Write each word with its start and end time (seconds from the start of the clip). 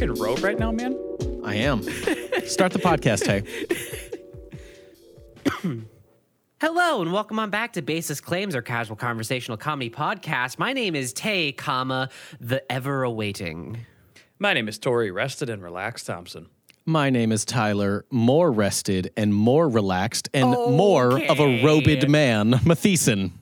fucking 0.00 0.14
robe 0.22 0.42
right 0.42 0.58
now, 0.58 0.72
man? 0.72 0.98
I 1.44 1.56
am. 1.56 1.82
Start 2.46 2.72
the 2.72 2.78
podcast, 2.78 3.26
hey. 3.26 3.42
Hello 6.60 7.02
and 7.02 7.12
welcome 7.12 7.38
on 7.38 7.50
back 7.50 7.74
to 7.74 7.82
Basis 7.82 8.18
Claims, 8.20 8.54
our 8.54 8.62
casual 8.62 8.96
conversational 8.96 9.58
comedy 9.58 9.90
podcast. 9.90 10.58
My 10.58 10.72
name 10.72 10.94
is 10.94 11.12
Tay, 11.12 11.52
comma 11.52 12.08
the 12.40 12.70
ever 12.72 13.02
awaiting. 13.02 13.84
My 14.38 14.54
name 14.54 14.68
is 14.68 14.78
Tori, 14.78 15.10
rested 15.10 15.50
and 15.50 15.62
relaxed 15.62 16.06
Thompson. 16.06 16.46
My 16.86 17.10
name 17.10 17.30
is 17.30 17.44
Tyler, 17.44 18.06
more 18.10 18.50
rested 18.50 19.12
and 19.18 19.34
more 19.34 19.68
relaxed 19.68 20.30
and 20.32 20.48
more 20.50 21.22
of 21.22 21.38
a 21.38 21.42
Okay. 21.42 21.62
robed 21.64 22.08
man, 22.08 22.58
Matheson. 22.64 23.32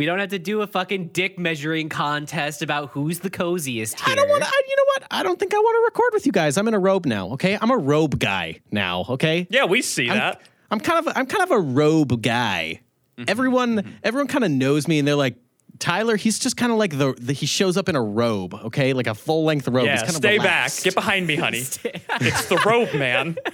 We 0.00 0.06
don't 0.06 0.18
have 0.18 0.30
to 0.30 0.38
do 0.38 0.62
a 0.62 0.66
fucking 0.66 1.08
dick 1.08 1.38
measuring 1.38 1.90
contest 1.90 2.62
about 2.62 2.88
who's 2.88 3.18
the 3.18 3.28
coziest 3.28 4.00
here. 4.00 4.12
I 4.12 4.14
don't 4.14 4.30
want 4.30 4.42
to, 4.42 4.64
you 4.66 4.74
know 4.74 4.84
what? 4.86 5.04
I 5.10 5.22
don't 5.22 5.38
think 5.38 5.52
I 5.52 5.58
want 5.58 5.76
to 5.76 5.84
record 5.84 6.14
with 6.14 6.24
you 6.24 6.32
guys. 6.32 6.56
I'm 6.56 6.66
in 6.68 6.72
a 6.72 6.78
robe 6.78 7.04
now, 7.04 7.32
okay? 7.32 7.58
I'm 7.60 7.70
a 7.70 7.76
robe 7.76 8.18
guy 8.18 8.60
now, 8.70 9.04
okay? 9.10 9.46
Yeah, 9.50 9.66
we 9.66 9.82
see 9.82 10.08
that. 10.08 10.40
I'm 10.70 10.80
kind 10.80 11.06
of 11.06 11.12
I'm 11.14 11.26
kind 11.26 11.42
of 11.42 11.50
a 11.50 11.60
robe 11.60 12.22
guy. 12.22 12.80
Mm-hmm. 13.18 13.24
Everyone 13.28 13.98
everyone 14.02 14.26
kind 14.26 14.42
of 14.42 14.50
knows 14.50 14.88
me 14.88 15.00
and 15.00 15.06
they're 15.06 15.16
like 15.16 15.36
Tyler, 15.78 16.16
he's 16.16 16.38
just 16.38 16.56
kind 16.56 16.72
of 16.72 16.78
like 16.78 16.96
the, 16.96 17.12
the 17.18 17.34
he 17.34 17.44
shows 17.44 17.76
up 17.76 17.90
in 17.90 17.94
a 17.94 18.02
robe, 18.02 18.54
okay? 18.54 18.94
Like 18.94 19.06
a 19.06 19.14
full 19.14 19.44
length 19.44 19.68
robe. 19.68 19.84
Yeah, 19.84 20.02
he's 20.02 20.16
stay 20.16 20.38
of 20.38 20.44
back. 20.44 20.72
Get 20.82 20.94
behind 20.94 21.26
me, 21.26 21.36
honey. 21.36 21.58
it's 21.84 22.46
the 22.46 22.56
robe 22.64 22.94
man. 22.94 23.36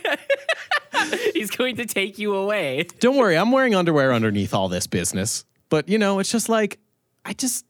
He's 1.34 1.51
going 1.51 1.76
to 1.76 1.87
take 1.87 2.18
you 2.18 2.34
away. 2.34 2.87
Don't 3.01 3.16
worry, 3.16 3.37
I'm 3.37 3.52
wearing 3.52 3.74
underwear 3.74 4.12
underneath 4.15 4.54
all 4.54 4.68
this 4.68 4.87
business. 4.87 5.45
But 5.68 5.88
you 5.88 5.98
know, 5.98 6.18
it's 6.18 6.30
just 6.30 6.48
like 6.48 6.78
I 7.24 7.32
just 7.32 7.64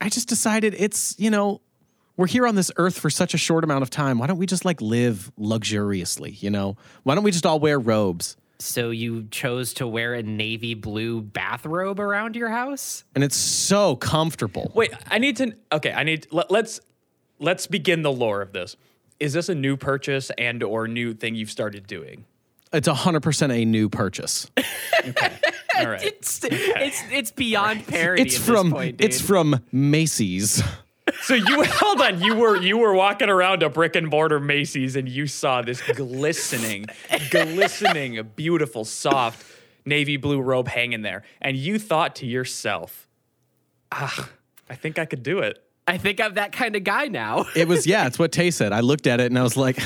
I 0.00 0.08
just 0.08 0.28
decided 0.28 0.74
it's, 0.76 1.14
you 1.18 1.30
know, 1.30 1.60
we're 2.16 2.26
here 2.26 2.46
on 2.46 2.54
this 2.54 2.70
earth 2.76 2.98
for 2.98 3.10
such 3.10 3.34
a 3.34 3.38
short 3.38 3.64
amount 3.64 3.82
of 3.82 3.90
time. 3.90 4.18
Why 4.18 4.26
don't 4.26 4.38
we 4.38 4.46
just 4.46 4.64
like 4.64 4.80
live 4.80 5.32
luxuriously, 5.36 6.32
you 6.32 6.50
know? 6.50 6.76
Why 7.02 7.14
don't 7.14 7.24
we 7.24 7.30
just 7.30 7.46
all 7.46 7.58
wear 7.58 7.78
robes? 7.78 8.36
So 8.58 8.90
you 8.90 9.26
chose 9.30 9.74
to 9.74 9.86
wear 9.86 10.14
a 10.14 10.22
navy 10.22 10.74
blue 10.74 11.22
bathrobe 11.22 11.98
around 11.98 12.36
your 12.36 12.50
house? 12.50 13.04
And 13.14 13.24
it's 13.24 13.36
so 13.36 13.96
comfortable. 13.96 14.70
Wait, 14.74 14.92
I 15.08 15.18
need 15.18 15.36
to. 15.38 15.56
Okay, 15.72 15.92
I 15.92 16.04
need. 16.04 16.28
Let, 16.30 16.50
let's 16.50 16.80
let's 17.40 17.66
begin 17.66 18.02
the 18.02 18.12
lore 18.12 18.42
of 18.42 18.52
this. 18.52 18.76
Is 19.18 19.32
this 19.32 19.48
a 19.48 19.54
new 19.54 19.76
purchase 19.76 20.30
and 20.38 20.62
or 20.62 20.86
new 20.86 21.14
thing 21.14 21.34
you've 21.34 21.50
started 21.50 21.86
doing? 21.86 22.26
It's 22.72 22.88
100% 22.88 23.52
a 23.52 23.64
new 23.64 23.88
purchase. 23.88 24.50
All 24.56 25.12
right. 25.84 26.02
It's 26.02 26.40
it's 26.44 27.02
it's 27.10 27.30
beyond 27.30 27.86
parody. 27.86 28.22
It's 28.22 28.36
at 28.36 28.42
from 28.42 28.70
this 28.70 28.72
point, 28.72 28.96
dude. 28.98 29.04
it's 29.06 29.20
from 29.20 29.60
Macy's. 29.72 30.62
So 31.22 31.34
you 31.34 31.64
hold 31.66 32.00
on. 32.00 32.20
You 32.22 32.34
were 32.36 32.56
you 32.56 32.78
were 32.78 32.94
walking 32.94 33.28
around 33.28 33.62
a 33.62 33.68
brick 33.68 33.96
and 33.96 34.08
mortar 34.08 34.40
Macy's 34.40 34.96
and 34.96 35.08
you 35.08 35.26
saw 35.26 35.62
this 35.62 35.80
glistening, 35.82 36.86
glistening, 37.30 38.20
beautiful, 38.36 38.84
soft 38.84 39.44
navy 39.86 40.16
blue 40.16 40.40
robe 40.40 40.68
hanging 40.68 41.02
there, 41.02 41.22
and 41.40 41.56
you 41.56 41.78
thought 41.78 42.16
to 42.16 42.26
yourself, 42.26 43.08
"Ah, 43.92 44.30
I 44.70 44.74
think 44.74 44.98
I 44.98 45.04
could 45.04 45.22
do 45.22 45.40
it." 45.40 45.60
I 45.86 45.98
think 45.98 46.20
I'm 46.20 46.34
that 46.34 46.52
kind 46.52 46.76
of 46.76 46.84
guy 46.84 47.08
now. 47.08 47.44
It 47.54 47.68
was 47.68 47.86
yeah, 47.86 48.06
it's 48.06 48.18
what 48.18 48.32
Tay 48.32 48.50
said. 48.50 48.72
I 48.72 48.80
looked 48.80 49.06
at 49.06 49.20
it 49.20 49.26
and 49.26 49.38
I 49.38 49.42
was 49.42 49.56
like, 49.56 49.78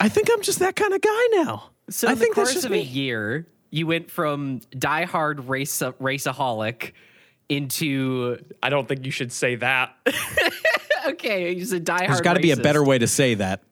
I 0.00 0.08
think 0.08 0.28
I'm 0.30 0.42
just 0.42 0.58
that 0.58 0.76
kind 0.76 0.92
of 0.92 1.00
guy 1.00 1.26
now. 1.32 1.70
So 1.88 2.08
I 2.08 2.12
in 2.12 2.18
think 2.18 2.34
the 2.34 2.42
that's 2.42 2.52
course 2.52 2.64
of 2.64 2.70
me. 2.72 2.80
a 2.80 2.82
year, 2.82 3.46
you 3.70 3.86
went 3.86 4.10
from 4.10 4.60
diehard 4.74 5.48
race 5.48 5.78
raceaholic 5.80 6.92
into 7.48 8.38
I 8.62 8.70
don't 8.70 8.86
think 8.86 9.04
you 9.04 9.10
should 9.10 9.32
say 9.32 9.56
that. 9.56 9.96
okay, 11.06 11.54
he's 11.54 11.72
a 11.72 11.80
diehard. 11.80 12.08
There's 12.08 12.20
got 12.20 12.34
to 12.34 12.40
be 12.40 12.50
a 12.50 12.56
better 12.56 12.84
way 12.84 12.98
to 12.98 13.06
say 13.06 13.34
that. 13.34 13.62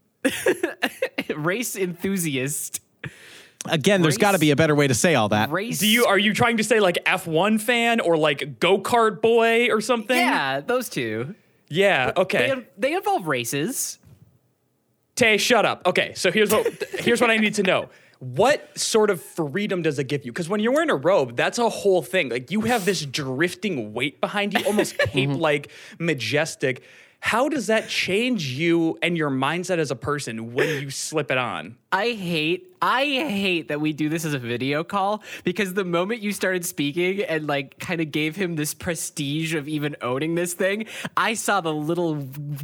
race 1.37 1.77
enthusiast. 1.77 2.81
Again, 3.69 4.03
there's 4.03 4.19
got 4.19 4.33
to 4.33 4.39
be 4.39 4.53
a 4.53 4.57
better 4.57 4.75
way 4.75 4.87
to 4.87 4.95
say 4.95 5.15
all 5.15 5.29
that. 5.31 5.51
Race. 5.51 5.81
Do 5.81 5.89
you 5.89 6.07
are 6.07 6.19
you 6.19 6.33
trying 6.33 6.59
to 6.59 6.65
say 6.65 6.81
like 6.81 6.99
F1 7.05 7.61
fan 7.61 8.01
or 8.01 8.17
like 8.17 8.61
go 8.61 8.79
kart 8.79 9.21
boy 9.21 9.69
or 9.71 9.81
something? 9.81 10.17
Yeah, 10.17 10.61
those 10.61 10.89
two. 10.89 11.35
Yeah. 11.69 12.13
Okay. 12.17 12.55
They, 12.55 12.91
they 12.91 12.95
involve 12.95 13.27
races. 13.27 13.99
Tay, 15.17 15.39
shut 15.39 15.65
up. 15.65 15.87
Okay, 15.87 16.13
so 16.15 16.31
here's 16.31 16.53
what 16.53 16.67
here's 16.99 17.21
what 17.21 17.31
I 17.31 17.39
need 17.39 17.55
to 17.55 17.63
know. 17.63 17.89
What 18.19 18.79
sort 18.79 19.11
of 19.11 19.21
freedom 19.21 19.83
does 19.83 19.99
it 19.99 20.05
give 20.05 20.25
you? 20.25 20.33
Because 20.33 20.49
when 20.49 20.61
you're 20.61 20.73
wearing 20.73 20.91
a 20.91 20.97
robe, 20.97 21.37
that's 21.37 21.59
a 21.59 21.69
whole 21.69 22.03
thing. 22.03 22.31
Like 22.31 22.51
you 22.51 22.63
have 22.63 22.85
this 22.85 23.05
drifting 23.05 23.93
weight 23.93 24.21
behind 24.21 24.55
you, 24.55 24.65
almost 24.67 24.97
mm-hmm. 24.99 25.11
cape-like, 25.11 25.71
majestic. 25.99 26.83
How 27.21 27.49
does 27.49 27.67
that 27.67 27.89
change 27.89 28.47
you 28.47 28.99
and 29.03 29.17
your 29.17 29.31
mindset 29.31 29.79
as 29.79 29.91
a 29.91 29.97
person 29.97 30.53
when 30.53 30.69
you 30.81 30.91
slip 30.91 31.31
it 31.31 31.39
on? 31.39 31.77
I 31.91 32.11
hate 32.11 32.77
I 32.81 33.05
hate 33.05 33.69
that 33.69 33.81
we 33.81 33.93
do 33.93 34.09
this 34.09 34.25
as 34.25 34.35
a 34.35 34.39
video 34.39 34.85
call 34.85 35.23
because 35.43 35.75
the 35.75 35.85
moment 35.85 36.21
you 36.21 36.31
started 36.31 36.65
speaking 36.65 37.23
and 37.23 37.47
like 37.47 37.79
kind 37.79 38.01
of 38.01 38.13
gave 38.13 38.37
him 38.37 38.55
this 38.55 38.75
prestige 38.75 39.55
of 39.55 39.67
even 39.67 39.97
owning 40.03 40.37
this 40.37 40.55
thing, 40.55 40.87
I 41.17 41.35
saw 41.35 41.61
the 41.61 41.75
little 41.75 42.15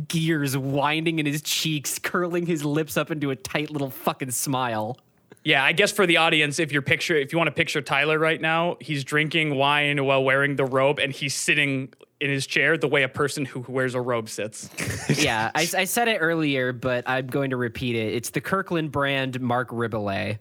gears 0.06 0.56
winding 0.56 1.18
in 1.18 1.26
his 1.26 1.42
cheeks, 1.42 1.98
curling 1.98 2.46
his 2.46 2.64
lips 2.64 2.96
up 2.96 3.10
into 3.10 3.30
a 3.30 3.36
tight 3.36 3.70
little 3.70 3.90
fucking 3.90 4.30
smile. 4.30 4.98
Yeah, 5.44 5.64
I 5.64 5.72
guess 5.72 5.90
for 5.90 6.06
the 6.06 6.18
audience, 6.18 6.58
if 6.58 6.70
you're 6.70 6.82
picture, 6.82 7.16
if 7.16 7.32
you 7.32 7.38
want 7.38 7.48
to 7.48 7.52
picture 7.52 7.80
Tyler 7.80 8.18
right 8.18 8.40
now, 8.40 8.76
he's 8.80 9.02
drinking 9.02 9.56
wine 9.56 10.04
while 10.04 10.22
wearing 10.22 10.56
the 10.56 10.64
robe, 10.64 11.00
and 11.00 11.12
he's 11.12 11.34
sitting 11.34 11.92
in 12.20 12.30
his 12.30 12.46
chair 12.46 12.78
the 12.78 12.86
way 12.86 13.02
a 13.02 13.08
person 13.08 13.44
who 13.44 13.64
wears 13.66 13.96
a 13.96 14.00
robe 14.00 14.28
sits. 14.28 14.70
yeah, 15.08 15.50
I, 15.54 15.62
I 15.76 15.84
said 15.84 16.06
it 16.06 16.18
earlier, 16.18 16.72
but 16.72 17.02
I'm 17.08 17.26
going 17.26 17.50
to 17.50 17.56
repeat 17.56 17.96
it. 17.96 18.14
It's 18.14 18.30
the 18.30 18.40
Kirkland 18.40 18.92
brand 18.92 19.40
Mark 19.40 19.70
Riboulet. 19.70 20.38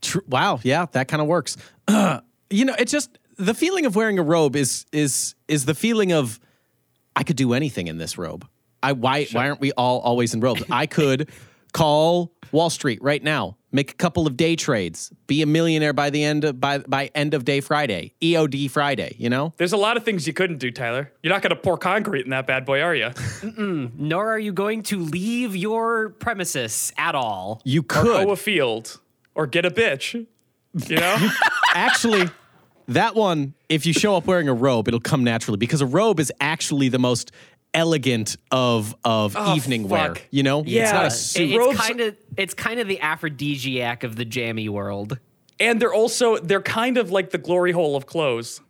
Tr- 0.00 0.18
wow, 0.28 0.58
yeah, 0.64 0.86
that 0.90 1.06
kind 1.06 1.22
of 1.22 1.28
works. 1.28 1.56
you 1.88 2.64
know, 2.64 2.74
it's 2.76 2.90
just 2.90 3.16
the 3.38 3.54
feeling 3.54 3.86
of 3.86 3.94
wearing 3.94 4.18
a 4.18 4.22
robe 4.22 4.56
is 4.56 4.86
is 4.92 5.36
is 5.46 5.64
the 5.64 5.74
feeling 5.74 6.12
of 6.12 6.40
I 7.14 7.22
could 7.22 7.36
do 7.36 7.52
anything 7.52 7.86
in 7.86 7.98
this 7.98 8.18
robe. 8.18 8.46
I 8.82 8.92
why 8.92 9.26
why 9.32 9.48
aren't 9.48 9.60
we 9.60 9.70
all 9.72 10.00
always 10.00 10.34
in 10.34 10.40
robes? 10.40 10.64
I 10.70 10.86
could 10.86 11.30
call 11.72 12.32
Wall 12.54 12.70
Street 12.70 13.02
right 13.02 13.22
now, 13.22 13.56
make 13.72 13.90
a 13.90 13.94
couple 13.94 14.26
of 14.26 14.36
day 14.36 14.54
trades, 14.54 15.12
be 15.26 15.42
a 15.42 15.46
millionaire 15.46 15.92
by 15.92 16.08
the 16.08 16.22
end 16.22 16.44
of 16.44 16.60
by 16.60 16.78
by 16.78 17.10
end 17.14 17.34
of 17.34 17.44
day 17.44 17.60
Friday, 17.60 18.14
EOD 18.22 18.70
Friday. 18.70 19.16
You 19.18 19.28
know, 19.28 19.52
There's 19.56 19.72
a 19.72 19.76
lot 19.76 19.96
of 19.96 20.04
things 20.04 20.26
you 20.26 20.32
couldn't 20.32 20.58
do, 20.58 20.70
Tyler. 20.70 21.12
You're 21.22 21.32
not 21.32 21.42
going 21.42 21.50
to 21.50 21.56
pour 21.56 21.76
concrete 21.76 22.24
in 22.24 22.30
that 22.30 22.46
bad 22.46 22.64
boy, 22.64 22.80
are 22.80 22.94
you? 22.94 23.10
Nor 23.98 24.32
are 24.32 24.38
you 24.38 24.52
going 24.52 24.84
to 24.84 25.00
leave 25.00 25.56
your 25.56 26.10
premises 26.10 26.92
at 26.96 27.16
all. 27.16 27.60
you 27.64 27.80
Or 27.80 27.84
could 27.84 28.26
hoe 28.26 28.30
a 28.30 28.36
field, 28.36 29.00
or 29.34 29.46
get 29.46 29.66
a 29.66 29.70
bitch. 29.70 30.14
You 30.88 30.96
know? 30.96 31.16
actually 31.74 32.28
that 32.88 33.14
one 33.14 33.54
if 33.68 33.86
you 33.86 33.92
show 33.92 34.16
up 34.16 34.26
wearing 34.26 34.48
a 34.48 34.54
robe 34.54 34.88
it'll 34.88 35.00
come 35.00 35.24
naturally 35.24 35.56
because 35.56 35.80
a 35.80 35.86
robe 35.86 36.20
is 36.20 36.32
actually 36.40 36.88
the 36.88 36.98
most 36.98 37.32
elegant 37.74 38.36
of 38.50 38.94
of 39.04 39.34
Oh, 39.38 39.54
evening 39.56 39.88
wear 39.88 40.14
you 40.30 40.42
know 40.42 40.62
Yeah. 40.64 40.82
it's 40.84 40.92
not 40.92 41.06
a 41.06 41.10
suit 41.10 41.50
It- 41.50 41.54
it's 41.60 41.80
kind 41.80 42.00
of 42.00 42.16
it's 42.36 42.54
kind 42.54 42.80
of 42.80 42.88
the 42.88 43.00
aphrodisiac 43.00 44.04
of 44.04 44.16
the 44.16 44.24
jammy 44.24 44.68
world. 44.68 45.18
and 45.60 45.80
they're 45.80 45.92
also 45.94 46.38
they're 46.38 46.62
kind 46.62 46.96
of 46.98 47.10
like 47.10 47.30
the 47.30 47.38
glory 47.38 47.72
hole 47.72 47.96
of 47.96 48.06
clothes. 48.06 48.60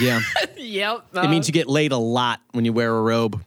yeah 0.00 0.20
Yep. 0.56 1.06
it 1.14 1.30
means 1.30 1.48
you 1.48 1.52
get 1.52 1.66
laid 1.68 1.92
a 1.92 1.96
lot 1.96 2.40
when 2.52 2.64
you 2.64 2.72
wear 2.72 2.94
a 2.94 3.02
robe 3.02 3.42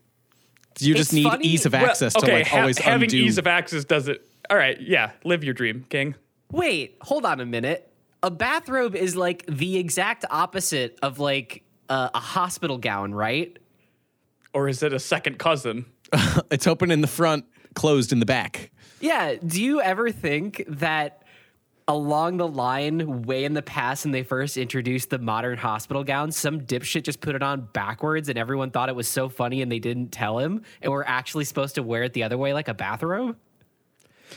you 0.79 0.93
just 0.95 1.13
need 1.13 1.23
funny- 1.23 1.45
ease 1.47 1.66
of 1.66 1.72
Well, 1.73 1.85
access 1.85 2.16
okay, 2.17 2.25
to 2.27 2.33
like 2.33 2.47
ha- 2.47 2.59
always 2.61 2.77
having 2.77 3.03
undo 3.03 3.17
ease 3.17 3.37
of 3.37 3.47
access 3.47 3.85
does 3.85 4.09
it. 4.09 4.27
All 4.49 4.57
right, 4.57 4.79
yeah, 4.81 5.11
live 5.23 5.43
your 5.43 5.53
dream, 5.53 5.85
King. 5.89 6.16
Wait, 6.51 6.97
hold 7.01 7.25
on 7.25 7.39
a 7.39 7.45
minute. 7.45 7.89
A 8.22 8.29
bathrobe 8.29 8.93
is 8.93 9.16
like 9.16 9.46
the 9.47 9.78
exact 9.78 10.25
opposite 10.29 10.99
of 11.02 11.17
like 11.17 11.63
uh, 11.90 12.09
a 12.13 12.19
hospital 12.19 12.78
gown, 12.78 13.13
right? 13.16 13.57
Or 14.55 14.67
is 14.69 14.81
it 14.81 14.91
a 14.93 14.99
second 14.99 15.37
cousin? 15.37 15.85
it's 16.49 16.66
open 16.66 16.90
in 16.90 17.02
the 17.02 17.07
front 17.07 17.46
closed 17.75 18.11
in 18.13 18.19
the 18.19 18.25
back 18.25 18.72
Yeah. 19.02 19.35
Do 19.46 19.61
you 19.61 19.81
ever 19.81 20.09
think 20.11 20.63
that 20.67 21.22
along 21.87 22.37
the 22.37 22.47
line, 22.47 23.23
way 23.23 23.43
in 23.46 23.53
the 23.53 23.61
past, 23.61 24.05
when 24.05 24.11
they 24.11 24.23
first 24.23 24.57
introduced 24.57 25.09
the 25.11 25.19
modern 25.19 25.57
hospital 25.57 26.03
gown, 26.03 26.31
some 26.31 26.61
dipshit 26.61 27.03
just 27.03 27.22
put 27.22 27.35
it 27.35 27.43
on 27.43 27.67
backwards 27.73 28.28
and 28.29 28.40
everyone 28.40 28.72
thought 28.72 28.90
it 28.90 28.96
was 28.96 29.07
so 29.07 29.29
funny 29.29 29.61
and 29.61 29.72
they 29.72 29.78
didn't 29.78 30.09
tell 30.11 30.40
him 30.40 30.61
and 30.81 30.91
we're 30.91 31.03
actually 31.03 31.43
supposed 31.46 31.75
to 31.75 31.84
wear 31.84 32.03
it 32.03 32.13
the 32.13 32.23
other 32.23 32.37
way 32.37 32.53
like 32.53 32.67
a 32.69 32.73
bathrobe? 32.73 33.35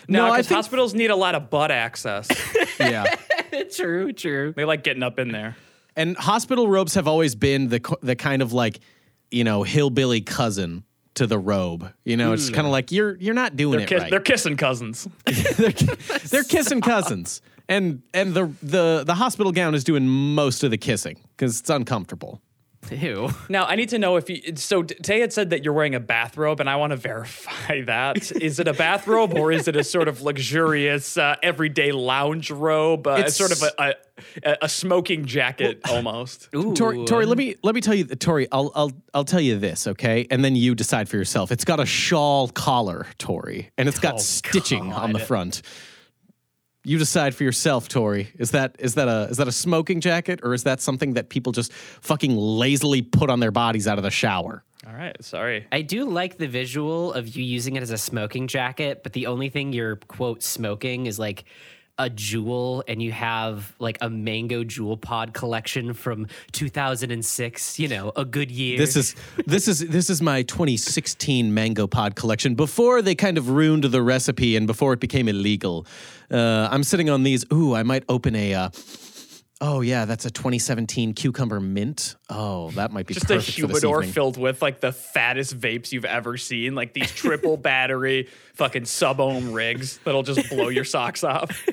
No, 0.08 0.26
No, 0.26 0.32
because 0.32 0.48
think- 0.48 0.56
hospitals 0.56 0.92
need 0.94 1.10
a 1.10 1.16
lot 1.16 1.34
of 1.34 1.48
butt 1.48 1.70
access. 1.70 2.28
yeah 2.80 3.04
true, 3.74 4.12
true. 4.12 4.52
they 4.56 4.64
like 4.66 4.82
getting 4.84 5.02
up 5.02 5.18
in 5.18 5.32
there. 5.32 5.56
and 5.96 6.16
hospital 6.16 6.68
robes 6.68 6.94
have 6.94 7.06
always 7.08 7.34
been 7.34 7.68
the 7.68 7.80
the 8.02 8.16
kind 8.16 8.42
of 8.42 8.52
like 8.52 8.80
you 9.30 9.44
know 9.44 9.62
hillbilly 9.62 10.20
cousin 10.20 10.84
to 11.14 11.26
the 11.26 11.38
robe. 11.38 11.92
You 12.04 12.16
know 12.16 12.32
it's 12.32 12.48
kind 12.48 12.66
of 12.66 12.70
mm. 12.70 12.72
like 12.72 12.92
you're 12.92 13.16
you're 13.16 13.34
not 13.34 13.56
doing 13.56 13.78
They're, 13.78 13.80
it 13.84 13.88
kiss- 13.88 14.02
right. 14.02 14.10
they're 14.10 14.20
kissing 14.20 14.56
cousins. 14.56 15.08
they're, 15.24 15.70
they're 15.70 16.44
kissing 16.44 16.80
cousins. 16.80 17.42
And 17.68 18.02
and 18.14 18.34
the 18.34 18.50
the 18.62 19.04
the 19.06 19.14
hospital 19.14 19.52
gown 19.52 19.74
is 19.74 19.84
doing 19.84 20.08
most 20.08 20.64
of 20.64 20.70
the 20.70 20.78
kissing 20.78 21.18
because 21.36 21.60
it's 21.60 21.70
uncomfortable 21.70 22.40
Ew. 22.90 23.30
Now 23.48 23.64
I 23.66 23.76
need 23.76 23.88
to 23.90 23.98
know 23.98 24.16
if 24.16 24.28
you. 24.30 24.56
So 24.56 24.82
Tay 24.82 25.20
had 25.20 25.32
said 25.32 25.50
that 25.50 25.64
you're 25.64 25.72
wearing 25.72 25.94
a 25.94 26.00
bathrobe, 26.00 26.60
and 26.60 26.68
I 26.70 26.76
want 26.76 26.90
to 26.92 26.96
verify 26.96 27.82
that. 27.86 28.32
is 28.32 28.58
it 28.58 28.68
a 28.68 28.72
bathrobe 28.72 29.34
or 29.34 29.52
is 29.52 29.68
it 29.68 29.76
a 29.76 29.84
sort 29.84 30.08
of 30.08 30.22
luxurious 30.22 31.16
uh, 31.16 31.36
everyday 31.42 31.92
lounge 31.92 32.50
robe? 32.50 33.06
Uh, 33.06 33.12
it's 33.20 33.20
It's- 33.20 33.36
sort 33.36 33.52
of 33.52 33.62
a, 33.78 33.94
a, 34.44 34.56
a 34.62 34.68
smoking 34.68 35.24
jacket 35.26 35.80
almost. 35.88 36.48
Ooh. 36.54 36.74
Tori, 36.74 37.04
Tori, 37.04 37.26
let 37.26 37.38
me 37.38 37.56
let 37.62 37.74
me 37.74 37.80
tell 37.80 37.94
you, 37.94 38.04
Tori. 38.04 38.48
I'll 38.50 38.72
I'll 38.74 38.92
I'll 39.14 39.24
tell 39.24 39.40
you 39.40 39.58
this, 39.58 39.86
okay, 39.86 40.26
and 40.30 40.44
then 40.44 40.56
you 40.56 40.74
decide 40.74 41.08
for 41.08 41.16
yourself. 41.16 41.52
It's 41.52 41.64
got 41.64 41.80
a 41.80 41.86
shawl 41.86 42.48
collar, 42.48 43.06
Tori, 43.18 43.70
and 43.78 43.88
it's 43.88 43.98
got 44.00 44.14
Oh, 44.14 44.18
stitching 44.18 44.92
on 44.92 45.12
the 45.12 45.18
God. 45.18 45.28
front. 45.28 45.62
You 46.88 46.96
decide 46.96 47.34
for 47.34 47.44
yourself, 47.44 47.86
Tori. 47.86 48.32
Is 48.38 48.52
that 48.52 48.76
is 48.78 48.94
that 48.94 49.08
a 49.08 49.28
is 49.30 49.36
that 49.36 49.46
a 49.46 49.52
smoking 49.52 50.00
jacket 50.00 50.40
or 50.42 50.54
is 50.54 50.62
that 50.62 50.80
something 50.80 51.12
that 51.12 51.28
people 51.28 51.52
just 51.52 51.70
fucking 51.70 52.34
lazily 52.34 53.02
put 53.02 53.28
on 53.28 53.40
their 53.40 53.50
bodies 53.50 53.86
out 53.86 53.98
of 53.98 54.04
the 54.04 54.10
shower? 54.10 54.64
All 54.86 54.94
right, 54.94 55.14
sorry. 55.22 55.66
I 55.70 55.82
do 55.82 56.08
like 56.08 56.38
the 56.38 56.46
visual 56.46 57.12
of 57.12 57.28
you 57.28 57.44
using 57.44 57.76
it 57.76 57.82
as 57.82 57.90
a 57.90 57.98
smoking 57.98 58.46
jacket, 58.46 59.02
but 59.02 59.12
the 59.12 59.26
only 59.26 59.50
thing 59.50 59.74
you're 59.74 59.96
quote 59.96 60.42
smoking 60.42 61.04
is 61.04 61.18
like 61.18 61.44
a 61.98 62.08
Juul 62.08 62.82
and 62.86 63.02
you 63.02 63.12
have 63.12 63.74
like 63.78 63.98
a 64.00 64.08
mango 64.08 64.62
Juul 64.64 65.00
pod 65.00 65.34
collection 65.34 65.92
from 65.92 66.26
2006, 66.52 67.78
you 67.78 67.88
know, 67.88 68.12
a 68.16 68.24
good 68.24 68.50
year. 68.50 68.78
This 68.78 68.96
is 68.96 69.14
this 69.46 69.68
is 69.68 69.80
this 69.80 70.08
is 70.08 70.22
my 70.22 70.42
2016 70.42 71.52
mango 71.52 71.86
pod 71.86 72.14
collection. 72.14 72.54
Before 72.54 73.02
they 73.02 73.14
kind 73.14 73.36
of 73.36 73.50
ruined 73.50 73.84
the 73.84 74.02
recipe 74.02 74.56
and 74.56 74.66
before 74.66 74.92
it 74.92 75.00
became 75.00 75.28
illegal, 75.28 75.86
uh, 76.30 76.68
I'm 76.70 76.84
sitting 76.84 77.10
on 77.10 77.22
these. 77.22 77.44
Ooh, 77.52 77.74
I 77.74 77.82
might 77.82 78.04
open 78.08 78.34
a. 78.34 78.54
Uh, 78.54 78.70
oh 79.60 79.80
yeah, 79.80 80.04
that's 80.04 80.24
a 80.24 80.30
2017 80.30 81.14
cucumber 81.14 81.60
mint. 81.60 82.16
Oh, 82.30 82.70
that 82.72 82.92
might 82.92 83.06
be 83.06 83.14
Just 83.14 83.26
a 83.26 83.34
perfect 83.34 83.60
for 83.60 83.66
this 83.66 83.82
humidor 83.82 84.02
filled 84.02 84.36
with 84.36 84.62
like 84.62 84.80
the 84.80 84.92
fattest 84.92 85.58
vapes 85.58 85.92
you've 85.92 86.04
ever 86.04 86.36
seen, 86.36 86.74
like 86.74 86.94
these 86.94 87.10
triple 87.10 87.56
battery 87.56 88.28
fucking 88.54 88.84
sub 88.84 89.20
ohm 89.20 89.52
rigs 89.52 89.98
that'll 90.04 90.22
just 90.22 90.48
blow 90.48 90.68
your 90.68 90.84
socks 90.84 91.24
off. 91.24 91.64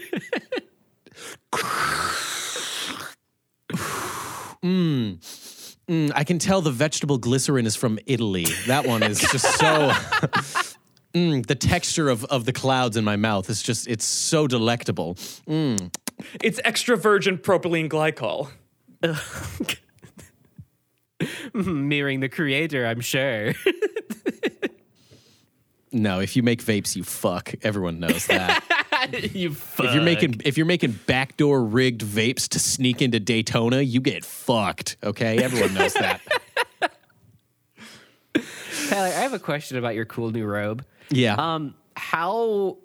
Mm, 4.65 6.11
I 6.15 6.23
can 6.23 6.39
tell 6.39 6.61
the 6.61 6.71
vegetable 6.71 7.19
glycerin 7.19 7.67
is 7.67 7.75
from 7.75 7.99
Italy. 8.07 8.47
That 8.65 8.87
one 8.87 9.03
is 9.03 9.19
just 9.19 9.45
so. 9.59 9.91
Mm, 11.15 11.45
the 11.45 11.55
texture 11.55 12.09
of, 12.09 12.25
of 12.25 12.43
the 12.43 12.51
clouds 12.51 12.97
in 12.97 13.05
my 13.05 13.15
mouth 13.15 13.49
is 13.49 13.63
just, 13.63 13.87
it's 13.87 14.03
so 14.03 14.47
delectable. 14.47 15.15
It's 16.41 16.59
extra 16.63 16.97
virgin 16.97 17.37
propylene 17.37 17.89
glycol. 17.89 18.49
mirroring 21.53 22.19
the 22.19 22.29
creator, 22.29 22.85
I'm 22.85 23.01
sure. 23.01 23.53
No, 25.95 26.19
if 26.19 26.35
you 26.35 26.43
make 26.43 26.61
vapes, 26.61 26.97
you 26.97 27.05
fuck. 27.05 27.53
Everyone 27.63 28.01
knows 28.01 28.27
that. 28.27 28.61
you 29.33 29.53
fuck. 29.53 29.85
If 29.85 29.93
you're 29.93 30.03
making 30.03 30.41
if 30.43 30.57
you're 30.57 30.65
making 30.65 30.99
backdoor 31.07 31.63
rigged 31.63 32.01
vapes 32.01 32.49
to 32.49 32.59
sneak 32.59 33.01
into 33.01 33.21
Daytona, 33.21 33.79
you 33.79 34.01
get 34.01 34.25
fucked. 34.25 34.97
Okay, 35.01 35.37
everyone 35.37 35.73
knows 35.73 35.93
that. 35.93 36.19
Tyler, 38.89 39.07
I 39.07 39.21
have 39.21 39.31
a 39.31 39.39
question 39.39 39.77
about 39.77 39.95
your 39.95 40.03
cool 40.03 40.31
new 40.31 40.45
robe. 40.45 40.85
Yeah. 41.09 41.35
Um, 41.35 41.75
how 41.95 42.77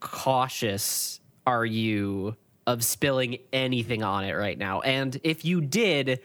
cautious 0.00 1.20
are 1.46 1.64
you 1.64 2.34
of 2.72 2.84
spilling 2.84 3.38
anything 3.52 4.02
on 4.02 4.24
it 4.24 4.32
right 4.32 4.58
now? 4.58 4.80
And 4.80 5.18
if 5.22 5.44
you 5.44 5.60
did, 5.60 6.20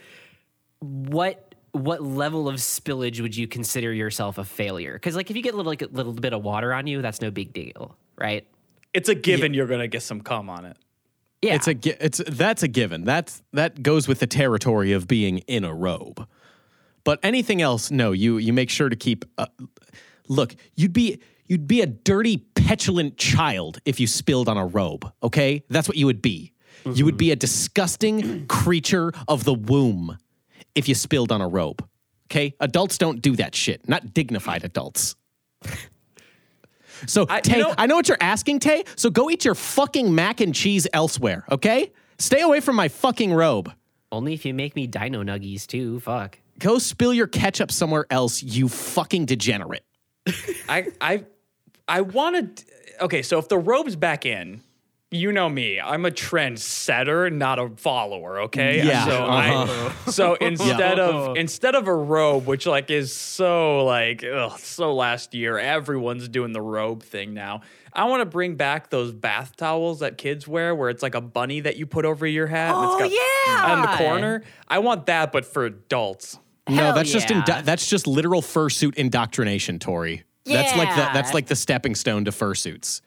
what 0.79 1.55
what 1.71 2.01
level 2.01 2.47
of 2.47 2.55
spillage 2.55 3.19
would 3.19 3.35
you 3.35 3.47
consider 3.47 3.91
yourself 3.91 4.37
a 4.37 4.45
failure? 4.45 4.93
Because 4.93 5.15
like 5.15 5.29
if 5.29 5.35
you 5.35 5.43
get 5.43 5.53
a 5.53 5.57
little 5.57 5.71
like 5.71 5.81
a 5.81 5.87
little 5.87 6.13
bit 6.13 6.33
of 6.33 6.43
water 6.43 6.73
on 6.73 6.87
you, 6.87 7.01
that's 7.01 7.21
no 7.21 7.31
big 7.31 7.53
deal, 7.53 7.95
right? 8.17 8.47
It's 8.93 9.09
a 9.09 9.15
given 9.15 9.53
you're 9.53 9.67
gonna 9.67 9.87
get 9.87 10.03
some 10.03 10.21
cum 10.21 10.49
on 10.49 10.65
it. 10.65 10.77
Yeah, 11.41 11.55
It's 11.55 11.67
a 11.67 12.05
it's 12.05 12.21
that's 12.27 12.63
a 12.63 12.67
given. 12.67 13.03
That's 13.03 13.43
that 13.53 13.83
goes 13.83 14.07
with 14.07 14.19
the 14.19 14.27
territory 14.27 14.93
of 14.93 15.07
being 15.07 15.39
in 15.39 15.63
a 15.63 15.73
robe. 15.73 16.27
But 17.03 17.19
anything 17.21 17.61
else, 17.61 17.91
no. 17.91 18.13
You 18.13 18.37
you 18.37 18.51
make 18.51 18.69
sure 18.69 18.89
to 18.89 18.95
keep. 18.95 19.25
Uh, 19.37 19.45
look, 20.27 20.55
you'd 20.75 20.93
be 20.93 21.19
you'd 21.47 21.67
be 21.67 21.81
a 21.81 21.85
dirty, 21.85 22.37
petulant 22.55 23.17
child 23.17 23.79
if 23.85 23.99
you 23.99 24.07
spilled 24.07 24.49
on 24.49 24.57
a 24.57 24.65
robe. 24.65 25.11
Okay, 25.23 25.63
that's 25.69 25.87
what 25.87 25.97
you 25.97 26.05
would 26.05 26.21
be. 26.21 26.51
You 26.85 27.05
would 27.05 27.17
be 27.17 27.31
a 27.31 27.35
disgusting 27.35 28.45
creature 28.47 29.11
of 29.27 29.43
the 29.43 29.53
womb 29.55 30.17
if 30.75 30.87
you 30.87 30.93
spilled 30.95 31.31
on 31.31 31.41
a 31.41 31.47
robe. 31.47 31.83
Okay, 32.27 32.53
adults 32.59 32.97
don't 32.97 33.21
do 33.21 33.35
that 33.37 33.55
shit. 33.55 33.87
Not 33.89 34.13
dignified 34.13 34.63
adults. 34.63 35.15
So, 37.07 37.25
I- 37.29 37.37
you 37.37 37.41
Tay, 37.41 37.59
know- 37.59 37.73
I 37.77 37.87
know 37.87 37.95
what 37.95 38.07
you're 38.07 38.17
asking, 38.21 38.59
Tay. 38.59 38.83
So 38.95 39.09
go 39.09 39.29
eat 39.29 39.43
your 39.45 39.55
fucking 39.55 40.13
mac 40.15 40.39
and 40.41 40.55
cheese 40.55 40.87
elsewhere, 40.93 41.43
okay? 41.51 41.91
Stay 42.17 42.41
away 42.41 42.61
from 42.61 42.75
my 42.75 42.87
fucking 42.87 43.33
robe. 43.33 43.71
only 44.11 44.33
if 44.33 44.45
you 44.45 44.53
make 44.53 44.75
me 44.77 44.87
dino 44.87 45.23
nuggies 45.23 45.67
too. 45.67 45.99
Fuck. 45.99 46.39
Go 46.59 46.77
spill 46.79 47.13
your 47.13 47.27
ketchup 47.27 47.69
somewhere 47.69 48.05
else, 48.09 48.41
you 48.41 48.69
fucking 48.69 49.25
degenerate. 49.25 49.83
I 50.69 50.87
I 51.01 51.25
I 51.87 52.01
wanted 52.01 52.63
okay, 53.01 53.21
so 53.21 53.37
if 53.39 53.47
the 53.49 53.57
robe's 53.57 53.95
back 53.95 54.25
in, 54.25 54.61
you 55.11 55.31
know 55.31 55.47
me. 55.47 55.79
I'm 55.79 56.03
a 56.05 56.11
trend 56.11 56.59
setter, 56.59 57.29
not 57.29 57.59
a 57.59 57.69
follower, 57.77 58.41
okay? 58.41 58.83
Yeah, 58.85 59.05
So 59.05 59.23
uh-huh. 59.25 59.91
I 60.07 60.09
so 60.11 60.33
instead 60.35 60.99
of 60.99 61.37
instead 61.37 61.75
of 61.75 61.87
a 61.87 61.93
robe, 61.95 62.47
which 62.47 62.65
like 62.65 62.89
is 62.89 63.13
so 63.15 63.85
like 63.85 64.23
ugh, 64.23 64.57
so 64.59 64.93
last 64.93 65.33
year, 65.33 65.57
everyone's 65.57 66.27
doing 66.27 66.53
the 66.53 66.61
robe 66.61 67.03
thing 67.03 67.33
now. 67.33 67.61
I 67.93 68.05
want 68.05 68.21
to 68.21 68.25
bring 68.25 68.55
back 68.55 68.89
those 68.89 69.13
bath 69.13 69.55
towels 69.55 69.99
that 69.99 70.17
kids 70.17 70.47
wear 70.47 70.75
where 70.75 70.89
it's 70.89 71.01
like 71.03 71.15
a 71.15 71.21
bunny 71.21 71.61
that 71.61 71.77
you 71.77 71.85
put 71.85 72.03
over 72.03 72.27
your 72.27 72.47
hat 72.47 72.75
and 72.75 72.85
Oh, 72.85 72.93
it's 72.97 73.03
got 73.03 73.11
yeah! 73.47 73.73
on 73.73 73.81
the 73.83 73.87
corner. 74.03 74.43
I 74.67 74.79
want 74.79 75.05
that 75.05 75.31
but 75.31 75.45
for 75.45 75.65
adults. 75.65 76.37
no, 76.67 76.75
Hell 76.75 76.93
that's 76.95 77.11
just 77.11 77.31
indo- 77.31 77.61
that's 77.61 77.87
just 77.87 78.05
literal 78.07 78.41
fursuit 78.41 78.95
indoctrination, 78.95 79.79
Tori. 79.79 80.23
That's 80.45 80.75
like 80.75 80.89
the 80.89 81.09
that's 81.13 81.33
like 81.33 81.47
the 81.47 81.55
stepping 81.55 81.95
stone 81.95 82.25
to 82.25 82.31
fursuits. 82.31 83.01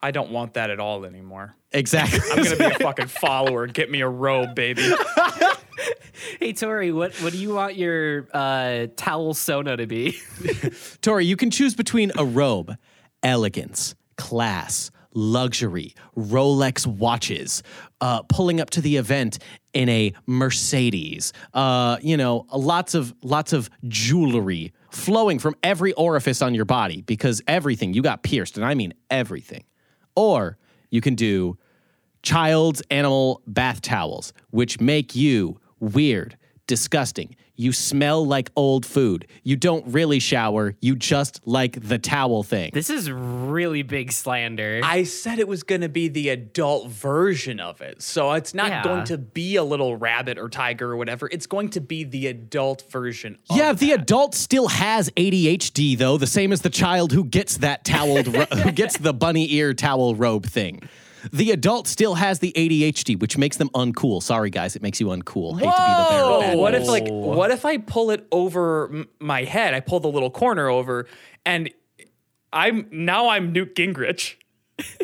I 0.00 0.10
don't 0.10 0.30
want 0.30 0.54
that 0.54 0.70
at 0.70 0.80
all 0.80 1.04
anymore. 1.04 1.54
Exactly. 1.70 2.20
I'm 2.30 2.42
gonna 2.42 2.56
be 2.56 2.64
a 2.64 2.78
fucking 2.78 3.06
follower. 3.06 3.66
Get 3.66 3.90
me 3.90 4.00
a 4.00 4.08
robe, 4.08 4.54
baby. 4.54 4.92
Hey 6.38 6.52
Tori, 6.52 6.92
what 6.92 7.14
what 7.16 7.32
do 7.32 7.38
you 7.38 7.54
want 7.54 7.76
your 7.76 8.28
uh, 8.32 8.86
towel 8.96 9.34
sona 9.34 9.76
to 9.76 9.86
be? 9.86 10.18
Tori, 11.00 11.26
you 11.26 11.36
can 11.36 11.50
choose 11.50 11.74
between 11.74 12.12
a 12.16 12.24
robe, 12.24 12.76
elegance, 13.22 13.94
class, 14.16 14.90
luxury, 15.14 15.94
Rolex 16.16 16.86
watches, 16.86 17.62
uh, 18.00 18.22
pulling 18.22 18.60
up 18.60 18.70
to 18.70 18.80
the 18.80 18.96
event 18.96 19.38
in 19.72 19.88
a 19.88 20.12
Mercedes, 20.26 21.32
uh, 21.54 21.98
you 22.02 22.16
know, 22.16 22.46
lots 22.52 22.94
of 22.94 23.14
lots 23.22 23.52
of 23.52 23.70
jewelry 23.88 24.72
flowing 24.92 25.38
from 25.38 25.54
every 25.62 25.92
orifice 25.94 26.42
on 26.42 26.54
your 26.54 26.64
body 26.64 27.00
because 27.00 27.42
everything 27.46 27.94
you 27.94 28.02
got 28.02 28.22
pierced, 28.22 28.56
and 28.56 28.64
I 28.64 28.74
mean 28.74 28.94
everything. 29.10 29.64
Or 30.14 30.58
you 30.90 31.00
can 31.00 31.14
do 31.14 31.58
child's 32.22 32.82
animal 32.90 33.42
bath 33.46 33.80
towels, 33.80 34.32
which 34.50 34.80
make 34.80 35.16
you 35.16 35.58
weird, 35.80 36.36
disgusting. 36.66 37.34
You 37.62 37.72
smell 37.72 38.26
like 38.26 38.50
old 38.56 38.84
food. 38.84 39.26
You 39.44 39.56
don't 39.56 39.86
really 39.86 40.18
shower. 40.18 40.74
You 40.80 40.96
just 40.96 41.40
like 41.46 41.80
the 41.80 41.98
towel 41.98 42.42
thing. 42.42 42.72
this 42.74 42.90
is 42.90 43.10
really 43.10 43.82
big 43.82 44.10
slander. 44.12 44.80
I 44.82 45.04
said 45.04 45.38
it 45.38 45.46
was 45.46 45.62
going 45.62 45.82
to 45.82 45.88
be 45.88 46.08
the 46.08 46.30
adult 46.30 46.90
version 46.90 47.60
of 47.60 47.80
it. 47.80 48.02
So 48.02 48.32
it's 48.32 48.52
not 48.52 48.68
Yeah. 48.68 48.82
going 48.82 49.04
to 49.04 49.18
be 49.18 49.56
a 49.56 49.64
little 49.64 49.96
rabbit 49.96 50.38
or 50.38 50.48
tiger 50.48 50.90
or 50.90 50.96
whatever. 50.96 51.28
It's 51.30 51.46
going 51.46 51.70
to 51.70 51.80
be 51.80 52.04
the 52.04 52.26
adult 52.26 52.82
version 52.90 53.38
of 53.48 53.56
yeah, 53.56 53.72
the 53.72 53.92
adult 53.92 54.34
still 54.34 54.68
has 54.68 55.08
ADHD 55.10 55.96
though, 55.96 56.18
the 56.18 56.26
same 56.26 56.52
as 56.52 56.62
the 56.62 56.70
child 56.70 57.12
who 57.12 57.24
gets 57.24 57.58
that 57.58 57.84
toweled 57.84 58.26
ro- 58.34 58.46
who 58.62 58.72
gets 58.72 58.98
the 58.98 59.12
bunny 59.14 59.52
ear 59.52 59.72
towel 59.72 60.14
robe 60.16 60.46
thing. 60.46 60.80
The 61.32 61.50
adult 61.52 61.86
still 61.86 62.14
has 62.14 62.38
the 62.40 62.52
ADHD, 62.56 63.20
which 63.20 63.38
makes 63.38 63.56
them 63.56 63.68
uncool. 63.70 64.22
Sorry, 64.22 64.50
guys, 64.50 64.74
it 64.76 64.82
makes 64.82 65.00
you 65.00 65.06
uncool. 65.08 65.52
Hate 65.58 65.66
to 65.66 65.70
be 65.70 65.70
the 65.70 66.06
bearer 66.10 66.22
of 66.24 66.30
Oh, 66.30 66.40
bad 66.40 66.58
what 66.58 66.72
news. 66.72 66.82
if 66.82 66.88
like 66.88 67.04
what 67.08 67.50
if 67.50 67.64
I 67.64 67.76
pull 67.78 68.10
it 68.10 68.26
over 68.32 68.88
m- 68.92 69.08
my 69.20 69.44
head? 69.44 69.74
I 69.74 69.80
pull 69.80 70.00
the 70.00 70.08
little 70.10 70.30
corner 70.30 70.68
over 70.68 71.06
and 71.46 71.70
I'm 72.52 72.88
now 72.90 73.28
I'm 73.28 73.52
Newt 73.52 73.74
Gingrich. 73.76 74.34
then 74.78 74.96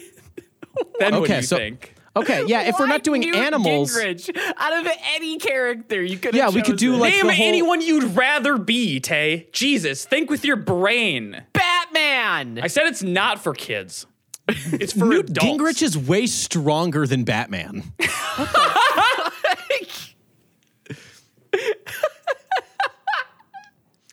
what 0.99 1.11
do 1.11 1.17
Okay, 1.25 1.37
you 1.37 1.43
so 1.43 1.57
think? 1.57 1.95
okay, 2.17 2.45
yeah, 2.47 2.63
if 2.63 2.77
we're 2.79 2.87
Why 2.87 2.93
not 2.93 3.05
doing 3.05 3.21
Newt 3.21 3.37
animals, 3.37 3.97
Gingrich? 3.97 4.37
out 4.57 4.73
of 4.87 4.93
any 5.15 5.39
character 5.39 6.03
you 6.03 6.19
could 6.19 6.35
Yeah, 6.35 6.51
we 6.51 6.63
could 6.63 6.77
do, 6.79 6.97
like, 6.97 7.15
Name 7.15 7.27
the 7.29 7.35
whole- 7.35 7.47
anyone 7.49 7.81
you'd 7.81 8.17
rather 8.17 8.59
be, 8.59 8.99
Tay. 9.01 9.49
Jesus, 9.53 10.05
think 10.05 10.31
with 10.31 10.45
your 10.45 10.57
brain. 10.57 11.45
Batman. 11.53 12.59
I 12.63 12.67
said 12.67 12.87
it's 12.87 13.03
not 13.03 13.43
for 13.43 13.55
kids. 13.55 14.07
It's 14.73 14.93
for 14.95 15.05
Newt 15.05 15.31
adults. 15.31 15.47
Gingrich 15.47 15.83
is 15.83 15.97
way 15.99 16.27
stronger 16.27 17.07
than 17.07 17.25
Batman. 17.25 17.83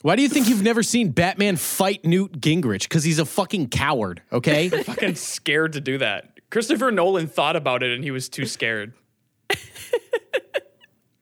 Why 0.01 0.15
do 0.15 0.21
you 0.21 0.29
think 0.29 0.49
you've 0.49 0.61
never 0.61 0.83
seen 0.83 1.09
Batman 1.09 1.55
fight 1.55 2.05
Newt 2.05 2.39
Gingrich? 2.39 2.83
Because 2.83 3.03
he's 3.03 3.17
a 3.17 3.25
fucking 3.25 3.69
coward, 3.69 4.21
okay? 4.31 4.69
fucking 4.83 5.15
scared 5.15 5.73
to 5.73 5.81
do 5.81 5.97
that. 5.97 6.39
Christopher 6.51 6.91
Nolan 6.91 7.27
thought 7.27 7.55
about 7.55 7.81
it 7.81 7.91
and 7.91 8.03
he 8.03 8.11
was 8.11 8.29
too 8.29 8.45
scared. 8.45 8.93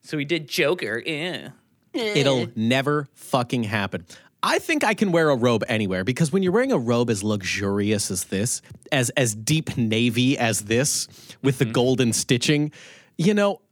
so 0.02 0.18
he 0.18 0.24
did 0.26 0.48
Joker. 0.48 1.02
It'll 1.94 2.48
never 2.56 3.08
fucking 3.14 3.62
happen. 3.64 4.04
I 4.46 4.58
think 4.58 4.84
I 4.84 4.92
can 4.92 5.10
wear 5.10 5.30
a 5.30 5.36
robe 5.36 5.64
anywhere 5.68 6.04
because 6.04 6.30
when 6.32 6.42
you're 6.42 6.52
wearing 6.52 6.70
a 6.70 6.78
robe 6.78 7.08
as 7.08 7.24
luxurious 7.24 8.10
as 8.10 8.24
this, 8.24 8.60
as 8.92 9.08
as 9.10 9.34
deep 9.34 9.76
navy 9.78 10.36
as 10.36 10.60
this, 10.62 11.08
with 11.42 11.56
the 11.58 11.64
golden 11.64 12.12
stitching, 12.12 12.70
you 13.16 13.32
know, 13.32 13.62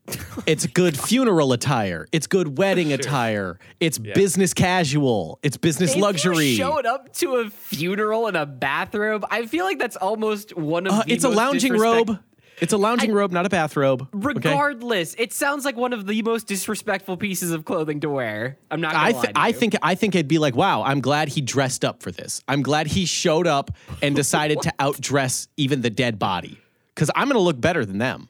it's 0.47 0.67
good 0.67 0.99
funeral 1.09 1.53
attire. 1.53 2.07
It's 2.11 2.27
good 2.27 2.57
wedding 2.57 2.93
attire. 2.93 3.59
It's 3.81 3.99
business 3.99 4.55
casual. 4.55 5.39
It's 5.43 5.59
business 5.59 5.91
If 5.91 5.97
you 5.97 6.03
luxury. 6.03 6.55
showed 6.55 6.87
up 6.87 7.13
to 7.17 7.37
a 7.37 7.51
funeral 7.51 8.27
in 8.29 8.35
a 8.35 8.47
bathrobe, 8.47 9.27
I 9.31 9.45
feel 9.47 9.67
like 9.67 9.79
that's 9.79 9.97
almost 9.97 10.57
one 10.57 10.87
of 10.87 10.93
Uh, 10.95 11.03
the 11.07 11.13
it's 11.13 11.25
a 11.25 11.29
lounging 11.29 11.73
disrespect- 11.73 12.09
robe. 12.09 12.19
It's 12.63 12.73
a 12.73 12.77
lounging 12.77 13.13
robe, 13.13 13.33
not 13.33 13.45
a 13.45 13.49
bathrobe. 13.49 14.09
okay? 14.15 14.21
Regardless, 14.23 15.17
it 15.19 15.33
sounds 15.33 15.65
like 15.65 15.77
one 15.77 15.93
of 15.93 16.07
the 16.07 16.23
most 16.23 16.47
disrespectful 16.47 17.17
pieces 17.17 17.51
of 17.51 17.65
clothing 17.65 17.99
to 18.01 18.09
wear. 18.09 18.57
I'm 18.71 18.81
not. 18.81 18.93
Gonna 18.93 19.05
I, 19.05 19.11
lie 19.11 19.21
th- 19.21 19.35
to 19.35 19.41
I 19.41 19.53
think 19.53 19.75
I 19.83 19.95
think 19.97 20.15
it'd 20.15 20.29
be 20.29 20.39
like, 20.39 20.55
wow, 20.55 20.85
I'm 20.85 21.01
glad 21.01 21.29
he 21.29 21.41
dressed 21.41 21.85
up 21.85 22.05
for 22.05 22.13
this. 22.13 22.41
I'm 22.47 22.63
glad 22.63 22.87
he 22.87 23.05
showed 23.05 23.49
up 23.49 23.73
and 24.01 24.15
decided 24.23 24.63
to 24.63 24.73
outdress 24.79 25.49
even 25.57 25.81
the 25.81 25.91
dead 25.91 26.21
body. 26.21 26.61
Because 26.95 27.11
I'm 27.17 27.27
gonna 27.27 27.41
look 27.41 27.61
better 27.61 27.85
than 27.85 27.99
them. 27.99 28.29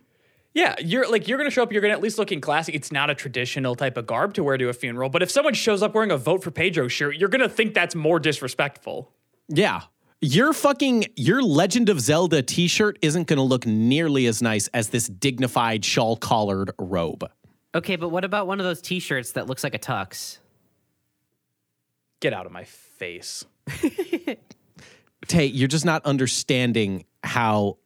Yeah, 0.55 0.77
you're 0.81 1.11
like 1.11 1.29
you're 1.29 1.37
gonna 1.37 1.51
show 1.51 1.63
up. 1.63 1.71
You're 1.71 1.83
gonna 1.83 1.93
at 1.93 2.01
least 2.01 2.17
looking 2.17 2.41
classy. 2.41 2.73
It's 2.73 2.91
not 2.91 3.11
a 3.11 3.15
traditional 3.15 3.75
type 3.75 3.99
of 3.99 4.07
garb 4.07 4.33
to 4.35 4.43
wear 4.43 4.57
to 4.57 4.69
a 4.71 4.73
funeral. 4.73 5.11
But 5.11 5.23
if 5.23 5.31
someone 5.31 5.53
shows 5.53 5.83
up 5.83 5.95
wearing 5.95 6.11
a 6.11 6.17
vote 6.17 6.43
for 6.43 6.51
Pedro 6.51 6.89
shirt, 6.89 7.17
you're 7.17 7.29
gonna 7.29 7.51
think 7.51 7.75
that's 7.75 7.95
more 7.95 8.19
disrespectful. 8.19 9.13
Yeah. 9.49 9.83
Your 10.25 10.53
fucking 10.53 11.07
your 11.17 11.43
Legend 11.43 11.89
of 11.89 12.01
Zelda 12.01 12.43
t-shirt 12.43 12.97
isn't 13.03 13.27
gonna 13.27 13.43
look 13.43 13.67
nearly 13.67 14.27
as 14.27 14.41
nice 14.41 14.69
as 14.69 14.91
this 14.91 15.09
dignified 15.09 15.85
shawl 15.85 16.17
collared 16.17 16.71
robe. 16.79 17.29
Okay, 17.75 17.97
but 17.97 18.11
what 18.11 18.25
about 18.25 18.47
one 18.47 18.61
of 18.61 18.65
those 18.65 18.81
T-shirts 18.81 19.33
that 19.33 19.49
looks 19.49 19.65
like 19.65 19.75
a 19.75 19.81
tux? 19.81 20.39
Get 22.21 22.33
out 22.33 22.47
of 22.47 22.53
my 22.53 22.63
face. 22.63 23.45
Tay, 25.27 25.47
you're 25.47 25.67
just 25.67 25.85
not 25.85 26.05
understanding 26.07 27.05
how 27.25 27.79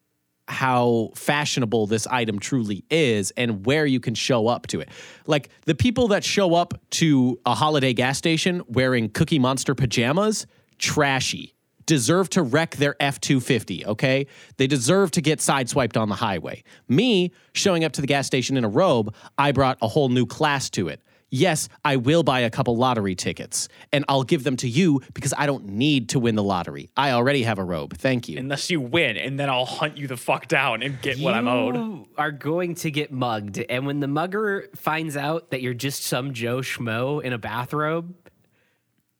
how 0.46 1.12
fashionable 1.14 1.86
this 1.86 2.06
item 2.06 2.38
truly 2.38 2.84
is 2.90 3.30
and 3.38 3.64
where 3.64 3.86
you 3.86 3.98
can 3.98 4.14
show 4.14 4.46
up 4.46 4.66
to 4.66 4.80
it. 4.80 4.90
Like 5.26 5.48
the 5.64 5.74
people 5.74 6.08
that 6.08 6.22
show 6.22 6.54
up 6.54 6.74
to 6.90 7.40
a 7.46 7.54
holiday 7.54 7.94
gas 7.94 8.18
station 8.18 8.60
wearing 8.68 9.08
Cookie 9.08 9.38
Monster 9.38 9.74
pajamas, 9.74 10.46
trashy. 10.76 11.55
Deserve 11.86 12.28
to 12.30 12.42
wreck 12.42 12.76
their 12.76 12.96
F 13.00 13.20
250, 13.20 13.86
okay? 13.86 14.26
They 14.56 14.66
deserve 14.66 15.12
to 15.12 15.20
get 15.20 15.38
sideswiped 15.38 15.96
on 15.96 16.08
the 16.08 16.16
highway. 16.16 16.64
Me, 16.88 17.32
showing 17.52 17.84
up 17.84 17.92
to 17.92 18.00
the 18.00 18.06
gas 18.06 18.26
station 18.26 18.56
in 18.56 18.64
a 18.64 18.68
robe, 18.68 19.14
I 19.38 19.52
brought 19.52 19.78
a 19.80 19.88
whole 19.88 20.08
new 20.08 20.26
class 20.26 20.68
to 20.70 20.88
it. 20.88 21.00
Yes, 21.30 21.68
I 21.84 21.96
will 21.96 22.22
buy 22.22 22.40
a 22.40 22.50
couple 22.50 22.76
lottery 22.76 23.14
tickets 23.16 23.68
and 23.92 24.04
I'll 24.08 24.22
give 24.22 24.44
them 24.44 24.56
to 24.58 24.68
you 24.68 25.02
because 25.12 25.34
I 25.36 25.46
don't 25.46 25.66
need 25.66 26.10
to 26.10 26.20
win 26.20 26.36
the 26.36 26.42
lottery. 26.42 26.88
I 26.96 27.10
already 27.10 27.42
have 27.42 27.58
a 27.58 27.64
robe. 27.64 27.96
Thank 27.96 28.28
you. 28.28 28.38
Unless 28.38 28.70
you 28.70 28.80
win, 28.80 29.16
and 29.16 29.38
then 29.38 29.50
I'll 29.50 29.66
hunt 29.66 29.96
you 29.96 30.06
the 30.06 30.16
fuck 30.16 30.46
down 30.46 30.82
and 30.82 31.00
get 31.02 31.18
what 31.18 31.34
I'm 31.34 31.48
owed. 31.48 31.74
You 31.74 32.08
are 32.16 32.30
going 32.30 32.76
to 32.76 32.90
get 32.90 33.12
mugged, 33.12 33.58
and 33.68 33.86
when 33.86 34.00
the 34.00 34.06
mugger 34.06 34.68
finds 34.76 35.16
out 35.16 35.50
that 35.50 35.62
you're 35.62 35.74
just 35.74 36.04
some 36.04 36.32
Joe 36.32 36.58
schmo 36.58 37.22
in 37.22 37.32
a 37.32 37.38
bathrobe, 37.38 38.14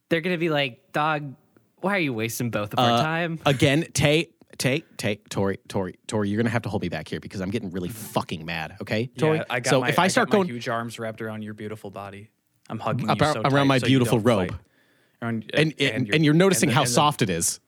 they're 0.08 0.20
gonna 0.20 0.38
be 0.38 0.50
like, 0.50 0.92
"Dog, 0.92 1.35
why 1.80 1.97
are 1.97 2.00
you 2.00 2.12
wasting 2.12 2.50
both 2.50 2.73
of 2.73 2.78
Uh, 2.78 2.83
our 2.83 3.02
time?" 3.02 3.38
Again, 3.47 3.87
Tay, 3.92 4.28
Tay, 4.59 4.85
Tay, 4.97 5.21
Tori, 5.28 5.59
Tori, 5.68 5.99
Tori, 6.06 6.28
you're 6.28 6.38
gonna 6.40 6.50
have 6.50 6.62
to 6.62 6.68
hold 6.68 6.83
me 6.83 6.88
back 6.88 7.09
here 7.09 7.21
because 7.21 7.40
I'm 7.40 7.50
getting 7.50 7.71
really 7.71 7.88
fucking 7.88 8.45
mad. 8.45 8.76
Okay, 8.80 9.06
Tori. 9.18 9.38
Yeah, 9.38 9.45
I 9.50 9.61
got 9.61 9.71
so 9.71 9.80
my, 9.80 9.88
if 9.88 9.99
I 9.99 10.09
start 10.09 10.30
got 10.30 10.38
my 10.38 10.38
going 10.45 10.49
huge 10.49 10.68
arms 10.68 10.99
wrapped 10.99 11.21
around 11.21 11.42
your 11.42 11.54
beautiful 11.54 11.90
body, 11.90 12.30
I'm 12.68 12.78
hugging 12.78 13.09
About- 13.09 13.28
you 13.28 13.33
so 13.35 13.40
around 13.42 13.52
tight 13.52 13.64
my 13.64 13.78
so 13.78 13.87
you 13.87 13.90
beautiful 13.90 14.18
don't 14.18 14.26
robe. 14.26 14.50
fight. 14.50 14.61
Around- 15.23 15.50
uh, 15.54 15.61
and 15.61 15.75
and, 15.78 16.14
and, 16.14 16.25
you're 16.25 16.35
noticing 16.35 16.68
and 16.68 16.73
the- 16.73 16.75
how 16.75 16.83
and 16.83 16.88
the- 16.88 16.95
soft 16.95 17.23
it 17.23 17.30
is, 17.30 17.61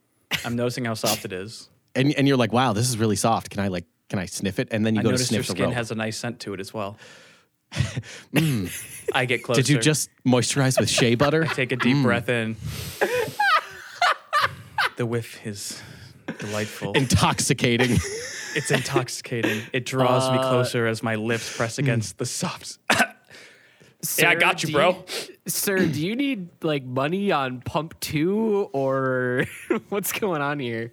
I'm 0.45 0.57
noticing 0.57 0.85
how 0.85 0.95
soft 0.95 1.25
it 1.25 1.33
is. 1.33 1.69
and 1.95 2.13
and 2.15 2.29
you're 2.29 2.37
like, 2.37 2.53
wow, 2.53 2.73
this 2.73 2.89
is 2.89 2.99
really 2.99 3.17
soft. 3.17 3.51
Can 3.51 3.61
I 3.61 3.69
like, 3.69 3.85
can 4.09 4.19
I 4.19 4.27
sniff 4.27 4.59
it? 4.59 4.69
And 4.71 4.85
then 4.85 4.95
you 4.95 5.01
I 5.01 5.03
go 5.03 5.09
to 5.11 5.13
noticed 5.15 5.33
your 5.33 5.43
sniff 5.43 5.47
the 5.49 5.53
skin 5.53 5.65
robe. 5.67 5.75
has 5.75 5.91
a 5.91 5.95
nice 5.95 6.17
scent 6.17 6.41
to 6.41 6.55
it 6.55 6.61
as 6.61 6.73
well. 6.73 6.97
Hmm. 8.37 8.67
I 9.13 9.25
get 9.27 9.43
closer. 9.43 9.61
Did 9.61 9.69
you 9.69 9.79
just 9.79 10.11
moisturize 10.27 10.81
with 10.81 10.89
shea 10.89 11.15
butter? 11.15 11.45
take 11.45 11.73
a 11.73 11.77
deep 11.77 11.97
hmm. 11.97 12.03
breath 12.03 12.29
in? 12.29 12.57
The 14.99 15.07
whiff 15.07 15.47
is 15.47 15.81
delightful. 16.39 16.93
Intoxicating. 16.93 17.93
it's 18.55 18.71
intoxicating. 18.71 19.63
It 19.73 19.87
draws 19.87 20.29
Uh, 20.29 20.33
me 20.33 20.39
closer 20.41 20.87
as 20.87 21.03
my 21.03 21.15
lips 21.15 21.57
press 21.57 21.77
hmm. 21.77 21.85
against 21.85 22.19
the 22.19 22.27
soft. 22.27 22.79
Sir, 24.03 24.29
I 24.29 24.35
got 24.35 24.63
you, 24.63 24.69
do 24.69 24.73
bro. 24.75 25.05
sir, 25.49 25.79
do 25.79 26.07
you 26.07 26.15
need 26.15 26.51
like 26.63 26.85
money 26.85 27.33
on 27.33 27.61
pump 27.63 27.99
two, 27.99 28.69
or 28.73 29.45
what's 29.89 30.13
going 30.13 30.41
on 30.41 30.61
here? 30.61 30.93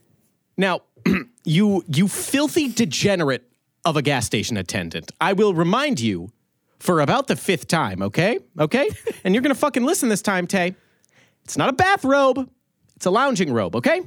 Now, 0.57 0.81
you 1.43 1.83
you 1.87 2.07
filthy 2.07 2.67
degenerate 2.67 3.43
of 3.83 3.95
a 3.95 4.01
gas 4.01 4.25
station 4.25 4.57
attendant. 4.57 5.11
I 5.21 5.33
will 5.33 5.53
remind 5.53 5.99
you 5.99 6.29
for 6.79 6.99
about 6.99 7.27
the 7.27 7.35
fifth 7.35 7.67
time, 7.67 8.01
okay? 8.01 8.39
Okay? 8.59 8.89
and 9.23 9.35
you're 9.35 9.43
gonna 9.43 9.53
fucking 9.53 9.83
listen 9.83 10.09
this 10.09 10.23
time, 10.23 10.47
Tay. 10.47 10.75
It's 11.43 11.57
not 11.57 11.69
a 11.69 11.73
bathrobe, 11.73 12.49
it's 12.95 13.05
a 13.05 13.11
lounging 13.11 13.51
robe, 13.51 13.75
okay? 13.75 14.01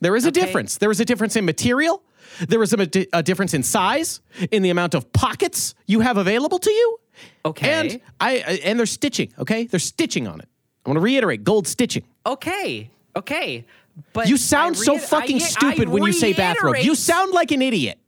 There 0.00 0.16
is 0.16 0.24
a 0.24 0.28
Okay. 0.28 0.40
difference. 0.40 0.78
There 0.78 0.90
is 0.90 1.00
a 1.00 1.04
difference 1.04 1.36
in 1.36 1.44
material. 1.44 2.02
There 2.48 2.62
is 2.62 2.72
a, 2.72 2.88
a 3.12 3.22
difference 3.22 3.54
in 3.54 3.62
size, 3.62 4.20
in 4.50 4.62
the 4.62 4.70
amount 4.70 4.94
of 4.94 5.12
pockets 5.12 5.74
you 5.86 6.00
have 6.00 6.16
available 6.16 6.58
to 6.58 6.70
you. 6.70 6.98
Okay. 7.44 7.68
And 7.70 8.00
I 8.18 8.36
and 8.64 8.78
there's 8.78 8.92
stitching, 8.92 9.32
okay? 9.38 9.64
There's 9.66 9.84
stitching 9.84 10.26
on 10.26 10.40
it. 10.40 10.48
I 10.86 10.88
want 10.88 10.96
to 10.96 11.00
reiterate, 11.02 11.44
gold 11.44 11.66
stitching. 11.68 12.04
Okay, 12.24 12.88
okay, 13.14 13.66
but 14.14 14.28
You 14.28 14.38
sound 14.38 14.76
I 14.76 14.78
so 14.78 14.96
fucking 14.96 15.36
I- 15.42 15.44
I 15.44 15.48
stupid 15.48 15.88
when 15.90 16.02
you 16.04 16.12
say 16.12 16.32
bathrobe. 16.32 16.76
You 16.80 16.94
sound 16.94 17.32
like 17.32 17.50
an 17.50 17.60
idiot. 17.60 17.98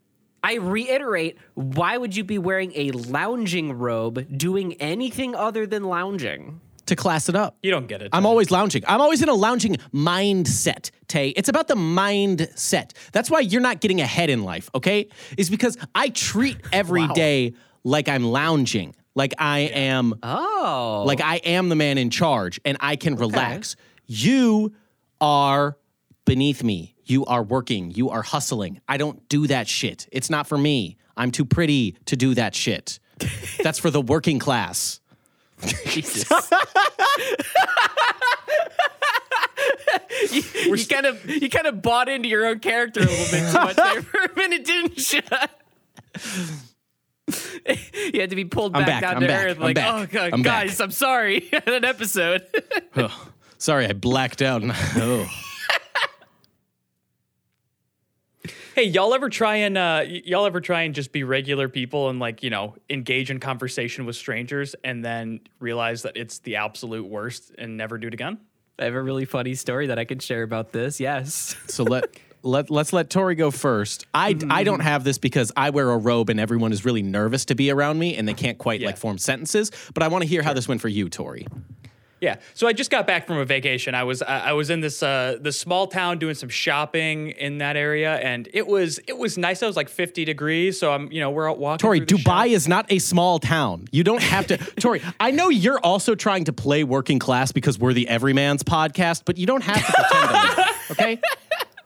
I 0.45 0.55
reiterate, 0.55 1.37
why 1.55 1.97
would 1.99 2.17
you 2.17 2.25
be 2.25 2.39
wearing 2.39 2.73
a 2.75 2.91
lounging 2.93 3.75
robe 3.75 4.27
doing 4.37 4.75
anything 4.75 5.35
other 5.35 5.67
than 5.67 5.85
lounging? 5.85 6.61
To 6.93 6.97
class 6.97 7.31
it 7.31 7.35
up. 7.35 7.57
You 7.63 7.71
don't 7.71 7.87
get 7.87 8.03
it. 8.03 8.11
I'm 8.13 8.27
always 8.27 8.51
lounging. 8.51 8.83
I'm 8.87 9.01
always 9.01 9.23
in 9.23 9.31
a 9.31 9.35
lounging 9.35 9.77
mindset, 9.95 10.91
Tay. 11.09 11.29
It's 11.31 11.49
about 11.49 11.67
the 11.67 11.75
mindset. 11.75 12.93
That's 13.13 13.31
why 13.31 13.41
you're 13.41 13.63
not 13.63 13.81
getting 13.81 14.03
ahead 14.03 14.29
in 14.29 14.45
life, 14.45 14.69
okay? 14.75 15.09
Is 15.39 15.49
because 15.49 15.79
I 15.95 16.11
treat 16.11 16.59
every 16.71 17.09
day 17.09 17.55
like 17.83 18.11
I'm 18.11 18.25
lounging, 18.25 18.95
like 19.15 19.33
I 19.39 19.61
am 19.61 20.13
Oh. 20.23 21.05
like 21.07 21.23
I 21.23 21.37
am 21.37 21.71
the 21.71 21.77
man 21.77 21.97
in 21.97 22.11
charge 22.11 22.61
and 22.63 22.77
I 22.79 22.97
can 22.97 23.17
relax. 23.17 23.75
You 24.07 24.75
are 25.19 25.79
beneath 26.27 26.63
me. 26.63 26.95
You 27.07 27.25
are 27.25 27.43
working. 27.43 27.91
You 27.91 28.11
are 28.11 28.21
hustling. 28.23 28.83
I 28.87 28.99
don't 28.99 29.27
do 29.31 29.47
that 29.47 29.67
shit. 29.67 30.07
It's 30.13 30.29
not 30.29 30.47
for 30.47 30.59
me. 30.59 30.99
I'm 31.17 31.31
too 31.31 31.47
pretty 31.47 31.97
to 32.05 32.17
do 32.17 32.35
that 32.35 32.55
shit. 32.55 32.99
That's 33.63 33.79
for 33.79 33.91
the 33.91 34.03
working 34.03 34.39
class. 34.39 35.01
Jesus. 35.67 36.29
you, 40.33 40.43
you 40.77 40.87
kind 40.87 41.07
of 41.07 41.29
you 41.29 41.49
kind 41.51 41.67
of 41.67 41.83
bought 41.83 42.09
into 42.09 42.29
your 42.29 42.47
own 42.47 42.59
character 42.61 43.01
a 43.01 43.05
little 43.05 43.31
bit 43.31 43.53
too 43.53 43.59
much 43.59 43.77
there 43.77 44.03
for 44.03 44.19
a 44.21 44.35
minute, 44.37 44.65
didn't 44.65 45.13
you? 45.13 45.21
you 48.13 48.21
had 48.21 48.31
to 48.31 48.37
be 48.37 48.45
pulled 48.45 48.73
back, 48.73 48.87
back, 48.87 49.01
down 49.03 49.15
I'm 49.17 49.21
to 49.23 49.27
back, 49.29 49.47
earth. 49.47 49.57
I'm 49.59 49.63
Like, 49.63 49.75
back, 49.77 49.95
oh 49.95 50.07
god, 50.07 50.31
I'm 50.33 50.43
back." 50.43 50.67
guys, 50.67 50.81
I'm 50.81 50.91
sorry. 50.91 51.49
An 51.67 51.85
episode. 51.85 52.47
Sorry, 53.59 53.87
I 53.87 53.93
blacked 53.93 54.43
out. 54.43 54.63
oh. 54.65 55.29
Hey, 58.75 58.85
y'all 58.85 59.13
ever 59.13 59.29
try 59.29 59.57
and 59.57 59.77
uh, 59.77 60.01
y- 60.05 60.23
y'all 60.25 60.47
ever 60.47 60.61
try 60.61 60.83
and 60.83 60.95
just 60.95 61.13
be 61.13 61.25
regular 61.25 61.69
people 61.69 62.09
and 62.09 62.19
like 62.19 62.43
you 62.43 62.51
know 62.51 62.75
engage 62.89 63.31
in 63.31 63.39
conversation 63.39 64.07
with 64.07 64.17
strangers 64.17 64.75
and 64.83 65.05
then 65.05 65.41
realize 65.61 66.03
that 66.03 66.17
it's 66.17 66.39
the 66.39 66.57
absolute 66.57 67.07
worst 67.07 67.53
and 67.59 67.77
never 67.77 67.99
do 67.99 68.09
it 68.09 68.15
again? 68.15 68.39
I 68.79 68.85
have 68.85 68.95
a 68.95 69.03
really 69.03 69.27
funny 69.27 69.55
story 69.55 69.89
that 69.89 69.99
I 69.99 70.05
can 70.05 70.19
share 70.19 70.43
about 70.43 70.73
this. 70.73 71.01
Yes. 71.01 71.55
So 71.67 71.85
let 71.85 72.05
let 72.43 72.71
let's 72.71 72.93
let 72.95 73.11
Tori 73.11 73.35
go 73.35 73.51
first. 73.51 74.07
I 74.15 74.37
I 74.49 74.65
don't 74.65 74.81
have 74.81 75.05
this 75.05 75.19
because 75.19 75.53
I 75.55 75.69
wear 75.71 75.91
a 75.91 75.99
robe 75.99 76.31
and 76.31 76.41
everyone 76.41 76.73
is 76.73 76.85
really 76.85 77.03
nervous 77.03 77.45
to 77.47 77.55
be 77.55 77.71
around 77.71 77.99
me 77.99 78.17
and 78.17 78.27
they 78.27 78.35
can't 78.35 78.57
quite 78.59 78.81
Yeah. 78.81 78.87
like 78.87 78.97
form 78.97 79.19
sentences. 79.19 79.71
But 79.93 80.03
I 80.03 80.09
want 80.09 80.23
to 80.23 80.29
hear 80.29 80.43
how 80.43 80.55
this 80.55 80.67
went 80.67 80.81
for 80.81 80.89
you, 80.89 81.11
Tori. 81.11 81.47
Yeah. 82.23 82.37
So 82.55 82.69
I 82.69 82.73
just 82.73 82.89
got 82.89 83.05
back 83.05 83.27
from 83.27 83.39
a 83.39 83.45
vacation. 83.45 83.97
I 83.97 84.05
was 84.05 84.23
I, 84.23 84.51
I 84.51 84.53
was 84.53 84.71
in 84.71 84.81
this 84.81 85.03
uh 85.03 85.39
this 85.41 85.59
small 85.59 85.89
town 85.89 86.19
doing 86.19 86.37
some 86.37 86.49
shopping 86.49 87.31
in 87.31 87.59
that 87.59 87.77
area, 87.77 88.15
and 88.15 88.49
it 88.55 88.69
was 88.69 89.01
it 89.09 89.19
was 89.19 89.37
nice. 89.37 89.61
It 89.61 89.67
was 89.67 89.75
like 89.75 89.89
50 89.89 90.25
degrees. 90.25 90.79
So 90.79 90.93
I'm 90.93 91.11
you 91.11 91.19
know 91.19 91.31
we're 91.33 91.51
out 91.51 91.59
walking. 91.59 91.79
Tori, 91.83 92.01
Dubai 92.01 92.23
shop- 92.23 92.47
is 92.47 92.69
not 92.69 92.87
a 92.91 93.01
small 93.01 93.41
town. 93.41 93.89
You 93.91 94.05
don't 94.05 94.23
have 94.23 94.47
to. 94.47 94.57
Tori, 94.81 95.03
I 95.19 95.33
know 95.33 95.49
you're 95.49 95.81
also 95.81 96.15
trying 96.15 96.45
to 96.45 96.53
play 96.53 96.85
working 96.85 97.19
class 97.19 97.51
because 97.51 97.77
we're 97.77 97.93
the 97.93 98.07
Everyman's 98.07 98.63
podcast, 98.63 99.23
but 99.25 99.37
you 99.37 99.47
don't 99.47 99.65
have 99.65 99.85
to 99.85 99.93
pretend 99.93 100.29
that, 100.31 100.77
Okay? 100.93 101.21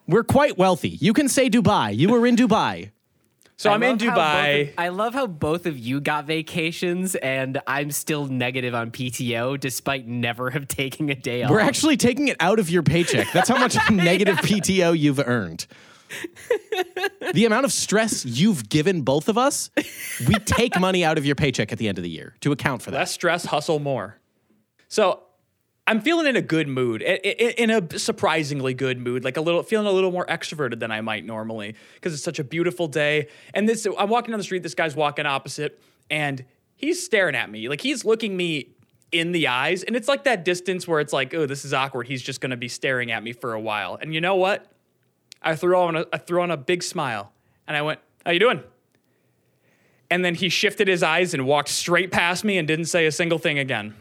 We're 0.08 0.22
quite 0.22 0.56
wealthy. 0.56 0.90
You 0.90 1.12
can 1.12 1.28
say 1.28 1.50
Dubai. 1.50 1.96
You 1.96 2.10
were 2.10 2.24
in 2.28 2.36
Dubai. 2.36 2.92
So 3.58 3.70
I 3.70 3.74
I'm 3.74 3.82
in 3.82 3.92
love 3.92 4.00
how 4.02 4.14
both 4.14 4.18
Dubai. 4.18 4.68
of- 4.68 4.74
I 4.76 4.88
love 4.88 5.14
how 5.14 5.26
both 5.26 5.64
of 5.66 5.78
you 5.78 6.00
got 6.00 6.26
vacations 6.26 7.14
and 7.14 7.58
I'm 7.66 7.90
still 7.90 8.26
negative 8.26 8.74
on 8.74 8.90
PTO 8.90 9.58
despite 9.58 10.06
never 10.06 10.50
have 10.50 10.68
taken 10.82 11.08
a 11.08 11.14
day 11.14 11.42
off. 11.42 11.50
We're 11.50 11.60
actually 11.60 11.96
taking 11.96 12.28
it 12.28 12.36
out 12.40 12.58
of 12.58 12.68
your 12.68 12.82
paycheck. 12.82 13.28
That's 13.32 13.48
how 13.48 13.58
much 13.58 13.76
negative 13.90 14.36
PTO 14.36 14.98
you've 14.98 15.20
earned. 15.20 15.66
the 17.32 17.44
amount 17.46 17.64
of 17.64 17.72
stress 17.72 18.24
you've 18.24 18.68
given 18.68 19.02
both 19.02 19.28
of 19.28 19.36
us, 19.38 19.70
we 20.28 20.34
take 20.44 20.78
money 20.78 21.04
out 21.04 21.18
of 21.18 21.24
your 21.26 21.34
paycheck 21.34 21.72
at 21.72 21.78
the 21.78 21.88
end 21.88 21.98
of 21.98 22.04
the 22.04 22.10
year 22.10 22.36
to 22.40 22.52
account 22.52 22.82
for 22.82 22.90
that. 22.90 22.98
less 22.98 23.10
stress, 23.10 23.46
hustle 23.46 23.78
more. 23.80 24.18
So 24.88 25.22
I'm 25.88 26.00
feeling 26.00 26.26
in 26.26 26.34
a 26.34 26.42
good 26.42 26.66
mood, 26.66 27.00
in 27.02 27.70
a 27.70 27.98
surprisingly 27.98 28.74
good 28.74 28.98
mood, 28.98 29.22
like 29.22 29.36
a 29.36 29.40
little, 29.40 29.62
feeling 29.62 29.86
a 29.86 29.92
little 29.92 30.10
more 30.10 30.26
extroverted 30.26 30.80
than 30.80 30.90
I 30.90 31.00
might 31.00 31.24
normally 31.24 31.76
because 31.94 32.12
it's 32.12 32.24
such 32.24 32.40
a 32.40 32.44
beautiful 32.44 32.88
day. 32.88 33.28
And 33.54 33.68
this, 33.68 33.86
I'm 33.96 34.08
walking 34.08 34.32
down 34.32 34.38
the 34.38 34.44
street, 34.44 34.64
this 34.64 34.74
guy's 34.74 34.96
walking 34.96 35.26
opposite, 35.26 35.80
and 36.10 36.44
he's 36.74 37.04
staring 37.04 37.36
at 37.36 37.50
me, 37.50 37.68
like 37.68 37.80
he's 37.80 38.04
looking 38.04 38.36
me 38.36 38.70
in 39.12 39.30
the 39.30 39.46
eyes, 39.46 39.84
and 39.84 39.94
it's 39.94 40.08
like 40.08 40.24
that 40.24 40.44
distance 40.44 40.88
where 40.88 40.98
it's 40.98 41.12
like, 41.12 41.32
oh, 41.32 41.46
this 41.46 41.64
is 41.64 41.72
awkward. 41.72 42.08
He's 42.08 42.22
just 42.22 42.40
gonna 42.40 42.56
be 42.56 42.68
staring 42.68 43.12
at 43.12 43.22
me 43.22 43.32
for 43.32 43.52
a 43.52 43.60
while. 43.60 43.96
And 44.00 44.12
you 44.12 44.20
know 44.20 44.34
what? 44.34 44.66
I 45.40 45.54
threw 45.54 45.76
on 45.76 45.94
a, 45.94 46.06
I 46.12 46.18
threw 46.18 46.42
on 46.42 46.50
a 46.50 46.56
big 46.56 46.82
smile, 46.82 47.32
and 47.68 47.76
I 47.76 47.82
went, 47.82 48.00
"How 48.24 48.32
you 48.32 48.40
doing?" 48.40 48.64
And 50.10 50.24
then 50.24 50.34
he 50.34 50.48
shifted 50.48 50.88
his 50.88 51.04
eyes 51.04 51.34
and 51.34 51.46
walked 51.46 51.68
straight 51.68 52.10
past 52.10 52.42
me 52.42 52.58
and 52.58 52.66
didn't 52.66 52.86
say 52.86 53.06
a 53.06 53.12
single 53.12 53.38
thing 53.38 53.58
again. 53.58 53.94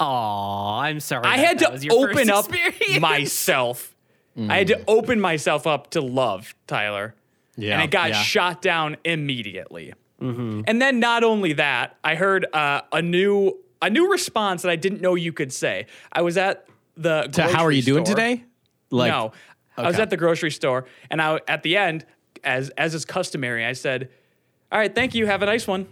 Aw, 0.00 0.80
I'm 0.80 1.00
sorry. 1.00 1.24
I 1.24 1.36
had 1.36 1.58
to 1.60 1.88
open 1.90 2.30
up 2.30 2.52
experience. 2.52 3.00
myself. 3.00 3.94
I 4.36 4.58
had 4.58 4.68
to 4.68 4.82
open 4.88 5.20
myself 5.20 5.66
up 5.66 5.90
to 5.90 6.00
love, 6.00 6.54
Tyler. 6.66 7.14
Yeah, 7.56 7.74
And 7.74 7.82
it 7.82 7.90
got 7.90 8.10
yeah. 8.10 8.22
shot 8.22 8.62
down 8.62 8.96
immediately. 9.04 9.92
And 10.20 10.82
then 10.82 11.00
not 11.00 11.24
only 11.24 11.54
that, 11.54 11.96
I 12.04 12.14
heard 12.14 12.46
uh, 12.52 12.82
a 12.92 13.00
new 13.00 13.56
a 13.82 13.88
new 13.88 14.10
response 14.10 14.62
that 14.62 14.70
I 14.70 14.76
didn't 14.76 15.00
know 15.00 15.14
you 15.14 15.32
could 15.32 15.52
say. 15.52 15.86
I 16.12 16.20
was 16.20 16.36
at 16.36 16.66
the 16.96 17.22
To 17.32 17.42
how 17.42 17.48
are 17.48 17.52
grocery 17.52 17.76
you 17.76 17.82
doing 17.82 18.04
today? 18.04 18.44
Like, 18.90 19.10
no, 19.10 19.32
I 19.78 19.86
was 19.86 19.98
at 19.98 20.10
the 20.10 20.18
grocery 20.18 20.50
store, 20.50 20.84
and 21.10 21.22
I 21.22 21.40
at 21.48 21.62
the 21.62 21.76
end, 21.78 22.04
as 22.44 22.68
as 22.70 22.94
is 22.94 23.06
customary, 23.06 23.64
I 23.64 23.72
said, 23.72 24.10
"All 24.70 24.78
right, 24.78 24.94
thank 24.94 25.14
you. 25.14 25.24
Have 25.26 25.42
a 25.42 25.46
nice 25.46 25.66
one." 25.66 25.86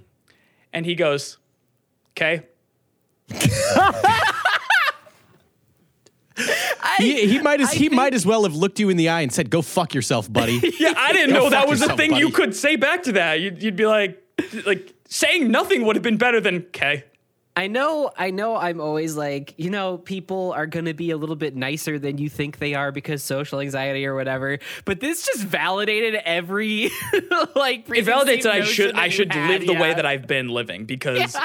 And 0.74 0.84
he 0.84 0.94
goes, 0.94 1.38
"Okay." 2.12 2.42
he, 6.98 7.28
he 7.28 7.38
might 7.40 7.60
as 7.60 7.72
he 7.72 7.88
might 7.88 8.14
as 8.14 8.24
well 8.24 8.44
have 8.44 8.54
looked 8.54 8.78
you 8.78 8.88
in 8.88 8.96
the 8.96 9.08
eye 9.08 9.22
and 9.22 9.32
said, 9.32 9.50
"Go 9.50 9.62
fuck 9.62 9.94
yourself, 9.94 10.32
buddy." 10.32 10.60
Yeah, 10.78 10.94
I 10.96 11.12
didn't 11.12 11.34
know 11.34 11.50
that 11.50 11.68
was 11.68 11.80
a 11.80 11.84
yourself, 11.84 11.98
thing 11.98 12.14
you 12.14 12.30
could 12.30 12.54
say 12.54 12.76
back 12.76 13.02
to 13.04 13.12
that. 13.12 13.40
You'd, 13.40 13.62
you'd 13.62 13.76
be 13.76 13.86
like, 13.86 14.22
like 14.64 14.94
saying 15.08 15.50
nothing 15.50 15.84
would 15.84 15.96
have 15.96 16.02
been 16.02 16.18
better 16.18 16.40
than 16.40 16.66
"Okay." 16.68 17.04
I 17.56 17.66
know, 17.66 18.12
I 18.16 18.30
know 18.30 18.54
I'm 18.54 18.80
always 18.80 19.16
like, 19.16 19.54
you 19.56 19.68
know, 19.68 19.98
people 19.98 20.52
are 20.52 20.68
going 20.68 20.84
to 20.84 20.94
be 20.94 21.10
a 21.10 21.16
little 21.16 21.34
bit 21.34 21.56
nicer 21.56 21.98
than 21.98 22.16
you 22.16 22.28
think 22.28 22.58
they 22.58 22.74
are 22.74 22.92
because 22.92 23.20
social 23.20 23.58
anxiety 23.58 24.06
or 24.06 24.14
whatever. 24.14 24.60
But 24.84 25.00
this 25.00 25.26
just 25.26 25.42
validated 25.42 26.14
every 26.24 26.84
like 27.56 27.90
It 27.90 28.06
validates 28.06 28.44
that 28.44 28.52
I 28.52 28.62
should 28.62 28.94
I 28.94 29.08
should 29.08 29.32
had, 29.32 29.50
live 29.50 29.66
the 29.66 29.74
way 29.74 29.92
that 29.92 30.06
I've 30.06 30.28
been 30.28 30.50
living 30.50 30.84
because 30.84 31.36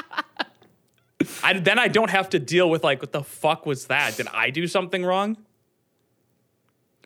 I, 1.43 1.53
then 1.53 1.79
I 1.79 1.87
don't 1.87 2.09
have 2.09 2.29
to 2.29 2.39
deal 2.39 2.69
with 2.69 2.83
like 2.83 3.01
what 3.01 3.11
the 3.11 3.23
fuck 3.23 3.65
was 3.65 3.87
that? 3.87 4.17
Did 4.17 4.27
I 4.33 4.49
do 4.49 4.67
something 4.67 5.03
wrong? 5.03 5.37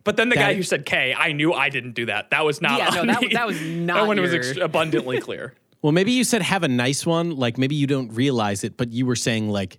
But 0.04 0.16
then 0.16 0.30
the 0.30 0.36
That- 0.36 0.42
guy 0.42 0.54
who 0.54 0.64
said 0.64 0.86
K, 0.86 1.14
I 1.14 1.34
knew 1.34 1.52
I 1.52 1.70
didn't 1.70 1.92
do 1.92 2.06
that. 2.06 2.30
That 2.30 2.46
was 2.46 2.62
not. 2.62 2.80
Yeah, 2.80 3.02
no, 3.02 3.06
that- 3.14 3.22
me. 3.22 3.28
that 3.34 3.46
was 3.46 3.60
not. 3.62 3.68
that 3.96 4.00
not 4.00 4.08
one 4.08 4.22
was 4.22 4.34
ex- 4.34 4.58
abundantly 4.58 5.20
clear. 5.20 5.54
Well, 5.84 5.92
maybe 5.92 6.12
you 6.12 6.24
said 6.24 6.42
have 6.42 6.64
a 6.64 6.68
nice 6.68 7.06
one. 7.06 7.36
Like 7.36 7.60
maybe 7.60 7.76
you 7.76 7.86
don't 7.86 8.12
realize 8.12 8.64
it, 8.64 8.78
but 8.78 8.92
you 8.92 9.06
were 9.06 9.16
saying 9.16 9.50
like 9.50 9.78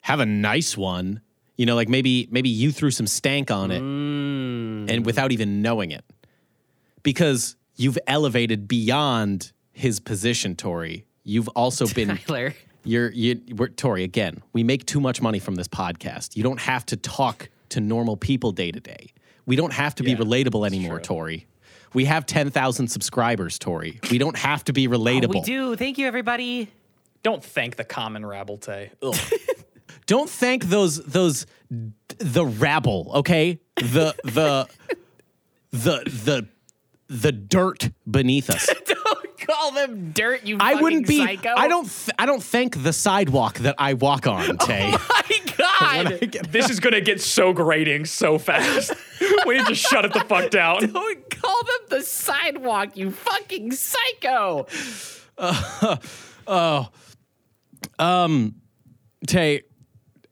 have 0.00 0.20
a 0.20 0.24
nice 0.24 0.76
one. 0.76 1.20
You 1.56 1.66
know, 1.66 1.74
like 1.74 1.88
maybe 1.88 2.28
maybe 2.30 2.48
you 2.48 2.70
threw 2.70 2.92
some 2.92 3.08
stank 3.08 3.50
on 3.50 3.72
it 3.72 3.82
mm. 3.82 4.88
and 4.88 5.04
without 5.04 5.32
even 5.32 5.60
knowing 5.60 5.90
it. 5.90 6.04
Because 7.02 7.56
you've 7.74 7.98
elevated 8.06 8.68
beyond 8.68 9.52
his 9.72 9.98
position, 9.98 10.54
Tori. 10.54 11.06
You've 11.24 11.48
also 11.48 11.86
been 11.94 12.16
Tyler. 12.18 12.54
You're 12.84 13.10
you 13.10 13.40
we're, 13.56 13.68
Tori 13.68 14.04
again. 14.04 14.42
We 14.52 14.62
make 14.62 14.86
too 14.86 15.00
much 15.00 15.20
money 15.20 15.38
from 15.38 15.54
this 15.54 15.68
podcast. 15.68 16.36
You 16.36 16.42
don't 16.42 16.60
have 16.60 16.86
to 16.86 16.96
talk 16.96 17.48
to 17.70 17.80
normal 17.80 18.16
people 18.16 18.52
day 18.52 18.70
to 18.70 18.80
day. 18.80 19.12
We 19.46 19.56
don't 19.56 19.72
have 19.72 19.94
to 19.96 20.02
be 20.02 20.14
relatable 20.14 20.66
anymore, 20.66 21.00
Tori. 21.00 21.46
We 21.94 22.04
have 22.06 22.26
10,000 22.26 22.88
subscribers, 22.88 23.58
Tori. 23.58 23.98
We 24.10 24.18
don't 24.18 24.36
have 24.36 24.64
to 24.64 24.72
be 24.72 24.86
oh, 24.86 24.92
relatable. 24.92 25.34
We 25.34 25.40
do. 25.40 25.76
Thank 25.76 25.98
you, 25.98 26.06
everybody. 26.06 26.70
Don't 27.22 27.44
thank 27.44 27.76
the 27.76 27.84
common 27.84 28.22
rabbletay. 28.22 28.90
Ugh. 29.02 29.14
Don't 30.06 30.28
thank 30.28 30.64
those 30.64 31.02
those 31.04 31.46
the 31.70 32.44
rabble, 32.44 33.10
okay? 33.14 33.60
The 33.76 34.14
the 34.24 34.68
the 35.70 36.02
the 36.04 36.48
the 37.08 37.32
dirt 37.32 37.90
beneath 38.10 38.50
us. 38.50 38.66
Don't 38.86 39.31
call 39.46 39.72
them 39.72 40.10
dirt, 40.12 40.44
you 40.44 40.56
I 40.60 40.72
fucking 40.72 40.82
wouldn't 40.82 41.06
be 41.06 41.18
psycho. 41.18 41.54
I 41.56 41.68
don't 41.68 41.88
th- 41.88 42.14
I 42.18 42.26
don't 42.26 42.42
thank 42.42 42.82
the 42.82 42.92
sidewalk 42.92 43.58
that 43.58 43.74
I 43.78 43.94
walk 43.94 44.26
on, 44.26 44.56
Tay. 44.58 44.90
my 44.90 45.40
God. 45.56 46.18
this 46.50 46.70
is 46.70 46.80
gonna 46.80 47.00
get 47.00 47.20
so 47.20 47.52
grating 47.52 48.04
so 48.04 48.38
fast. 48.38 48.94
we 49.46 49.56
need 49.56 49.66
to 49.66 49.74
shut 49.74 50.04
it 50.04 50.12
the 50.12 50.20
fuck 50.20 50.50
down. 50.50 50.92
Don't 50.92 51.30
call 51.30 51.62
them 51.64 51.98
the 51.98 52.02
sidewalk, 52.02 52.96
you 52.96 53.10
fucking 53.10 53.72
psycho. 53.72 54.66
Oh, 56.46 56.88
um, 57.98 58.56
Tay 59.26 59.62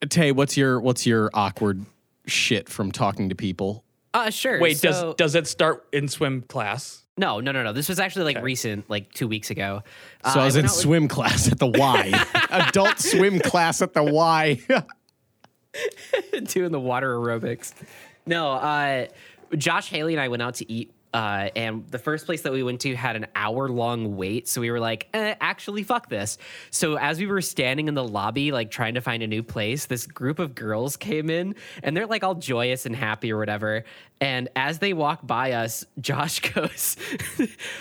Tay, 0.09 0.33
what's 0.33 0.57
your 0.57 0.81
what's 0.81 1.07
your 1.07 1.31
awkward 1.35 1.85
shit 2.27 2.69
from 2.69 2.91
talking 2.91 3.29
to 3.29 3.35
people? 3.35 3.85
Uh, 4.15 4.31
sure. 4.31 4.61
Wait, 4.61 4.79
so, 4.79 4.89
does 4.89 5.15
does 5.17 5.35
it 5.35 5.47
start 5.47 5.87
in 5.93 6.09
swim 6.09 6.43
class? 6.43 7.05
No, 7.21 7.39
no, 7.41 7.53
no, 7.53 7.63
no. 7.63 7.73
This 7.73 7.89
was 7.89 8.01
actually 8.01 8.33
like 8.35 8.43
recent, 8.43 8.89
like 8.91 9.13
two 9.13 9.29
weeks 9.29 9.51
ago. 9.51 9.83
Uh, 10.25 10.33
So 10.33 10.41
I 10.41 10.45
was 10.47 10.57
in 10.57 10.65
out 10.65 10.71
with- 10.71 10.73
swim 10.73 11.07
class 11.09 11.51
at 11.53 11.59
the 11.59 11.67
Y. 11.69 12.13
Adult 12.51 12.99
swim 12.99 13.39
class 13.39 13.83
at 13.83 13.93
the 13.95 14.03
Y. 14.03 14.61
doing 16.45 16.73
the 16.73 16.81
water 16.81 17.15
aerobics. 17.15 17.73
No, 18.27 18.53
uh, 18.53 19.07
Josh 19.57 19.89
Haley 19.91 20.15
and 20.15 20.21
I 20.21 20.29
went 20.29 20.43
out 20.43 20.55
to 20.57 20.73
eat. 20.73 20.93
Uh, 21.13 21.49
and 21.57 21.87
the 21.89 21.99
first 21.99 22.25
place 22.27 22.43
that 22.43 22.53
we 22.53 22.63
went 22.63 22.81
to 22.83 22.95
had 22.95 23.17
an 23.17 23.27
hour 23.35 23.69
long 23.69 24.17
wait. 24.17 24.47
So 24.49 24.61
we 24.61 24.71
were 24.71 24.79
like, 24.79 25.09
eh, 25.13 25.35
actually, 25.41 25.83
fuck 25.83 26.09
this. 26.09 26.39
So 26.71 26.97
as 26.97 27.19
we 27.19 27.27
were 27.27 27.41
standing 27.41 27.89
in 27.89 27.95
the 27.95 28.05
lobby, 28.05 28.53
like 28.53 28.71
trying 28.71 28.95
to 28.95 29.01
find 29.01 29.23
a 29.23 29.27
new 29.27 29.43
place, 29.43 29.87
this 29.87 30.07
group 30.07 30.39
of 30.39 30.55
girls 30.55 30.97
came 30.97 31.29
in 31.29 31.57
and 31.83 31.97
they're 31.97 32.07
like 32.07 32.23
all 32.23 32.37
joyous 32.37 32.87
and 32.87 32.95
happy 32.95 33.33
or 33.33 33.39
whatever. 33.39 33.85
And 34.21 34.49
as 34.55 34.79
they 34.79 34.93
walk 34.93 35.27
by 35.27 35.53
us, 35.53 35.85
Josh 36.01 36.41
goes, 36.41 36.97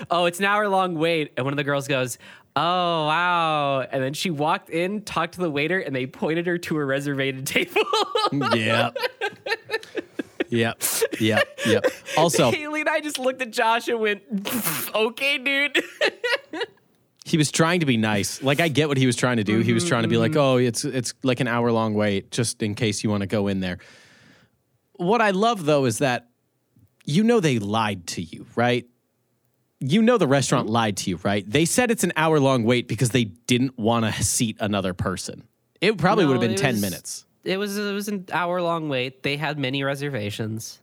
Oh, 0.10 0.26
it's 0.26 0.40
an 0.40 0.46
hour 0.46 0.68
long 0.68 0.96
wait. 0.96 1.34
And 1.38 1.46
one 1.46 1.54
of 1.54 1.58
the 1.58 1.64
girls 1.64 1.88
goes, 1.88 2.18
Oh, 2.56 3.06
wow. 3.06 3.82
And 3.82 4.04
then 4.04 4.14
she 4.14 4.32
walked 4.32 4.70
in, 4.70 5.04
talked 5.04 5.36
to 5.36 5.40
the 5.40 5.52
waiter, 5.52 5.80
and 5.80 5.96
they 5.96 6.08
pointed 6.08 6.48
her 6.48 6.58
to 6.58 6.78
a 6.78 6.84
reservated 6.84 7.46
table. 7.48 7.82
yep. 8.56 8.98
Yep. 10.50 10.84
Yep. 11.20 11.60
Yep. 11.66 11.86
Also, 12.18 12.52
Haley 12.52 12.82
and 12.82 12.90
I 12.90 13.00
just 13.00 13.18
looked 13.18 13.42
at 13.42 13.52
Josh 13.52 13.88
and 13.88 14.00
went, 14.00 14.24
okay, 14.94 15.38
dude. 15.38 15.82
he 17.30 17.38
was 17.38 17.52
trying 17.52 17.80
to 17.80 17.86
be 17.86 17.96
nice. 17.96 18.42
Like 18.42 18.60
I 18.60 18.68
get 18.68 18.88
what 18.88 18.98
he 18.98 19.06
was 19.06 19.16
trying 19.16 19.38
to 19.38 19.44
do. 19.44 19.60
He 19.60 19.74
was 19.74 19.88
trying 19.88 20.04
to 20.04 20.10
be 20.10 20.18
like, 20.18 20.32
mm-hmm. 20.32 20.40
"Oh, 20.40 20.58
it's 20.58 20.84
it's 20.84 21.14
like 21.24 21.40
an 21.40 21.48
hour 21.48 21.72
long 21.72 21.94
wait 21.94 22.32
just 22.32 22.62
in 22.62 22.76
case 22.76 23.04
you 23.04 23.10
want 23.10 23.22
to 23.22 23.28
go 23.28 23.48
in 23.48 23.60
there." 23.60 23.78
What 24.94 25.22
I 25.22 25.32
love 25.32 25.66
though 25.66 25.86
is 25.86 26.00
that 26.00 26.28
you 27.06 27.24
know 27.24 27.40
they 27.40 27.60
lied 27.60 28.08
to 28.08 28.22
you, 28.22 28.48
right? 28.56 28.86
You 29.80 30.02
know 30.02 30.18
the 30.18 30.28
restaurant 30.28 30.70
lied 30.70 30.98
to 30.98 31.10
you, 31.12 31.20
right? 31.24 31.50
They 31.50 31.66
said 31.66 31.90
it's 31.90 32.04
an 32.04 32.12
hour 32.18 32.40
long 32.40 32.64
wait 32.64 32.88
because 32.88 33.12
they 33.12 33.24
didn't 33.24 33.78
want 33.78 34.06
to 34.06 34.24
seat 34.24 34.58
another 34.60 34.94
person. 34.94 35.44
It 35.80 35.98
probably 35.98 36.26
would 36.26 36.34
have 36.34 36.42
been 36.42 36.58
10 36.58 36.74
was- 36.74 36.82
minutes. 36.82 37.26
It 37.50 37.58
was 37.58 37.76
it 37.80 37.94
was 37.94 38.08
an 38.08 38.26
hour 38.32 38.62
long 38.62 38.90
wait. 38.90 39.24
They 39.24 39.36
had 39.36 39.58
many 39.58 39.84
reservations. 39.84 40.80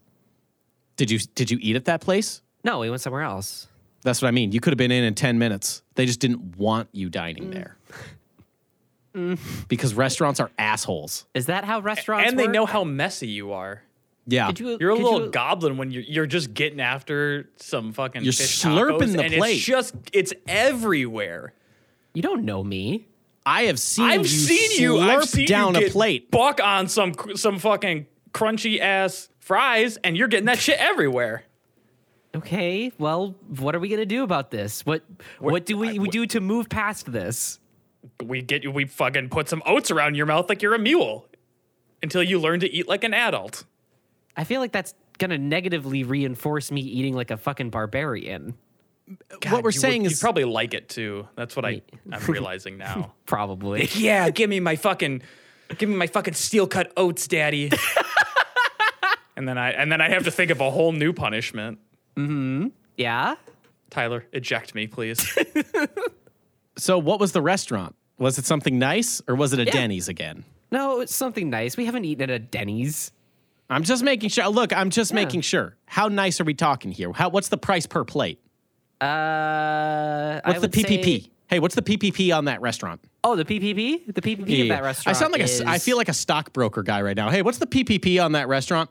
Did 0.96 1.12
you 1.12 1.20
did 1.20 1.48
you 1.48 1.58
eat 1.60 1.76
at 1.76 1.84
that 1.84 2.00
place? 2.00 2.42
No, 2.64 2.80
we 2.80 2.90
went 2.90 3.00
somewhere 3.00 3.22
else. 3.22 3.68
That's 4.02 4.20
what 4.20 4.26
I 4.26 4.32
mean. 4.32 4.50
You 4.50 4.58
could 4.60 4.72
have 4.72 4.78
been 4.78 4.90
in 4.90 5.04
in 5.04 5.14
10 5.14 5.38
minutes. 5.38 5.82
They 5.94 6.06
just 6.06 6.18
didn't 6.18 6.56
want 6.56 6.88
you 6.90 7.08
dining 7.08 7.50
there. 7.50 7.76
Mm. 9.14 9.38
because 9.68 9.94
restaurants 9.94 10.40
are 10.40 10.50
assholes. 10.58 11.26
Is 11.34 11.46
that 11.46 11.64
how 11.64 11.78
restaurants 11.80 12.26
are 12.26 12.28
and 12.28 12.38
they 12.38 12.44
work? 12.46 12.52
know 12.52 12.66
how 12.66 12.82
messy 12.82 13.28
you 13.28 13.52
are. 13.52 13.82
Yeah. 14.26 14.50
You- 14.56 14.76
You're 14.80 14.90
a 14.90 14.96
little 14.96 15.26
you- 15.26 15.30
goblin 15.30 15.76
when 15.76 15.92
you're 15.92 16.02
you're 16.02 16.26
just 16.26 16.52
getting 16.52 16.80
after 16.80 17.48
some 17.58 17.92
fucking. 17.92 18.24
You're 18.24 18.32
fish 18.32 18.60
slurping 18.62 18.98
tacos, 18.98 19.12
the 19.16 19.22
and 19.22 19.34
plate. 19.34 19.56
It's 19.58 19.64
just 19.64 19.94
it's 20.12 20.32
everywhere. 20.48 21.52
You 22.12 22.22
don't 22.22 22.44
know 22.44 22.64
me. 22.64 23.06
I 23.46 23.62
have 23.64 23.78
seen 23.78 24.04
you, 24.04 24.12
I've 24.12 24.20
you 24.22 24.26
seen 24.26 24.82
you. 24.82 24.94
slurp 24.94 25.08
I've 25.08 25.28
seen 25.28 25.46
down 25.46 25.74
you 25.76 25.86
a 25.86 25.90
plate. 25.90 26.30
buck 26.32 26.60
on 26.60 26.88
some 26.88 27.14
some 27.36 27.58
fucking 27.60 28.06
crunchy 28.34 28.80
ass 28.80 29.28
fries, 29.38 29.96
and 29.98 30.16
you're 30.16 30.28
getting 30.28 30.46
that 30.46 30.58
shit 30.58 30.78
everywhere. 30.78 31.44
Okay, 32.34 32.92
well, 32.98 33.36
what 33.56 33.74
are 33.74 33.78
we 33.78 33.88
gonna 33.88 34.04
do 34.04 34.24
about 34.24 34.50
this? 34.50 34.84
What 34.84 35.04
what 35.38 35.64
do 35.64 35.78
we, 35.78 35.98
we 35.98 36.08
do 36.08 36.26
to 36.26 36.40
move 36.40 36.68
past 36.68 37.10
this? 37.10 37.60
We 38.22 38.42
get 38.42 38.64
you. 38.64 38.72
We 38.72 38.84
fucking 38.84 39.30
put 39.30 39.48
some 39.48 39.62
oats 39.64 39.90
around 39.90 40.16
your 40.16 40.26
mouth 40.26 40.48
like 40.48 40.60
you're 40.60 40.74
a 40.74 40.78
mule, 40.78 41.26
until 42.02 42.22
you 42.22 42.40
learn 42.40 42.60
to 42.60 42.70
eat 42.70 42.88
like 42.88 43.04
an 43.04 43.14
adult. 43.14 43.64
I 44.36 44.44
feel 44.44 44.60
like 44.60 44.72
that's 44.72 44.92
gonna 45.18 45.38
negatively 45.38 46.02
reinforce 46.04 46.70
me 46.70 46.80
eating 46.80 47.14
like 47.14 47.30
a 47.30 47.36
fucking 47.36 47.70
barbarian. 47.70 48.54
What 49.48 49.62
we're 49.62 49.72
saying 49.72 50.02
would, 50.02 50.12
is 50.12 50.20
you 50.20 50.24
probably 50.24 50.44
like 50.44 50.74
it 50.74 50.88
too. 50.88 51.28
That's 51.36 51.54
what 51.56 51.64
I 51.64 51.82
I'm 52.10 52.24
realizing 52.28 52.78
now. 52.78 53.14
Probably. 53.26 53.88
yeah, 53.94 54.30
give 54.30 54.50
me 54.50 54.60
my 54.60 54.76
fucking, 54.76 55.22
give 55.78 55.88
me 55.88 55.96
my 55.96 56.06
fucking 56.06 56.34
steel 56.34 56.66
cut 56.66 56.92
oats, 56.96 57.28
daddy. 57.28 57.70
and 59.36 59.48
then 59.48 59.58
I 59.58 59.70
and 59.70 59.90
then 59.90 60.00
I 60.00 60.08
have 60.08 60.24
to 60.24 60.30
think 60.30 60.50
of 60.50 60.60
a 60.60 60.70
whole 60.70 60.92
new 60.92 61.12
punishment. 61.12 61.78
Mm-hmm. 62.16 62.68
yeah. 62.96 63.36
Tyler, 63.90 64.24
eject 64.32 64.74
me, 64.74 64.86
please. 64.86 65.38
so 66.76 66.98
what 66.98 67.20
was 67.20 67.32
the 67.32 67.42
restaurant? 67.42 67.94
Was 68.18 68.38
it 68.38 68.44
something 68.44 68.78
nice 68.78 69.22
or 69.28 69.34
was 69.34 69.52
it 69.52 69.60
a 69.60 69.64
Denny's 69.64 70.08
again? 70.08 70.44
No, 70.72 71.00
it's 71.00 71.14
something 71.14 71.50
nice. 71.50 71.76
We 71.76 71.84
haven't 71.84 72.04
eaten 72.04 72.22
at 72.22 72.30
a 72.30 72.38
Denny's. 72.38 73.12
I'm 73.68 73.84
just 73.84 74.02
making 74.02 74.30
sure. 74.30 74.48
Look, 74.48 74.72
I'm 74.72 74.90
just 74.90 75.12
making 75.12 75.42
sure. 75.42 75.76
How 75.86 76.08
nice 76.08 76.40
are 76.40 76.44
we 76.44 76.54
talking 76.54 76.92
here? 76.92 77.12
How 77.12 77.28
what's 77.28 77.48
the 77.48 77.58
price 77.58 77.86
per 77.86 78.04
plate? 78.04 78.40
Uh, 79.00 80.40
What's 80.44 80.56
I 80.56 80.58
the 80.58 80.60
would 80.60 80.74
say- 80.74 80.82
PPP? 80.84 81.30
Hey, 81.48 81.60
what's 81.60 81.76
the 81.76 81.82
PPP 81.82 82.36
on 82.36 82.46
that 82.46 82.60
restaurant? 82.60 83.00
oh, 83.22 83.36
the 83.36 83.44
PPP. 83.44 84.12
The 84.12 84.20
PPP 84.22 84.62
of 84.62 84.68
that 84.68 84.82
restaurant. 84.82 85.16
I 85.16 85.18
sound 85.18 85.32
like 85.32 85.40
a 85.40 85.44
s 85.44 85.60
I 85.60 85.76
is- 85.76 85.84
feel 85.84 85.96
like 85.96 86.08
a 86.08 86.12
stockbroker 86.14 86.82
guy 86.82 87.02
right 87.02 87.16
now. 87.16 87.28
Hey, 87.30 87.42
what's 87.42 87.58
the 87.58 87.66
PPP 87.66 88.24
on 88.24 88.32
that 88.32 88.48
restaurant? 88.48 88.88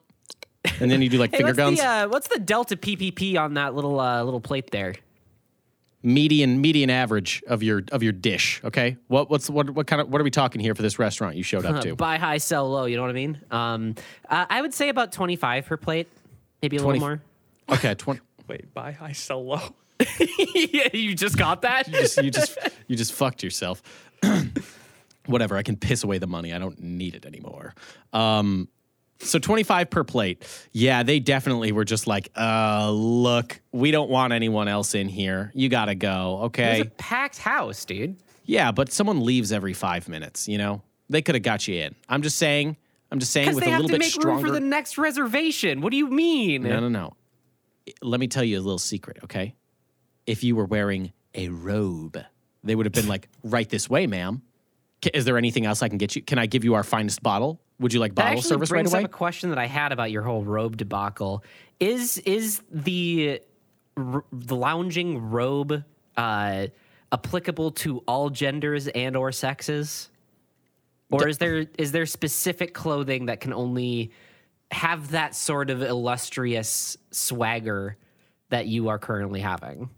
And 0.80 0.90
then 0.92 1.02
you 1.02 1.10
do 1.10 1.18
like 1.18 1.32
Hey, 1.32 1.38
finger 1.38 1.50
what's 1.52 1.58
guns. 1.58 1.78
the 1.80 1.86
uh, 1.88 2.08
what's 2.08 2.28
the 2.28 2.40
delta 2.40 2.76
PPP 2.78 3.38
on 3.38 3.54
that 3.56 3.76
little 3.76 4.00
uh, 4.00 4.24
little 4.24 4.42
plate 4.42 4.72
there? 4.72 4.96
median 6.04 6.62
median 6.62 6.90
average 6.92 7.42
of 7.48 7.64
your 7.64 7.82
of 7.92 8.04
your 8.04 8.12
dish. 8.14 8.62
Okay, 8.64 8.98
what 9.08 9.30
what's 9.30 9.50
what 9.50 9.70
what 9.72 9.88
kind 9.88 10.02
of 10.02 10.10
what 10.10 10.22
are 10.22 10.24
we 10.24 10.32
talking 10.32 10.62
here 10.62 10.76
for 10.76 10.82
this 10.84 11.00
restaurant 11.00 11.36
you 11.36 11.44
showed 11.44 11.66
up 11.66 11.78
Uh, 11.78 11.82
to? 11.82 11.96
buy 11.96 12.18
high, 12.18 12.38
sell 12.38 12.70
low. 12.70 12.86
You 12.86 12.96
know 12.98 13.02
what 13.04 13.12
I 13.12 13.14
mean? 13.14 13.40
Um, 13.52 13.96
uh, 14.30 14.46
I 14.50 14.62
would 14.62 14.74
say 14.74 14.90
about 14.90 15.12
twenty 15.12 15.36
five 15.36 15.66
per 15.66 15.78
plate, 15.78 16.08
maybe 16.62 16.78
a 16.78 16.80
20 16.80 17.00
little 17.00 17.10
more. 17.10 17.22
Okay, 17.78 17.96
twenty. 17.96 18.22
Wait, 18.48 18.72
buy 18.74 18.92
high, 18.92 19.14
sell 19.14 19.44
low. 19.46 19.74
yeah, 20.56 20.90
you 20.94 21.16
just 21.16 21.38
got 21.38 21.62
that. 21.64 21.88
You 21.88 21.94
just 21.94 22.18
you 22.24 22.32
just 22.32 22.58
you 22.88 22.96
just 22.96 23.14
fucked 23.14 23.44
yourself. 23.44 23.82
Whatever. 25.26 25.58
I 25.58 25.64
can 25.64 25.76
piss 25.76 26.04
away 26.04 26.18
the 26.20 26.28
money. 26.28 26.54
I 26.54 26.60
don't 26.60 26.80
need 26.82 27.16
it 27.16 27.26
anymore. 27.26 27.74
Um, 28.14 28.68
so 29.20 29.40
twenty 29.40 29.64
five 29.64 29.90
per 29.90 30.04
plate. 30.04 30.44
Yeah, 30.72 31.04
they 31.04 31.20
definitely 31.20 31.72
were 31.72 31.86
just 31.86 32.06
like, 32.06 32.30
uh, 32.36 32.92
look, 32.92 33.60
we 33.72 33.92
don't 33.92 34.10
want 34.10 34.34
anyone 34.34 34.68
else 34.68 34.94
in 34.94 35.08
here. 35.08 35.52
You 35.56 35.70
gotta 35.70 35.96
go. 35.96 36.40
It 36.42 36.46
Okay. 36.48 36.80
was 36.80 36.88
a 36.88 36.92
packed 36.92 37.40
house, 37.40 37.86
dude. 37.86 38.18
Yeah, 38.46 38.72
but 38.72 38.92
someone 38.92 39.24
leaves 39.24 39.52
every 39.52 39.74
five 39.74 40.08
minutes. 40.10 40.48
You 40.48 40.58
know, 40.60 40.82
they 41.10 41.22
could 41.22 41.34
have 41.36 41.44
got 41.44 41.68
you 41.68 41.76
in. 41.82 41.96
I'm 42.10 42.22
just 42.22 42.38
saying. 42.38 42.78
I'm 43.12 43.20
just 43.20 43.32
saying 43.32 43.46
Because 43.46 43.56
with 43.56 43.64
they 43.64 43.70
a 43.70 43.74
have 43.74 43.82
little 43.82 43.90
to 43.90 43.94
bit 43.94 44.06
make 44.06 44.12
stronger. 44.12 44.44
room 44.44 44.46
for 44.46 44.52
the 44.52 44.60
next 44.60 44.98
reservation. 44.98 45.82
What 45.82 45.92
do 45.92 45.98
you 45.98 46.08
mean? 46.10 46.64
No, 46.64 46.80
no, 46.80 46.90
no. 46.90 47.14
Let 48.02 48.20
me 48.20 48.28
tell 48.28 48.44
you 48.44 48.58
a 48.58 48.62
little 48.62 48.80
secret, 48.80 49.20
okay? 49.24 49.56
If 50.28 50.44
you 50.44 50.56
were 50.56 50.66
wearing 50.66 51.14
a 51.34 51.50
robe, 51.50 52.18
they 52.64 52.76
would 52.76 52.86
have 52.86 52.94
been 52.94 53.08
like, 53.08 53.30
right 53.44 53.70
this 53.70 53.90
way, 53.90 54.08
ma'am. 54.08 54.42
Is 55.14 55.26
there 55.26 55.38
anything 55.38 55.66
else 55.66 55.84
I 55.84 55.90
can 55.90 55.98
get 55.98 56.16
you? 56.16 56.22
Can 56.22 56.40
I 56.40 56.48
give 56.48 56.64
you 56.64 56.74
our 56.74 56.84
finest 56.84 57.22
bottle? 57.22 57.60
Would 57.80 57.94
you 57.94 58.00
like 58.00 58.16
That 58.16 58.24
bottle 58.24 58.38
actually 58.40 58.50
service 58.50 58.72
right 58.72 58.78
brings 58.78 58.94
away? 58.94 59.04
up 59.04 59.10
a 59.10 59.14
question 59.14 59.50
that 59.50 59.60
I 59.60 59.68
had 59.68 59.92
about 59.92 60.10
your 60.10 60.24
whole 60.24 60.44
robe 60.44 60.78
debacle. 60.78 61.44
Is 61.80 62.18
is 62.20 62.62
the 62.72 63.42
r- 63.98 64.24
the 64.32 64.56
lounging 64.56 65.30
robe 65.30 65.84
uh, 66.18 66.68
applicable 67.12 67.72
to 67.72 68.00
all 68.08 68.30
genders 68.30 68.88
and 68.88 69.16
or 69.16 69.32
sexes, 69.32 70.10
or 71.12 71.28
is 71.28 71.38
there 71.38 71.66
is 71.78 71.92
there 71.92 72.06
specific 72.06 72.74
clothing 72.74 73.26
that 73.28 73.42
can 73.42 73.54
only 73.54 74.12
have 74.72 75.12
that 75.12 75.36
sort 75.36 75.70
of 75.70 75.84
illustrious 75.84 76.98
swagger 77.12 77.98
that 78.50 78.68
you 78.68 78.88
are 78.88 78.98
currently 78.98 79.42
having? 79.42 79.90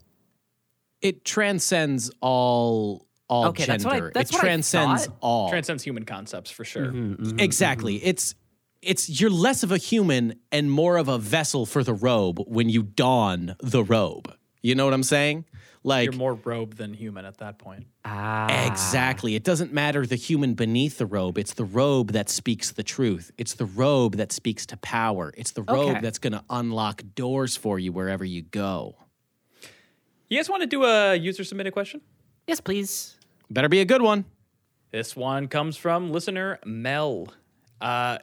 It 1.02 1.24
transcends 1.24 2.10
all 2.20 3.06
all 3.28 3.48
Okay, 3.48 3.66
gender. 3.66 3.72
that's 3.72 3.84
what 3.84 4.02
I- 4.02 4.10
that's 4.14 4.30
it 4.30 4.34
what 4.34 4.42
I 4.42 4.46
transcends 4.46 5.06
thought. 5.06 5.16
all. 5.20 5.48
Transcends 5.50 5.82
human 5.82 6.04
concepts 6.04 6.50
for 6.50 6.64
sure. 6.64 6.86
Mm-hmm, 6.86 7.12
mm-hmm, 7.12 7.22
mm-hmm. 7.24 7.40
exactly. 7.40 7.96
It's 8.04 8.34
it's 8.80 9.20
you're 9.20 9.28
less 9.30 9.62
of 9.62 9.72
a 9.72 9.76
human 9.76 10.38
and 10.52 10.70
more 10.70 10.96
of 10.96 11.08
a 11.08 11.18
vessel 11.18 11.66
for 11.66 11.82
the 11.84 11.92
robe 11.94 12.38
when 12.46 12.68
you 12.68 12.82
don 12.82 13.54
the 13.60 13.82
robe. 13.84 14.32
You 14.62 14.74
know 14.74 14.84
what 14.84 14.94
I'm 14.94 15.02
saying? 15.02 15.44
Like 15.84 16.06
You're 16.06 16.14
more 16.14 16.34
robe 16.34 16.74
than 16.76 16.92
human 16.94 17.24
at 17.24 17.38
that 17.38 17.58
point. 17.58 17.86
Ah, 18.04 18.66
Exactly. 18.66 19.34
It 19.36 19.44
doesn't 19.44 19.72
matter 19.72 20.04
the 20.06 20.16
human 20.16 20.54
beneath 20.54 20.98
the 20.98 21.06
robe. 21.06 21.38
It's 21.38 21.54
the 21.54 21.64
robe 21.64 22.12
that 22.12 22.28
speaks 22.28 22.72
the 22.72 22.82
truth. 22.82 23.30
It's 23.38 23.54
the 23.54 23.64
robe 23.66 24.16
that 24.16 24.32
speaks 24.32 24.66
to 24.66 24.76
power. 24.78 25.32
It's 25.36 25.52
the 25.52 25.62
robe 25.62 25.90
Okay. 25.90 26.00
that's 26.00 26.18
going 26.18 26.32
to 26.32 26.44
unlock 26.50 27.02
doors 27.14 27.56
for 27.56 27.78
you 27.78 27.92
wherever 27.92 28.24
you 28.24 28.42
go. 28.42 28.96
You 30.28 30.36
guys 30.38 30.50
want 30.50 30.60
to 30.62 30.66
do 30.66 30.84
a 30.84 31.14
user 31.14 31.42
submitted 31.42 31.72
question? 31.72 32.00
yes, 32.46 32.60
please. 32.60 33.16
Better 33.50 33.68
be 33.68 33.80
a 33.80 33.84
good 33.84 34.02
one. 34.02 34.26
This 34.90 35.16
one 35.16 35.48
comes 35.48 35.76
from 35.76 36.12
listener 36.12 36.58
Mel. 36.66 37.28
Uh, 37.80 38.18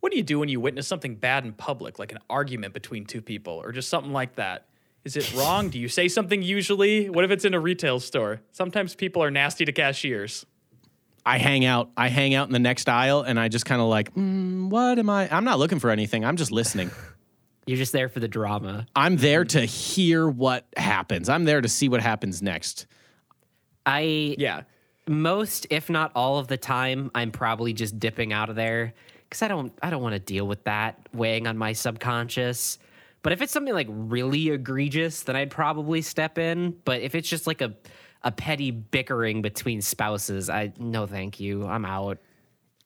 what 0.00 0.12
do 0.12 0.18
you 0.18 0.22
do 0.22 0.38
when 0.38 0.48
you 0.48 0.60
witness 0.60 0.86
something 0.86 1.16
bad 1.16 1.44
in 1.44 1.52
public, 1.52 1.98
like 1.98 2.12
an 2.12 2.18
argument 2.30 2.74
between 2.74 3.06
two 3.06 3.20
people 3.20 3.54
or 3.54 3.72
just 3.72 3.88
something 3.88 4.12
like 4.12 4.36
that? 4.36 4.66
Is 5.04 5.16
it 5.16 5.34
wrong? 5.34 5.70
do 5.70 5.78
you 5.78 5.88
say 5.88 6.06
something 6.06 6.42
usually? 6.42 7.08
What 7.08 7.24
if 7.24 7.30
it's 7.30 7.44
in 7.44 7.54
a 7.54 7.60
retail 7.60 7.98
store? 7.98 8.40
Sometimes 8.52 8.94
people 8.94 9.22
are 9.22 9.30
nasty 9.30 9.64
to 9.64 9.72
cashiers. 9.72 10.46
I 11.26 11.38
hang 11.38 11.64
out. 11.64 11.90
I 11.96 12.08
hang 12.08 12.34
out 12.34 12.46
in 12.46 12.52
the 12.52 12.58
next 12.58 12.88
aisle 12.88 13.22
and 13.22 13.38
I 13.38 13.48
just 13.48 13.64
kind 13.64 13.80
of 13.80 13.88
like, 13.88 14.14
mm, 14.14 14.70
what 14.70 14.98
am 14.98 15.10
I? 15.10 15.28
I'm 15.34 15.44
not 15.44 15.58
looking 15.58 15.78
for 15.78 15.90
anything. 15.90 16.24
I'm 16.24 16.36
just 16.36 16.52
listening. 16.52 16.90
You're 17.68 17.76
just 17.76 17.92
there 17.92 18.08
for 18.08 18.18
the 18.18 18.28
drama. 18.28 18.86
I'm 18.96 19.16
there 19.16 19.44
mm-hmm. 19.44 19.58
to 19.58 19.64
hear 19.66 20.26
what 20.28 20.66
happens. 20.76 21.28
I'm 21.28 21.44
there 21.44 21.60
to 21.60 21.68
see 21.68 21.88
what 21.88 22.00
happens 22.00 22.40
next. 22.40 22.86
I 23.84 24.36
Yeah. 24.38 24.62
most 25.06 25.66
if 25.70 25.88
not 25.88 26.12
all 26.14 26.36
of 26.38 26.48
the 26.48 26.58
time 26.58 27.10
i'm 27.14 27.30
probably 27.30 27.72
just 27.72 27.98
dipping 27.98 28.30
out 28.30 28.50
of 28.50 28.56
there 28.56 28.92
because 29.24 29.40
i 29.40 29.48
don't 29.48 29.72
i 29.82 29.88
don't 29.88 30.02
want 30.02 30.12
to 30.12 30.18
deal 30.18 30.46
with 30.46 30.62
that 30.64 31.08
weighing 31.14 31.46
on 31.46 31.56
my 31.56 31.72
subconscious 31.72 32.78
but 33.22 33.32
if 33.32 33.40
it's 33.40 33.50
something 33.50 33.72
like 33.72 33.86
really 33.88 34.50
egregious 34.50 35.22
then 35.22 35.34
i'd 35.34 35.50
probably 35.50 36.02
step 36.02 36.36
in 36.36 36.76
but 36.84 37.00
if 37.00 37.14
it's 37.14 37.26
just 37.26 37.46
like 37.46 37.62
a 37.62 37.74
a 38.22 38.30
petty 38.30 38.70
bickering 38.70 39.40
between 39.40 39.80
spouses 39.80 40.50
i 40.50 40.70
no 40.78 41.06
thank 41.06 41.40
you 41.40 41.66
i'm 41.66 41.86
out 41.86 42.18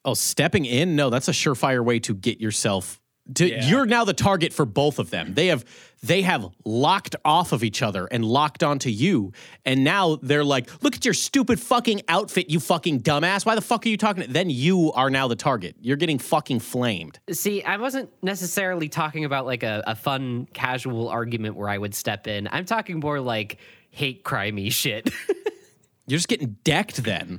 Oh, 0.05 0.15
stepping 0.15 0.65
in? 0.65 0.97
No, 0.97 1.11
that's 1.11 1.29
a 1.29 1.33
surefire 1.33 1.85
way 1.85 2.01
to 2.01 2.15
get 2.15 2.41
yourself 2.41 3.01
to 3.35 3.49
Yeah. 3.49 3.69
you're 3.69 3.87
now 3.87 4.05
the 4.05 4.13
target 4.15 4.53
for 4.53 4.65
both 4.65 4.99
of 4.99 5.11
them. 5.11 5.35
They 5.35 5.47
have 5.49 5.65
they 6.05 6.23
have 6.23 6.49
locked 6.65 7.15
off 7.25 7.53
of 7.53 7.63
each 7.63 7.81
other 7.81 8.07
and 8.07 8.25
locked 8.25 8.65
onto 8.65 8.89
you. 8.91 9.33
And 9.65 9.85
now 9.85 10.17
they're 10.21 10.43
like, 10.43 10.69
"Look 10.83 10.97
at 10.97 11.05
your 11.05 11.15
stupid 11.15 11.61
fucking 11.61 12.03
outfit, 12.09 12.51
you 12.51 12.59
fucking 12.59 13.03
dumbass. 13.03 13.47
Why 13.47 13.55
the 13.55 13.61
fuck 13.61 13.87
are 13.87 13.89
you 13.89 13.97
talking?" 13.97 14.25
Then 14.29 14.51
you 14.51 14.93
are 14.95 15.11
now 15.11 15.29
the 15.29 15.37
target. 15.37 15.77
You're 15.81 15.97
getting 15.97 16.19
fucking 16.19 16.59
flamed. 16.59 17.21
see 17.31 17.63
i 17.63 17.77
wasn't 17.77 18.11
necessarily 18.23 18.89
talking 18.89 19.25
about 19.25 19.47
like 19.47 19.63
a, 19.63 19.85
a 19.87 19.95
fun 19.95 20.49
casual 20.53 21.09
argument 21.09 21.55
where 21.55 21.69
i 21.69 21.79
would 21.79 21.95
step 21.95 22.27
in 22.27 22.49
i'm 22.51 22.65
talking 22.65 22.99
more 22.99 23.21
like 23.21 23.59
hate 23.91 24.25
crimey 24.25 24.71
shit 24.73 25.09
You're 26.09 26.19
just 26.19 26.27
getting 26.29 26.57
decked 26.65 27.05
then. 27.05 27.39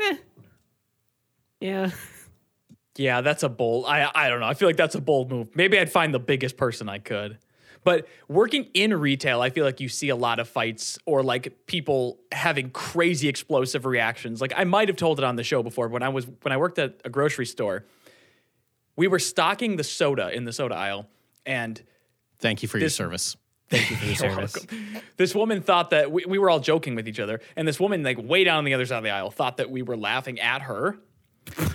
Eh. 0.00 0.16
yeah 1.60 1.90
Yeah, 2.96 3.20
that's 3.20 3.42
a 3.42 3.48
bold. 3.48 3.86
I 3.86 4.10
I 4.14 4.28
don't 4.28 4.40
know. 4.40 4.46
I 4.46 4.54
feel 4.54 4.68
like 4.68 4.76
that's 4.76 4.94
a 4.94 5.00
bold 5.00 5.30
move. 5.30 5.54
Maybe 5.54 5.78
I'd 5.78 5.92
find 5.92 6.12
the 6.12 6.18
biggest 6.18 6.56
person 6.56 6.88
I 6.88 6.98
could. 6.98 7.38
But 7.82 8.06
working 8.28 8.68
in 8.74 8.92
retail, 8.92 9.40
I 9.40 9.48
feel 9.48 9.64
like 9.64 9.80
you 9.80 9.88
see 9.88 10.10
a 10.10 10.16
lot 10.16 10.38
of 10.38 10.48
fights 10.48 10.98
or 11.06 11.22
like 11.22 11.66
people 11.66 12.18
having 12.30 12.70
crazy 12.70 13.26
explosive 13.28 13.86
reactions. 13.86 14.40
Like 14.40 14.52
I 14.54 14.64
might 14.64 14.88
have 14.88 14.96
told 14.96 15.18
it 15.18 15.24
on 15.24 15.36
the 15.36 15.44
show 15.44 15.62
before 15.62 15.88
when 15.88 16.02
I 16.02 16.10
was 16.10 16.26
when 16.26 16.52
I 16.52 16.56
worked 16.56 16.78
at 16.78 17.00
a 17.04 17.10
grocery 17.10 17.46
store. 17.46 17.86
We 18.96 19.06
were 19.08 19.18
stocking 19.18 19.76
the 19.76 19.84
soda 19.84 20.30
in 20.30 20.44
the 20.44 20.52
soda 20.52 20.74
aisle 20.74 21.08
and 21.46 21.82
Thank 22.40 22.62
you 22.62 22.68
for 22.68 22.78
your 22.78 22.88
service. 22.88 23.36
Thank 23.70 23.90
you 23.90 23.96
for 23.96 24.04
your 24.06 24.16
service. 24.16 24.56
welcome. 24.56 25.02
This 25.16 25.34
woman 25.34 25.62
thought 25.62 25.90
that 25.90 26.10
we, 26.10 26.24
we 26.24 26.38
were 26.38 26.50
all 26.50 26.58
joking 26.58 26.94
with 26.94 27.06
each 27.06 27.20
other, 27.20 27.40
and 27.54 27.68
this 27.68 27.78
woman, 27.78 28.02
like 28.02 28.18
way 28.18 28.42
down 28.44 28.58
on 28.58 28.64
the 28.64 28.74
other 28.74 28.86
side 28.86 28.98
of 28.98 29.04
the 29.04 29.10
aisle, 29.10 29.30
thought 29.30 29.58
that 29.58 29.70
we 29.70 29.82
were 29.82 29.96
laughing 29.96 30.40
at 30.40 30.62
her. 30.62 30.98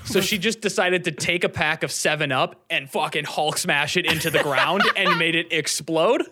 So 0.06 0.22
she 0.22 0.38
just 0.38 0.62
decided 0.62 1.04
to 1.06 1.12
take 1.12 1.44
a 1.44 1.50
pack 1.50 1.84
of 1.84 1.91
Seven 1.91 2.32
Up 2.32 2.63
and 2.70 2.89
fucking 2.89 3.26
Hulk 3.26 3.58
smash 3.58 3.98
it 3.98 4.06
into 4.06 4.30
the 4.30 4.41
ground 4.44 4.84
and 4.96 5.18
made 5.20 5.36
it 5.36 5.52
explode. 5.52 6.24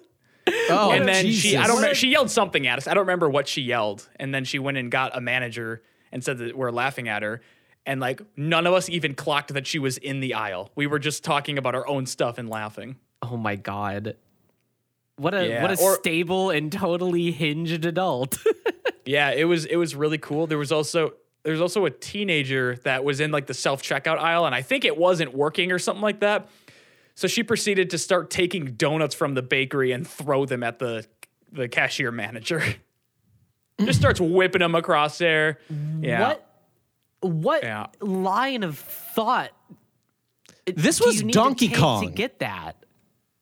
Oh, 0.70 0.92
and 0.92 1.08
then 1.08 1.30
she, 1.32 1.56
I 1.58 1.68
don't 1.68 1.78
remember, 1.78 1.96
she 1.96 2.10
yelled 2.10 2.30
something 2.30 2.68
at 2.68 2.78
us. 2.78 2.88
I 2.88 2.94
don't 2.94 3.02
remember 3.02 3.30
what 3.30 3.48
she 3.48 3.62
yelled. 3.62 4.08
And 4.18 4.34
then 4.34 4.44
she 4.46 4.60
went 4.60 4.78
and 4.78 4.92
got 4.92 5.16
a 5.18 5.22
manager 5.22 5.82
and 6.12 6.24
said 6.24 6.38
that 6.40 6.58
we're 6.58 6.72
laughing 6.72 7.08
at 7.08 7.24
her. 7.24 7.42
And 7.86 8.00
like 8.00 8.22
none 8.38 8.68
of 8.68 8.74
us 8.74 8.90
even 8.90 9.16
clocked 9.16 9.54
that 9.54 9.66
she 9.68 9.80
was 9.80 9.98
in 9.98 10.20
the 10.20 10.34
aisle. 10.36 10.72
We 10.76 10.88
were 10.88 11.00
just 11.00 11.24
talking 11.24 11.58
about 11.58 11.76
our 11.76 11.88
own 11.88 12.06
stuff 12.06 12.38
and 12.38 12.50
laughing. 12.50 12.98
Oh 13.22 13.38
my 13.38 13.56
god. 13.56 14.16
What 15.18 15.34
a 15.34 15.48
Yeah, 15.48 15.62
what 15.62 15.80
a 15.80 15.82
or- 15.82 15.96
stable 15.96 16.50
and 16.50 16.72
totally 16.72 17.32
hinged 17.32 17.86
adult. 17.86 18.38
Yeah, 19.06 19.32
it 19.32 19.44
was 19.44 19.66
it 19.66 19.76
was 19.76 19.96
really 19.96 20.18
cool. 20.18 20.48
There 20.48 20.58
was 20.58 20.72
also 20.72 21.16
there 21.44 21.52
was 21.52 21.62
also 21.62 21.86
a 21.86 21.90
teenager 21.92 22.78
that 22.84 23.04
was 23.04 23.20
in 23.20 23.32
like 23.32 23.48
the 23.48 23.54
self 23.54 23.82
checkout 23.84 24.18
aisle, 24.18 24.46
and 24.46 24.56
I 24.56 24.62
think 24.62 24.86
it 24.86 24.98
wasn't 24.98 25.34
working 25.34 25.72
or 25.72 25.80
something 25.80 26.02
like 26.02 26.22
that. 26.22 26.50
So 27.16 27.28
she 27.28 27.44
proceeded 27.44 27.90
to 27.92 27.98
start 27.98 28.30
taking 28.30 28.74
donuts 28.76 29.14
from 29.14 29.34
the 29.36 29.42
bakery 29.42 29.92
and 29.92 30.08
throw 30.08 30.46
them 30.46 30.64
at 30.64 30.80
the 30.80 31.06
the 31.52 31.68
cashier 31.68 32.12
manager. 32.12 32.64
Just 33.80 34.00
starts 34.00 34.20
whipping 34.22 34.60
them 34.60 34.76
across 34.76 35.18
there. 35.18 35.60
Yeah. 36.02 36.28
What 36.30 36.50
what 37.22 37.64
Yeah. 37.64 37.88
line 38.00 38.64
of 38.64 38.78
thought? 38.78 39.52
This 40.66 41.00
do 41.00 41.06
was 41.06 41.18
you 41.18 41.26
need 41.26 41.34
to 41.34 41.40
Donkey 41.40 41.68
take 41.68 41.76
to 41.76 41.82
Kong. 41.82 42.12
get 42.14 42.40
that. 42.40 42.78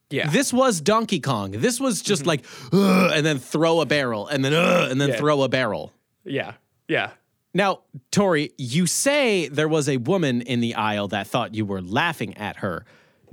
Yeah. 0.10 0.30
This 0.30 0.52
was 0.52 0.82
Donkey 0.82 1.20
Kong. 1.20 1.52
This 1.52 1.80
was 1.80 2.02
just 2.02 2.24
mm-hmm. 2.24 2.78
like, 2.78 3.14
and 3.16 3.26
then 3.26 3.40
throw 3.40 3.80
a 3.80 3.86
barrel, 3.86 4.28
and 4.28 4.44
then, 4.44 4.54
and 4.54 5.00
then 5.00 5.10
Yeah. 5.10 5.18
throw 5.18 5.44
a 5.44 5.50
barrel. 5.50 5.94
yeah. 6.26 6.54
Yeah. 6.88 7.12
Now, 7.54 7.82
Tori, 8.12 8.52
you 8.58 8.86
say 8.88 9.48
there 9.50 9.68
was 9.68 9.90
a 9.90 9.98
woman 9.98 10.42
in 10.42 10.62
the 10.62 10.76
aisle 10.76 11.10
that 11.10 11.28
thought 11.28 11.54
you 11.54 11.66
were 11.66 11.82
laughing 11.82 12.38
at 12.38 12.58
her. 12.58 12.86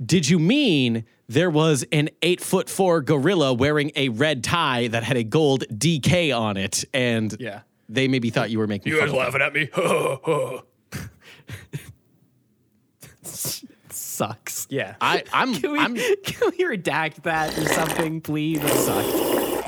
Did 0.05 0.27
you 0.29 0.39
mean 0.39 1.05
there 1.27 1.49
was 1.49 1.85
an 1.91 2.09
eight 2.21 2.41
foot 2.41 2.69
four 2.69 3.01
gorilla 3.01 3.53
wearing 3.53 3.91
a 3.95 4.09
red 4.09 4.43
tie 4.43 4.87
that 4.89 5.03
had 5.03 5.15
a 5.17 5.23
gold 5.23 5.63
DK 5.71 6.37
on 6.37 6.57
it, 6.57 6.83
and 6.93 7.35
Yeah. 7.39 7.61
they 7.87 8.07
maybe 8.07 8.29
thought 8.29 8.49
you 8.49 8.59
were 8.59 8.67
making 8.67 8.91
You 8.91 8.99
fun 8.99 9.09
guys 9.09 9.27
of 9.27 9.31
them? 9.33 9.41
laughing 9.41 10.59
at 10.97 11.03
me? 11.03 11.03
Sucks. 13.91 14.67
yeah. 14.69 14.95
I, 15.01 15.23
I'm, 15.33 15.53
Can 15.55 15.71
we, 15.71 15.79
I'm, 15.79 15.95
can 16.23 16.51
we 16.57 16.63
redact 16.65 17.23
that 17.23 17.57
or 17.57 17.65
something, 17.67 18.21
please? 18.21 18.59
It 18.61 18.69
sucked. 18.69 19.58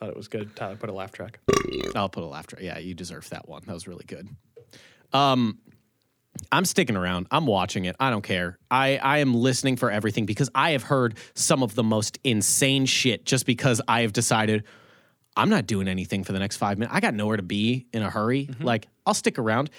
I 0.00 0.04
thought 0.04 0.10
it 0.10 0.16
was 0.16 0.28
good. 0.28 0.54
Tyler 0.54 0.76
put 0.76 0.90
a 0.90 0.92
laugh 0.92 1.12
track. 1.12 1.40
I'll 1.96 2.08
put 2.08 2.22
a 2.22 2.26
laugh 2.26 2.46
track. 2.46 2.62
Yeah, 2.62 2.78
you 2.78 2.94
deserve 2.94 3.28
that 3.30 3.48
one. 3.48 3.62
That 3.66 3.72
was 3.74 3.88
really 3.88 4.04
good. 4.06 4.28
Um, 5.12 5.58
I'm 6.52 6.64
sticking 6.64 6.96
around. 6.96 7.26
I'm 7.32 7.46
watching 7.46 7.84
it. 7.86 7.96
I 7.98 8.10
don't 8.10 8.22
care. 8.22 8.58
I, 8.70 8.98
I 8.98 9.18
am 9.18 9.34
listening 9.34 9.76
for 9.76 9.90
everything 9.90 10.24
because 10.24 10.50
I 10.54 10.70
have 10.70 10.84
heard 10.84 11.16
some 11.34 11.62
of 11.64 11.74
the 11.74 11.82
most 11.82 12.18
insane 12.22 12.86
shit 12.86 13.24
just 13.24 13.44
because 13.44 13.80
I 13.88 14.02
have 14.02 14.12
decided 14.12 14.64
I'm 15.36 15.48
not 15.50 15.66
doing 15.66 15.88
anything 15.88 16.22
for 16.22 16.32
the 16.32 16.38
next 16.38 16.58
five 16.58 16.78
minutes. 16.78 16.94
I 16.96 17.00
got 17.00 17.14
nowhere 17.14 17.36
to 17.36 17.42
be 17.42 17.86
in 17.92 18.02
a 18.02 18.10
hurry. 18.10 18.50
Like, 18.60 18.86
I'll 19.04 19.14
stick 19.14 19.38
around. 19.38 19.70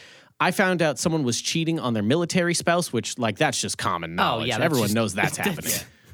I 0.41 0.51
found 0.51 0.81
out 0.81 0.99
someone 0.99 1.23
was 1.23 1.39
cheating 1.41 1.79
on 1.79 1.93
their 1.93 2.03
military 2.03 2.53
spouse, 2.53 2.91
which, 2.93 3.17
like, 3.17 3.37
that's 3.37 3.59
just 3.59 3.77
common 3.77 4.15
knowledge. 4.15 4.43
Oh, 4.43 4.45
yeah, 4.47 4.63
Everyone 4.63 4.87
just- 4.87 4.95
knows 4.95 5.13
that's 5.13 5.37
happening. 5.37 5.71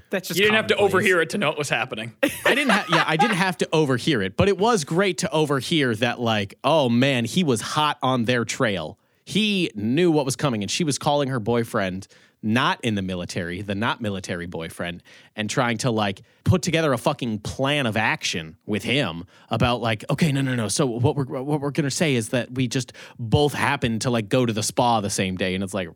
That's 0.09 0.27
just 0.27 0.39
You 0.39 0.45
didn't 0.45 0.57
have 0.57 0.67
to 0.67 0.77
overhear 0.77 1.21
it 1.21 1.31
to 1.31 1.37
know 1.37 1.49
it 1.49 1.57
was 1.57 1.69
happening. 1.69 2.13
I 2.45 2.55
didn't 2.55 2.69
have 2.69 2.89
yeah, 2.89 3.03
I 3.07 3.17
didn't 3.17 3.37
have 3.37 3.57
to 3.59 3.69
overhear 3.71 4.21
it, 4.21 4.37
but 4.37 4.47
it 4.47 4.57
was 4.57 4.83
great 4.83 5.19
to 5.19 5.31
overhear 5.31 5.95
that 5.95 6.19
like, 6.19 6.55
oh 6.63 6.89
man, 6.89 7.25
he 7.25 7.43
was 7.43 7.61
hot 7.61 7.97
on 8.01 8.25
their 8.25 8.45
trail. 8.45 8.99
He 9.25 9.71
knew 9.75 10.11
what 10.11 10.25
was 10.25 10.35
coming 10.35 10.61
and 10.61 10.69
she 10.69 10.83
was 10.83 10.97
calling 10.97 11.29
her 11.29 11.39
boyfriend 11.39 12.07
not 12.45 12.79
in 12.85 12.93
the 12.93 13.01
military, 13.01 13.63
the 13.63 13.73
not 13.73 13.99
military 13.99 14.45
boyfriend, 14.45 15.01
and 15.35 15.49
trying 15.49 15.79
to 15.79 15.89
like 15.89 16.21
put 16.43 16.61
together 16.61 16.93
a 16.93 16.97
fucking 16.97 17.39
plan 17.39 17.87
of 17.87 17.97
action 17.97 18.55
with 18.67 18.83
him 18.83 19.25
about 19.49 19.81
like, 19.81 20.05
okay, 20.11 20.31
no, 20.31 20.41
no, 20.41 20.53
no. 20.53 20.67
So 20.67 20.85
what 20.85 21.15
we're 21.15 21.25
what 21.25 21.59
we're 21.59 21.71
gonna 21.71 21.89
say 21.89 22.13
is 22.13 22.29
that 22.29 22.51
we 22.51 22.67
just 22.67 22.93
both 23.17 23.53
happened 23.53 24.01
to 24.01 24.11
like 24.11 24.29
go 24.29 24.45
to 24.45 24.53
the 24.53 24.61
spa 24.61 25.01
the 25.01 25.09
same 25.09 25.35
day, 25.35 25.55
and 25.55 25.63
it's 25.63 25.73
like, 25.73 25.89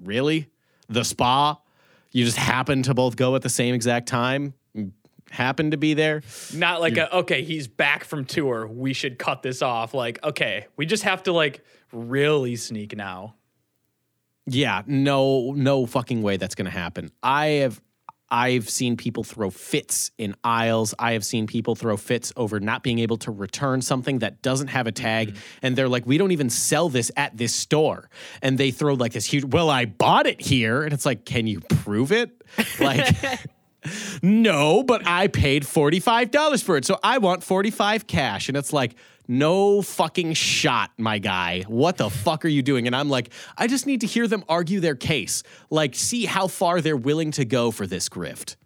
really, 0.00 0.48
the 0.88 1.04
spa? 1.04 1.56
You 2.12 2.24
just 2.24 2.36
happen 2.36 2.82
to 2.84 2.94
both 2.94 3.16
go 3.16 3.34
at 3.34 3.42
the 3.42 3.48
same 3.48 3.74
exact 3.74 4.06
time? 4.06 4.54
Happen 5.30 5.70
to 5.70 5.78
be 5.78 5.94
there? 5.94 6.22
Not 6.54 6.82
like 6.82 6.98
a 6.98 7.14
okay, 7.16 7.42
he's 7.42 7.66
back 7.66 8.04
from 8.04 8.26
tour. 8.26 8.66
We 8.66 8.92
should 8.92 9.18
cut 9.18 9.42
this 9.42 9.62
off. 9.62 9.94
Like, 9.94 10.22
okay, 10.22 10.66
we 10.76 10.84
just 10.84 11.04
have 11.04 11.22
to 11.22 11.32
like 11.32 11.64
really 11.90 12.54
sneak 12.56 12.94
now. 12.94 13.34
Yeah, 14.46 14.82
no, 14.86 15.52
no 15.52 15.86
fucking 15.86 16.22
way 16.22 16.36
that's 16.36 16.54
gonna 16.54 16.68
happen. 16.68 17.10
I 17.22 17.46
have 17.46 17.80
I've 18.32 18.70
seen 18.70 18.96
people 18.96 19.24
throw 19.24 19.50
fits 19.50 20.10
in 20.16 20.34
aisles. 20.42 20.94
I 20.98 21.12
have 21.12 21.24
seen 21.24 21.46
people 21.46 21.74
throw 21.74 21.98
fits 21.98 22.32
over 22.34 22.58
not 22.60 22.82
being 22.82 22.98
able 22.98 23.18
to 23.18 23.30
return 23.30 23.82
something 23.82 24.20
that 24.20 24.40
doesn't 24.40 24.68
have 24.68 24.86
a 24.86 24.92
tag. 24.92 25.28
Mm-hmm. 25.28 25.38
And 25.60 25.76
they're 25.76 25.88
like, 25.88 26.06
we 26.06 26.16
don't 26.16 26.32
even 26.32 26.48
sell 26.48 26.88
this 26.88 27.12
at 27.14 27.36
this 27.36 27.54
store. 27.54 28.08
And 28.40 28.56
they 28.56 28.70
throw 28.70 28.94
like 28.94 29.12
this 29.12 29.26
huge, 29.26 29.44
well, 29.44 29.68
I 29.68 29.84
bought 29.84 30.26
it 30.26 30.40
here. 30.40 30.82
And 30.82 30.94
it's 30.94 31.04
like, 31.04 31.26
can 31.26 31.46
you 31.46 31.60
prove 31.60 32.10
it? 32.10 32.30
Like, 32.80 33.16
no, 34.22 34.82
but 34.82 35.06
I 35.06 35.28
paid 35.28 35.64
$45 35.64 36.62
for 36.62 36.76
it. 36.76 36.84
So 36.84 36.98
I 37.02 37.18
want 37.18 37.42
45 37.42 38.06
cash. 38.06 38.48
And 38.48 38.56
it's 38.56 38.72
like, 38.72 38.94
no 39.28 39.82
fucking 39.82 40.34
shot, 40.34 40.90
my 40.98 41.18
guy. 41.18 41.62
What 41.68 41.96
the 41.96 42.10
fuck 42.10 42.44
are 42.44 42.48
you 42.48 42.62
doing? 42.62 42.86
And 42.86 42.94
I'm 42.96 43.08
like, 43.08 43.30
I 43.56 43.66
just 43.66 43.86
need 43.86 44.00
to 44.02 44.06
hear 44.06 44.26
them 44.26 44.44
argue 44.48 44.80
their 44.80 44.94
case. 44.96 45.42
Like, 45.70 45.94
see 45.94 46.24
how 46.26 46.46
far 46.48 46.80
they're 46.80 46.96
willing 46.96 47.30
to 47.32 47.44
go 47.44 47.70
for 47.70 47.86
this 47.86 48.08
grift. 48.08 48.56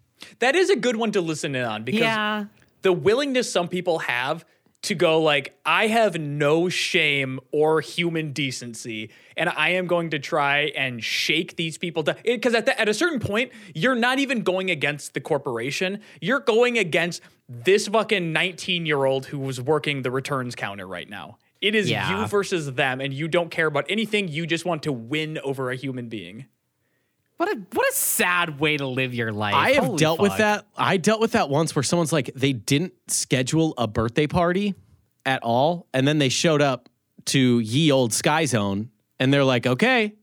That 0.40 0.56
is 0.56 0.70
a 0.70 0.76
good 0.76 0.96
one 0.96 1.12
to 1.12 1.20
listen 1.20 1.54
in 1.54 1.64
on 1.64 1.84
because 1.84 2.00
Yeah. 2.00 2.44
the 2.82 2.92
willingness 2.92 3.50
some 3.50 3.68
people 3.68 4.00
have 4.00 4.44
to 4.86 4.94
go 4.94 5.20
like 5.20 5.58
I 5.64 5.86
have 5.88 6.18
no 6.18 6.68
shame 6.68 7.38
or 7.52 7.80
human 7.80 8.32
decency 8.32 9.10
and 9.36 9.48
I 9.48 9.70
am 9.70 9.86
going 9.86 10.10
to 10.10 10.18
try 10.18 10.72
and 10.76 11.02
shake 11.02 11.56
these 11.56 11.76
people 11.78 12.02
down. 12.02 12.16
Because 12.24 12.54
at, 12.54 12.66
the, 12.66 12.80
at 12.80 12.88
a 12.88 12.94
certain 12.94 13.20
point 13.20 13.52
you're 13.74 13.94
not 13.94 14.18
even 14.18 14.42
going 14.42 14.70
against 14.70 15.14
the 15.14 15.20
corporation. 15.20 16.00
You're 16.20 16.40
going 16.40 16.78
against 16.78 17.20
this 17.48 17.88
fucking 17.88 18.32
19 18.32 18.86
year 18.86 19.04
old 19.04 19.26
who 19.26 19.38
was 19.38 19.60
working 19.60 20.02
the 20.02 20.10
returns 20.10 20.54
counter 20.54 20.86
right 20.86 21.08
now. 21.08 21.38
It 21.60 21.74
is 21.74 21.90
Yeah. 21.90 22.20
you 22.22 22.26
versus 22.26 22.72
them 22.74 23.00
and 23.00 23.12
you 23.12 23.28
don't 23.28 23.50
care 23.50 23.66
about 23.66 23.86
anything. 23.88 24.28
You 24.28 24.46
just 24.46 24.64
want 24.64 24.82
to 24.84 24.92
win 24.92 25.38
over 25.44 25.70
a 25.70 25.76
human 25.76 26.08
being 26.08 26.46
What 27.36 27.48
a 27.54 27.60
what 27.72 27.86
a 27.90 27.94
sad 27.94 28.58
way 28.60 28.76
to 28.78 28.86
live 28.86 29.12
your 29.14 29.32
life. 29.32 29.54
I 29.54 29.72
have 29.72 29.84
Holy 29.84 29.98
dealt 29.98 30.20
with 30.20 30.36
that. 30.38 30.66
I 30.76 30.96
dealt 30.96 31.20
with 31.20 31.32
that 31.32 31.50
once 31.50 31.76
where 31.76 31.82
someone's 31.82 32.12
like, 32.12 32.30
they 32.34 32.52
didn't 32.54 32.94
schedule 33.08 33.74
a 33.76 33.86
birthday 33.86 34.26
party 34.26 34.74
at 35.26 35.42
all. 35.42 35.86
And 35.92 36.08
then 36.08 36.18
they 36.18 36.30
showed 36.30 36.62
up 36.62 36.88
to 37.26 37.58
ye 37.60 37.90
old 37.92 38.12
Sky 38.14 38.46
Zone 38.46 38.90
and 39.20 39.32
they're 39.34 39.44
like, 39.44 39.66
okay, 39.66 40.14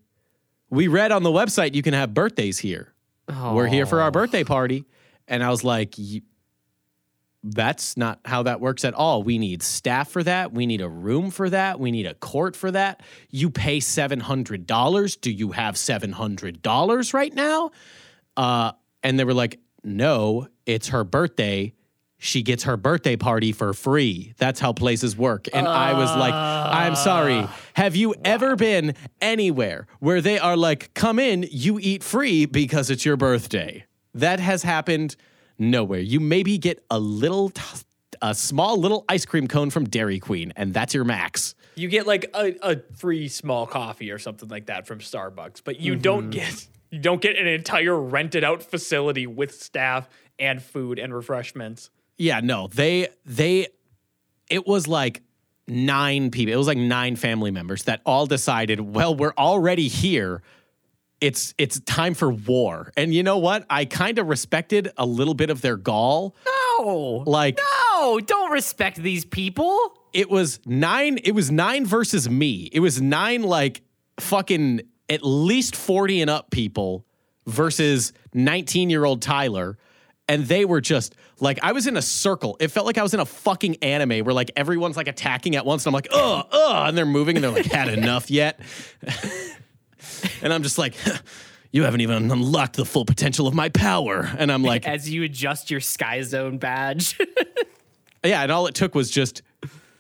we 0.69 0.87
read 0.87 1.11
on 1.11 1.21
the 1.23 1.29
website 1.29 1.75
you 1.75 1.83
can 1.83 1.93
have 1.93 2.13
birthdays 2.13 2.57
here. 2.59 2.93
We're 3.27 3.67
here 3.67 3.85
for 3.85 4.01
our 4.01 4.09
birthday 4.11 4.43
party. 4.43 4.85
And 5.27 5.43
I 5.43 5.49
was 5.49 5.63
like, 5.63 5.93
"Y- 5.97 6.21
that's 7.43 7.97
not 7.97 8.19
how 8.23 8.43
that 8.43 8.61
works 8.61 8.85
at 8.85 8.93
all. 8.93 9.21
We 9.21 9.37
need 9.37 9.61
staff 9.61 10.09
for 10.09 10.23
that. 10.23 10.53
We 10.53 10.65
need 10.65 10.79
a 10.79 10.87
room 10.87 11.29
for 11.29 11.49
that. 11.49 11.79
We 11.79 11.91
need 11.91 12.05
a 12.05 12.13
court 12.13 12.55
for 12.55 12.71
that. 12.71 13.01
You 13.29 13.49
pay 13.49 13.79
$700. 13.79 15.21
Do 15.21 15.31
you 15.31 15.51
have 15.51 15.75
$700 15.75 17.13
right 17.13 17.33
now? 17.33 17.71
Uh, 18.37 18.71
and 19.03 19.19
they 19.19 19.25
were 19.25 19.33
like, 19.33 19.59
no, 19.83 20.47
it's 20.65 20.89
her 20.89 21.03
birthday. 21.03 21.73
She 22.17 22.41
gets 22.41 22.63
her 22.63 22.77
birthday 22.77 23.17
party 23.17 23.51
for 23.51 23.73
free. 23.73 24.33
That's 24.37 24.61
how 24.61 24.71
places 24.71 25.17
work. 25.17 25.49
And 25.51 25.67
I 25.67 25.91
was 25.91 26.09
like, 26.15 26.33
I'm 26.33 26.95
sorry. 26.95 27.45
Have 27.73 27.97
you 27.97 28.15
ever 28.23 28.55
been 28.55 28.95
anywhere 29.19 29.87
where 29.99 30.21
they 30.21 30.39
are 30.39 30.55
like, 30.55 30.93
come 30.93 31.19
in, 31.19 31.45
you 31.51 31.79
eat 31.81 32.01
free 32.01 32.45
because 32.45 32.89
it's 32.89 33.03
your 33.03 33.17
birthday? 33.17 33.83
That 34.13 34.39
has 34.39 34.63
happened 34.63 35.17
nowhere. 35.57 35.99
You 35.99 36.19
maybe 36.19 36.57
get 36.57 36.83
a 36.89 36.99
little, 36.99 37.49
t- 37.49 37.61
a 38.21 38.33
small 38.33 38.77
little 38.77 39.05
ice 39.09 39.25
cream 39.25 39.47
cone 39.47 39.69
from 39.69 39.85
Dairy 39.85 40.19
Queen, 40.19 40.53
and 40.55 40.73
that's 40.73 40.93
your 40.93 41.03
max. 41.03 41.55
You 41.75 41.89
get 41.89 42.07
like 42.07 42.29
a, 42.33 42.55
a 42.61 42.81
free 42.95 43.27
small 43.27 43.65
coffee 43.65 44.11
or 44.11 44.19
something 44.19 44.49
like 44.49 44.67
that 44.67 44.87
from 44.87 44.99
Starbucks, 44.99 45.61
but 45.63 45.79
you 45.79 45.95
don't 45.95 46.23
mm-hmm. 46.23 46.31
get 46.31 46.67
you 46.91 46.99
don't 46.99 47.21
get 47.21 47.35
an 47.35 47.47
entire 47.47 47.99
rented 47.99 48.43
out 48.43 48.61
facility 48.61 49.25
with 49.25 49.55
staff 49.55 50.07
and 50.37 50.61
food 50.61 50.99
and 50.99 51.13
refreshments. 51.13 51.89
Yeah, 52.17 52.39
no, 52.41 52.67
they 52.67 53.07
they 53.25 53.67
it 54.49 54.67
was 54.67 54.87
like 54.87 55.23
nine 55.67 56.31
people. 56.31 56.53
It 56.53 56.57
was 56.57 56.67
like 56.67 56.77
nine 56.77 57.15
family 57.15 57.51
members 57.51 57.83
that 57.83 58.01
all 58.05 58.25
decided, 58.25 58.79
well, 58.79 59.15
we're 59.15 59.33
already 59.37 59.87
here. 59.87 60.41
It's 61.23 61.53
it's 61.57 61.79
time 61.81 62.13
for 62.15 62.29
war. 62.29 62.91
And 62.97 63.13
you 63.13 63.23
know 63.23 63.37
what? 63.37 63.65
I 63.69 63.85
kind 63.85 64.19
of 64.19 64.27
respected 64.27 64.91
a 64.97 65.05
little 65.05 65.33
bit 65.33 65.49
of 65.49 65.61
their 65.61 65.77
gall. 65.77 66.35
No. 66.77 67.23
Like 67.25 67.57
no, 67.93 68.19
don't 68.19 68.51
respect 68.51 68.97
these 68.97 69.23
people. 69.23 69.77
it 70.11 70.29
was 70.29 70.59
nine 70.65 71.17
it 71.23 71.31
was 71.31 71.49
nine 71.49 71.85
versus 71.85 72.29
me 72.29 72.67
it 72.73 72.81
was 72.81 73.01
nine 73.01 73.41
like 73.43 73.81
fucking 74.19 74.81
at 75.09 75.23
least 75.23 75.75
40 75.75 76.21
and 76.21 76.29
up 76.29 76.51
people 76.51 77.05
versus 77.47 78.11
19 78.33 78.89
year 78.89 79.05
old 79.05 79.21
tyler 79.21 79.77
and 80.27 80.45
they 80.45 80.65
were 80.65 80.81
just 80.81 81.15
like 81.39 81.57
i 81.63 81.71
was 81.71 81.87
in 81.87 81.97
a 81.97 82.01
circle 82.01 82.57
it 82.59 82.67
felt 82.69 82.85
like 82.85 82.97
i 82.97 83.03
was 83.03 83.13
in 83.13 83.19
a 83.19 83.25
fucking 83.25 83.75
anime 83.81 84.23
where 84.25 84.33
like 84.33 84.51
everyone's 84.55 84.97
like 84.97 85.07
attacking 85.07 85.55
at 85.55 85.65
once 85.65 85.85
and 85.85 85.91
i'm 85.91 85.93
like 85.93 86.07
ugh 86.11 86.45
ugh 86.51 86.87
and 86.89 86.97
they're 86.97 87.05
moving 87.05 87.35
and 87.37 87.43
they're 87.43 87.51
like 87.51 87.65
had 87.65 87.87
enough 87.89 88.29
yet 88.29 88.59
and 90.41 90.53
i'm 90.53 90.63
just 90.63 90.77
like 90.77 90.95
you 91.71 91.83
haven't 91.83 92.01
even 92.01 92.31
unlocked 92.31 92.75
the 92.75 92.85
full 92.85 93.05
potential 93.05 93.47
of 93.47 93.53
my 93.53 93.69
power 93.69 94.29
and 94.37 94.51
i'm 94.51 94.63
like 94.63 94.87
As 94.87 95.09
you 95.09 95.23
adjust 95.23 95.71
your 95.71 95.79
Sky 95.81 96.21
Zone 96.21 96.57
badge. 96.57 97.17
Yeah, 98.25 98.41
and 98.41 98.53
all 98.53 98.67
it 98.67 98.73
took 98.75 98.95
was 98.95 99.11
just 99.11 99.41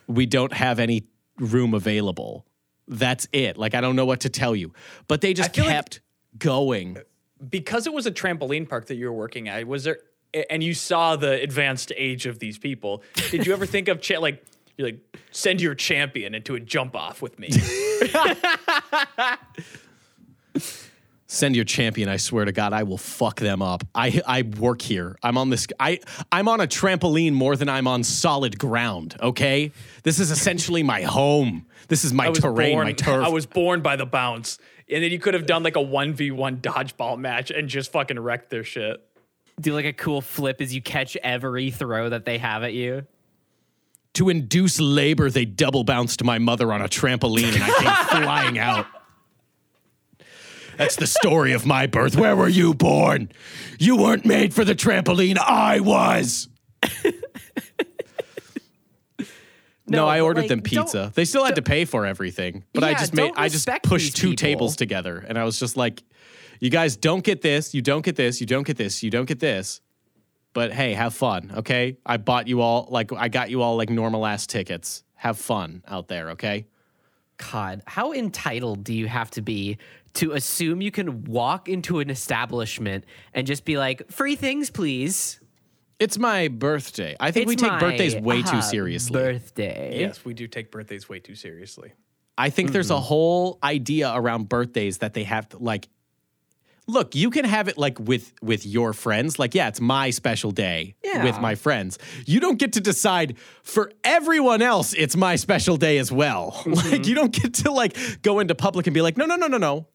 we 0.07 0.25
don't 0.25 0.53
have 0.53 0.79
any 0.79 1.03
room 1.39 1.73
available. 1.73 2.45
That's 2.87 3.27
it. 3.33 3.57
Like 3.57 3.75
I 3.75 3.81
don't 3.81 3.97
know 3.97 4.05
what 4.05 4.21
to 4.21 4.29
tell 4.29 4.55
you. 4.55 4.71
But 5.09 5.19
they 5.19 5.33
just 5.33 5.53
feel 5.53 5.65
like- 5.65 5.73
kept 5.73 5.99
going. 6.37 6.99
because 7.49 7.85
it 7.85 7.91
was 7.91 8.05
a 8.05 8.11
trampoline 8.11 8.69
park 8.69 8.85
that 8.85 8.95
you 8.95 9.07
were 9.07 9.11
working 9.13 9.49
at, 9.49 9.67
was 9.67 9.83
there, 9.83 9.97
and 10.49 10.63
you 10.63 10.73
saw 10.73 11.17
the 11.17 11.33
advanced 11.41 11.91
age 11.97 12.25
of 12.25 12.39
these 12.39 12.57
people, 12.57 13.03
did 13.29 13.45
you 13.45 13.51
ever 13.51 13.65
think 13.65 13.89
of, 13.89 13.99
cha- 13.99 14.19
like, 14.19 14.41
you're 14.77 14.87
like, 14.87 15.17
send 15.31 15.59
your 15.59 15.75
champion 15.75 16.33
into 16.33 16.55
a 16.55 16.61
jump 16.61 16.95
off 16.95 17.21
with 17.21 17.37
me? 17.39 17.49
Send 21.25 21.55
your 21.55 21.65
champion, 21.65 22.09
I 22.09 22.17
swear 22.17 22.45
to 22.45 22.51
God, 22.51 22.73
I 22.73 22.83
will 22.83 22.97
fuck 22.97 23.39
them 23.39 23.61
up. 23.61 23.83
I 23.95 24.21
I 24.27 24.43
work 24.43 24.81
here. 24.81 25.17
I'm 25.23 25.37
on 25.37 25.49
this 25.49 25.65
I 25.79 25.99
I'm 26.31 26.47
on 26.47 26.61
a 26.61 26.67
trampoline 26.67 27.33
more 27.33 27.55
than 27.55 27.69
I'm 27.69 27.87
on 27.87 28.03
solid 28.03 28.59
ground, 28.59 29.15
okay? 29.19 29.71
This 30.03 30.19
is 30.19 30.29
essentially 30.29 30.83
my 30.83 31.01
home. 31.01 31.65
This 31.87 32.03
is 32.03 32.13
my 32.13 32.31
terrain, 32.31 32.75
born, 32.75 32.87
my 32.87 32.93
turf. 32.93 33.25
I 33.25 33.29
was 33.29 33.45
born 33.47 33.81
by 33.81 33.95
the 33.95 34.05
bounce. 34.05 34.59
And 34.89 35.03
then 35.03 35.11
you 35.11 35.17
could 35.17 35.33
have 35.33 35.45
done 35.45 35.63
like 35.63 35.75
a 35.75 35.79
1v1 35.83 36.61
dodgeball 36.61 37.17
match 37.17 37.49
and 37.51 37.67
just 37.67 37.91
fucking 37.91 38.19
wrecked 38.19 38.49
their 38.49 38.63
shit. 38.63 39.01
Do 39.59 39.73
like 39.73 39.85
a 39.85 39.93
cool 39.93 40.21
flip 40.21 40.61
as 40.61 40.75
you 40.75 40.81
catch 40.81 41.15
every 41.23 41.71
throw 41.71 42.09
that 42.09 42.25
they 42.25 42.37
have 42.37 42.63
at 42.63 42.73
you. 42.73 43.07
to 44.15 44.29
induce 44.29 44.79
labor, 44.79 45.31
they 45.31 45.45
double 45.45 45.83
bounced 45.83 46.23
my 46.23 46.37
mother 46.37 46.71
on 46.73 46.81
a 46.81 46.87
trampoline 46.87 47.53
and 47.53 47.63
I 47.63 48.05
came 48.09 48.21
flying 48.23 48.59
out. 48.59 48.85
That's 50.77 50.95
the 50.95 51.07
story 51.07 51.53
of 51.53 51.65
my 51.65 51.87
birth. 51.87 52.15
Where 52.15 52.35
were 52.35 52.47
you 52.49 52.73
born? 52.73 53.31
You 53.79 53.95
weren't 53.97 54.25
made 54.25 54.53
for 54.53 54.65
the 54.65 54.75
trampoline. 54.75 55.37
I 55.37 55.79
was. 55.79 56.47
no, 59.15 59.23
No, 59.87 60.07
I 60.07 60.19
but, 60.19 60.23
ordered 60.23 60.41
like, 60.41 60.49
them 60.49 60.59
don't- 60.61 61.13
They 61.13 61.25
still 61.25 61.43
had 61.45 61.55
to 61.55 61.61
pay 61.61 61.85
for 61.85 62.05
everything, 62.05 62.63
but 62.73 62.83
I 62.83 62.91
Yeah, 62.91 62.99
just 62.99 63.13
made 63.13 63.27
don't 63.27 63.37
I 63.39 63.45
just 63.47 63.55
respect 63.67 63.85
pushed 63.85 64.05
these 64.05 64.13
two 64.13 64.29
people. 64.29 64.37
tables 64.37 64.75
together, 64.75 65.23
and 65.27 65.37
I 65.37 65.43
was 65.43 65.59
just 65.59 65.75
like, 65.77 66.03
"You 66.59 66.69
guys 66.69 66.95
don't 66.95 67.23
get 67.23 67.41
this. 67.41 67.73
You 67.73 67.81
don't 67.81 68.03
get 68.03 68.15
this. 68.15 68.39
You 68.39 68.47
don't 68.47 68.65
get 68.65 68.77
this. 68.77 69.03
You 69.03 69.09
don't 69.11 69.25
get 69.25 69.39
this." 69.39 69.81
But 70.53 70.71
hey, 70.71 70.93
have 70.93 71.13
fun, 71.13 71.51
okay? 71.57 71.97
I 72.05 72.17
bought 72.17 72.47
you 72.47 72.61
all 72.61 72.87
like 72.89 73.11
I 73.11 73.27
got 73.27 73.49
you 73.49 73.61
all 73.61 73.75
like 73.75 73.89
normal 73.89 74.25
ass 74.25 74.47
tickets. 74.47 75.03
Have 75.15 75.37
fun 75.37 75.83
out 75.87 76.07
there, 76.07 76.31
okay? 76.31 76.65
God, 77.51 77.81
how 77.85 78.13
entitled 78.13 78.83
do 78.83 78.93
you 78.93 79.07
have 79.07 79.31
to 79.31 79.41
be 79.41 79.77
to 80.15 80.33
assume 80.33 80.81
you 80.81 80.91
can 80.91 81.23
walk 81.25 81.67
into 81.67 81.99
an 81.99 82.09
establishment 82.09 83.05
and 83.33 83.47
just 83.47 83.65
be 83.65 83.77
like, 83.77 84.09
free 84.11 84.35
things, 84.35 84.69
please? 84.69 85.39
It's 85.99 86.17
my 86.17 86.47
birthday. 86.47 87.15
I 87.19 87.31
think 87.31 87.47
we 87.47 87.55
take 87.55 87.71
my, 87.71 87.79
birthdays 87.79 88.15
way 88.15 88.41
too 88.41 88.57
uh, 88.57 88.61
seriously. 88.61 89.13
Birthday. 89.13 89.99
Yes, 89.99 90.25
we 90.25 90.33
do 90.33 90.47
take 90.47 90.71
birthdays 90.71 91.07
way 91.07 91.19
too 91.19 91.35
seriously. 91.35 91.93
I 92.37 92.49
think 92.49 92.71
there's 92.71 92.89
a 92.89 92.99
whole 92.99 93.59
idea 93.63 94.11
around 94.13 94.49
birthdays 94.49 94.99
that 94.99 95.13
they 95.13 95.23
have 95.23 95.49
to 95.49 95.57
like 95.59 95.87
look, 96.87 97.15
you 97.15 97.29
can 97.29 97.45
have 97.45 97.67
it 97.67 97.77
like 97.77 97.99
with 97.99 98.33
with 98.41 98.65
your 98.65 98.93
friends. 98.93 99.39
Like, 99.39 99.55
yeah, 99.55 99.67
it's 99.67 99.79
my 99.81 100.09
special 100.09 100.51
day 100.51 100.95
Yeah. 101.03 101.23
with 101.23 101.39
my 101.39 101.55
friends. 101.55 101.97
You 102.25 102.39
don't 102.39 102.59
get 102.59 102.73
to 102.73 102.81
decide 102.81 103.37
for 103.63 103.91
everyone 104.03 104.61
else 104.61 104.93
it's 104.93 105.15
my 105.15 105.35
special 105.37 105.77
day 105.77 105.97
as 105.97 106.11
well. 106.11 106.61
Like 106.65 107.07
you 107.07 107.15
don't 107.15 107.31
get 107.33 107.53
to 107.55 107.71
like 107.71 107.97
go 108.21 108.39
into 108.39 108.55
public 108.55 108.87
and 108.87 108.93
be 108.93 109.01
like, 109.01 109.17
"No, 109.17 109.25
no, 109.25 109.35
no, 109.35 109.47
no, 109.47 109.57
no. 109.57 109.87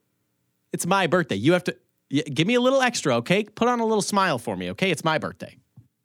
It's 0.73 0.87
my 0.87 1.07
birthday. 1.07 1.37
You 1.37 1.53
have 1.55 1.65
to 1.65 1.77
y- 2.11 2.23
give 2.33 2.47
me 2.47 2.55
a 2.55 2.61
little 2.61 2.81
extra, 2.83 3.17
okay? 3.17 3.45
Put 3.45 3.69
on 3.69 3.81
a 3.81 3.85
little 3.87 4.03
smile 4.03 4.39
for 4.39 4.57
me, 4.57 4.71
okay? 4.71 4.91
It's 4.91 5.05
my 5.05 5.19
birthday." 5.19 5.57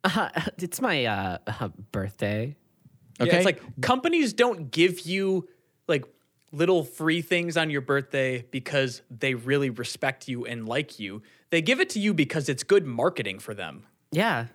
Uh, 0.04 0.28
it's 0.58 0.80
my 0.82 1.06
uh, 1.06 1.38
uh, 1.46 1.68
birthday. 1.92 2.56
Okay? 3.20 3.30
Yeah, 3.30 3.36
it's 3.36 3.44
like 3.46 3.62
companies 3.80 4.32
don't 4.34 4.70
give 4.70 5.00
you 5.06 5.48
little 6.54 6.84
free 6.84 7.20
things 7.22 7.56
on 7.56 7.70
your 7.70 7.80
birthday 7.80 8.44
because 8.50 9.02
they 9.10 9.34
really 9.34 9.70
respect 9.70 10.28
you 10.28 10.44
and 10.46 10.68
like 10.68 10.98
you. 10.98 11.22
They 11.50 11.60
give 11.62 11.80
it 11.80 11.90
to 11.90 12.00
you 12.00 12.14
because 12.14 12.48
it's 12.48 12.62
good 12.62 12.86
marketing 12.86 13.38
for 13.38 13.54
them. 13.54 13.84
Yeah. 14.12 14.46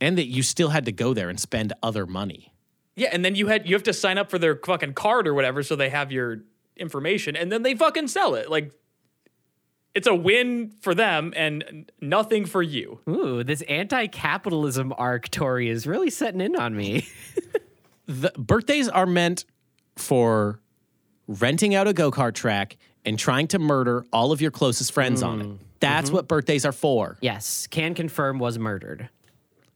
and 0.00 0.16
that 0.18 0.26
you 0.26 0.42
still 0.42 0.68
had 0.70 0.84
to 0.84 0.92
go 0.92 1.14
there 1.14 1.28
and 1.28 1.38
spend 1.40 1.72
other 1.82 2.06
money. 2.06 2.52
Yeah, 2.96 3.10
and 3.12 3.24
then 3.24 3.34
you 3.36 3.46
had 3.46 3.68
you 3.68 3.74
have 3.74 3.84
to 3.84 3.92
sign 3.92 4.18
up 4.18 4.28
for 4.30 4.38
their 4.38 4.56
fucking 4.56 4.94
card 4.94 5.28
or 5.28 5.34
whatever 5.34 5.62
so 5.62 5.76
they 5.76 5.88
have 5.88 6.10
your 6.10 6.38
information 6.76 7.36
and 7.36 7.50
then 7.50 7.62
they 7.62 7.74
fucking 7.74 8.08
sell 8.08 8.34
it. 8.34 8.50
Like 8.50 8.72
it's 9.94 10.06
a 10.06 10.14
win 10.14 10.72
for 10.80 10.94
them 10.94 11.32
and 11.36 11.90
nothing 12.00 12.44
for 12.44 12.62
you. 12.62 13.00
Ooh, 13.08 13.42
this 13.44 13.62
anti-capitalism 13.62 14.92
arc, 14.96 15.28
Tori, 15.30 15.68
is 15.68 15.86
really 15.86 16.10
setting 16.10 16.40
in 16.40 16.56
on 16.56 16.76
me. 16.76 17.06
the 18.06 18.30
birthdays 18.36 18.88
are 18.88 19.06
meant 19.06 19.44
for 19.96 20.60
renting 21.28 21.74
out 21.76 21.86
a 21.86 21.92
go-kart 21.92 22.34
track 22.34 22.76
and 23.04 23.16
trying 23.18 23.46
to 23.48 23.58
murder 23.60 24.04
all 24.12 24.32
of 24.32 24.40
your 24.40 24.50
closest 24.50 24.90
friends 24.92 25.22
on 25.22 25.40
it. 25.40 25.48
That's 25.80 26.10
what 26.10 26.26
birthdays 26.26 26.64
are 26.64 26.72
for. 26.72 27.16
yes, 27.20 27.68
can 27.68 27.94
confirm 27.94 28.40
was 28.40 28.58
murdered. 28.58 29.08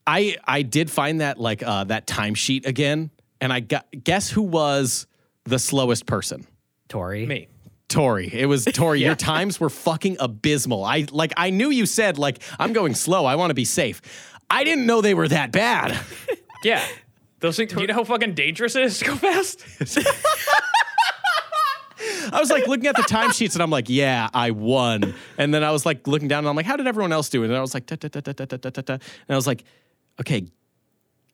I 0.05 0.37
I 0.45 0.62
did 0.62 0.91
find 0.91 1.21
that 1.21 1.38
like 1.38 1.62
uh 1.62 1.85
that 1.85 2.09
timesheet 2.09 2.67
again 2.67 3.11
and 3.41 3.53
I 3.53 3.61
got 3.61 3.87
guess 4.03 4.29
who 4.29 4.43
was 4.43 5.07
the 5.45 5.61
slowest 5.61 6.07
person? 6.07 6.45
Tori. 6.88 7.25
Me. 7.25 7.47
Tori. 7.88 8.29
It 8.33 8.47
was 8.47 8.65
Tori. 8.73 9.01
Your 9.01 9.15
times 9.15 9.61
were 9.61 9.71
fucking 9.71 10.17
abysmal. 10.19 10.85
I 10.85 11.07
like 11.12 11.33
I 11.37 11.51
knew 11.51 11.71
you 11.71 11.87
said 11.87 12.19
like 12.19 12.43
I'm 12.59 12.73
going 12.73 12.97
slow. 12.97 13.25
I 13.25 13.37
want 13.37 13.51
to 13.51 13.55
be 13.55 13.65
safe. 13.65 14.03
I 14.51 14.65
didn't 14.65 14.87
know 14.87 15.01
they 15.03 15.15
were 15.15 15.29
that 15.29 15.53
bad. 15.53 15.99
Yeah. 16.65 16.85
Those 17.41 17.57
things, 17.57 17.73
do 17.73 17.81
you 17.81 17.88
know 17.88 17.95
how 17.95 18.05
fucking 18.05 18.35
dangerous 18.35 18.77
it 18.77 18.85
is 18.85 19.01
to 19.01 19.05
go 19.07 19.17
fast? 19.17 19.65
I 22.33 22.38
was 22.41 22.51
like 22.51 22.67
looking 22.67 22.87
at 22.87 22.97
the 22.97 23.03
timesheets 23.03 23.55
and 23.55 23.62
I'm 23.62 23.71
like, 23.71 23.88
yeah, 23.88 24.29
I 24.35 24.51
won. 24.51 25.15
And 25.38 25.53
then 25.53 25.65
I 25.65 25.71
was 25.71 25.85
like 25.85 26.07
looking 26.07 26.29
down 26.29 26.41
and 26.41 26.49
I'm 26.49 26.57
like, 26.57 26.67
how 26.67 26.77
did 26.77 26.87
everyone 26.87 27.12
else 27.12 27.29
do? 27.29 27.45
And 27.45 27.55
I 27.55 27.61
was 27.61 27.75
like, 27.75 27.87
da, 27.87 27.97
da, 27.97 28.09
da, 28.09 28.21
da, 28.21 28.33
da, 28.33 28.57
da, 28.57 28.83
da, 28.83 28.93
and 28.95 29.03
I 29.29 29.37
was 29.37 29.47
like, 29.47 29.65
okay, 30.21 30.47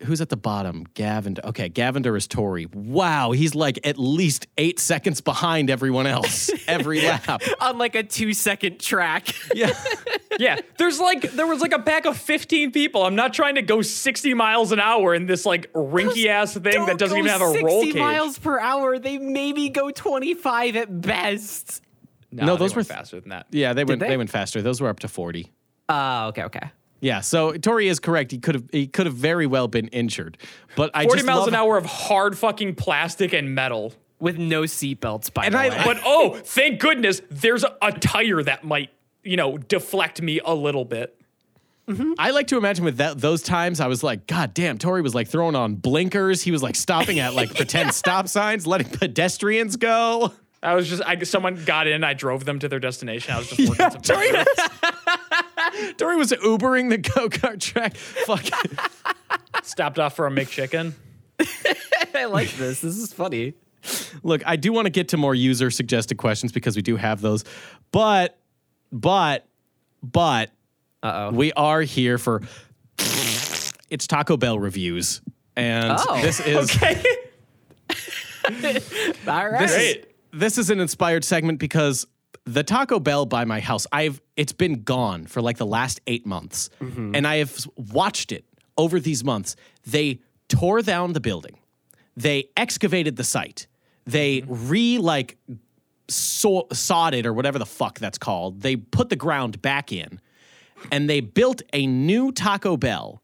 who's 0.04 0.20
at 0.20 0.28
the 0.28 0.36
bottom? 0.36 0.84
Gavin. 0.94 1.36
Okay, 1.44 1.68
Gavender 1.68 2.16
is 2.16 2.26
Tori. 2.26 2.66
Wow, 2.66 3.32
he's 3.32 3.54
like 3.54 3.84
at 3.86 3.98
least 3.98 4.46
eight 4.56 4.78
seconds 4.78 5.20
behind 5.20 5.70
everyone 5.70 6.06
else 6.06 6.50
every 6.68 7.00
lap. 7.00 7.42
On 7.60 7.78
like 7.78 7.94
a 7.94 8.02
two-second 8.02 8.80
track. 8.80 9.28
Yeah. 9.54 9.72
yeah. 10.38 10.60
There's 10.76 11.00
like 11.00 11.22
there 11.32 11.46
was 11.46 11.60
like 11.60 11.72
a 11.72 11.78
pack 11.80 12.04
of 12.06 12.16
15 12.16 12.70
people. 12.70 13.02
I'm 13.04 13.16
not 13.16 13.32
trying 13.32 13.56
to 13.56 13.62
go 13.62 13.82
60 13.82 14.34
miles 14.34 14.70
an 14.72 14.78
hour 14.78 15.14
in 15.14 15.26
this 15.26 15.44
like 15.46 15.72
rinky 15.72 16.26
ass 16.26 16.52
thing 16.54 16.86
that 16.86 16.98
doesn't 16.98 17.16
even 17.16 17.30
have 17.30 17.40
a 17.42 17.46
60 17.48 17.64
roll 17.64 17.82
cage. 17.82 17.94
miles 17.96 18.38
per 18.38 18.60
hour. 18.60 18.98
They 18.98 19.18
maybe 19.18 19.68
go 19.70 19.90
25 19.90 20.76
at 20.76 21.00
best. 21.00 21.82
No, 22.30 22.44
No, 22.44 22.52
they 22.52 22.58
those 22.58 22.76
went 22.76 22.88
were- 22.88 22.94
faster 22.94 23.18
than 23.20 23.30
that. 23.30 23.46
Yeah, 23.50 23.72
they 23.72 23.84
went 23.84 24.00
they? 24.00 24.08
they? 24.08 24.16
went 24.16 24.30
faster. 24.30 24.60
Those 24.62 24.80
were 24.80 24.88
up 24.88 25.00
to 25.00 25.08
40. 25.08 25.50
Uh, 25.88 26.26
okay, 26.28 26.44
okay. 26.44 26.70
Yeah, 27.00 27.20
so 27.20 27.52
Tori 27.52 27.88
is 27.88 28.00
correct. 28.00 28.32
He 28.32 28.38
could 28.38 28.54
have 28.56 28.64
he 28.72 28.86
could 28.86 29.06
have 29.06 29.14
very 29.14 29.46
well 29.46 29.68
been 29.68 29.88
injured. 29.88 30.36
But 30.76 30.90
I 30.94 31.04
40 31.04 31.16
just 31.18 31.26
miles 31.26 31.38
love 31.40 31.48
an 31.48 31.54
hour 31.54 31.76
of 31.76 31.86
hard 31.86 32.36
fucking 32.36 32.74
plastic 32.74 33.32
and 33.32 33.54
metal. 33.54 33.92
With 34.20 34.36
no 34.36 34.62
seatbelts, 34.62 35.32
by 35.32 35.44
And 35.44 35.54
the 35.54 35.58
I- 35.58 35.68
way. 35.68 35.82
But 35.84 36.00
oh, 36.04 36.34
thank 36.42 36.80
goodness 36.80 37.22
there's 37.30 37.62
a, 37.62 37.76
a 37.80 37.92
tire 37.92 38.42
that 38.42 38.64
might, 38.64 38.90
you 39.22 39.36
know, 39.36 39.58
deflect 39.58 40.20
me 40.20 40.40
a 40.44 40.52
little 40.52 40.84
bit. 40.84 41.14
Mm-hmm. 41.86 42.14
I 42.18 42.32
like 42.32 42.48
to 42.48 42.58
imagine 42.58 42.84
with 42.84 42.96
that 42.96 43.18
those 43.20 43.42
times 43.42 43.78
I 43.78 43.86
was 43.86 44.02
like, 44.02 44.26
God 44.26 44.54
damn, 44.54 44.76
Tori 44.76 45.02
was 45.02 45.14
like 45.14 45.28
throwing 45.28 45.54
on 45.54 45.76
blinkers. 45.76 46.42
He 46.42 46.50
was 46.50 46.64
like 46.64 46.74
stopping 46.74 47.20
at 47.20 47.34
like 47.34 47.54
pretend 47.54 47.94
stop 47.94 48.26
signs, 48.26 48.66
letting 48.66 48.88
pedestrians 48.90 49.76
go. 49.76 50.32
I 50.64 50.74
was 50.74 50.88
just, 50.88 51.02
I 51.06 51.16
someone 51.22 51.54
got 51.64 51.86
in, 51.86 52.02
I 52.02 52.14
drove 52.14 52.44
them 52.44 52.58
to 52.58 52.68
their 52.68 52.80
destination. 52.80 53.32
I 53.34 53.38
was 53.38 53.48
just 53.48 53.68
working 53.78 54.02
some 54.02 54.02
Tori 55.96 56.16
was, 56.16 56.32
Ubering 56.32 56.90
the 56.90 56.98
go 56.98 57.28
kart 57.28 57.60
track. 57.60 57.96
Fuck. 57.96 58.44
stopped 59.64 59.98
off 59.98 60.16
for 60.16 60.26
a 60.26 60.30
McChicken. 60.30 60.92
I 62.14 62.24
like 62.26 62.50
this. 62.52 62.80
This 62.80 62.96
is 62.96 63.12
funny. 63.12 63.54
Look, 64.22 64.42
I 64.46 64.56
do 64.56 64.72
want 64.72 64.86
to 64.86 64.90
get 64.90 65.08
to 65.08 65.16
more 65.16 65.34
user 65.34 65.70
suggested 65.70 66.16
questions 66.18 66.52
because 66.52 66.74
we 66.76 66.82
do 66.82 66.96
have 66.96 67.20
those, 67.20 67.44
but 67.92 68.38
but 68.90 69.46
but 70.02 70.50
Uh 71.02 71.28
oh. 71.30 71.34
we 71.34 71.52
are 71.52 71.80
here 71.82 72.18
for 72.18 72.42
it's 73.90 74.06
Taco 74.06 74.36
Bell 74.36 74.58
reviews. 74.58 75.20
And 75.56 75.96
Oh. 76.08 76.20
this 76.20 76.40
is 76.40 76.70
Okay. 76.74 77.02
All 79.26 79.48
right. 79.48 79.58
this 79.60 79.74
is, 79.76 79.96
this 80.32 80.58
is 80.58 80.70
an 80.70 80.80
inspired 80.80 81.24
segment 81.24 81.58
because 81.58 82.06
the 82.44 82.62
Taco 82.64 82.98
Bell 82.98 83.26
by 83.26 83.44
my 83.44 83.60
house, 83.60 83.86
I've 83.92 84.20
it's 84.38 84.52
been 84.52 84.84
gone 84.84 85.26
for 85.26 85.42
like 85.42 85.58
the 85.58 85.66
last 85.66 86.00
eight 86.06 86.24
months, 86.24 86.70
mm-hmm. 86.80 87.14
and 87.14 87.26
I 87.26 87.36
have 87.38 87.66
watched 87.76 88.30
it 88.30 88.44
over 88.78 89.00
these 89.00 89.24
months. 89.24 89.56
They 89.84 90.20
tore 90.48 90.80
down 90.80 91.12
the 91.12 91.20
building, 91.20 91.58
they 92.16 92.48
excavated 92.56 93.16
the 93.16 93.24
site, 93.24 93.66
they 94.06 94.40
mm-hmm. 94.40 94.68
re 94.68 94.98
like 94.98 95.36
saw, 96.08 96.62
sawed 96.72 97.14
it 97.14 97.26
or 97.26 97.32
whatever 97.32 97.58
the 97.58 97.66
fuck 97.66 97.98
that's 97.98 98.16
called. 98.16 98.62
They 98.62 98.76
put 98.76 99.10
the 99.10 99.16
ground 99.16 99.60
back 99.60 99.92
in, 99.92 100.20
and 100.92 101.10
they 101.10 101.20
built 101.20 101.60
a 101.72 101.86
new 101.86 102.30
Taco 102.30 102.76
Bell. 102.76 103.20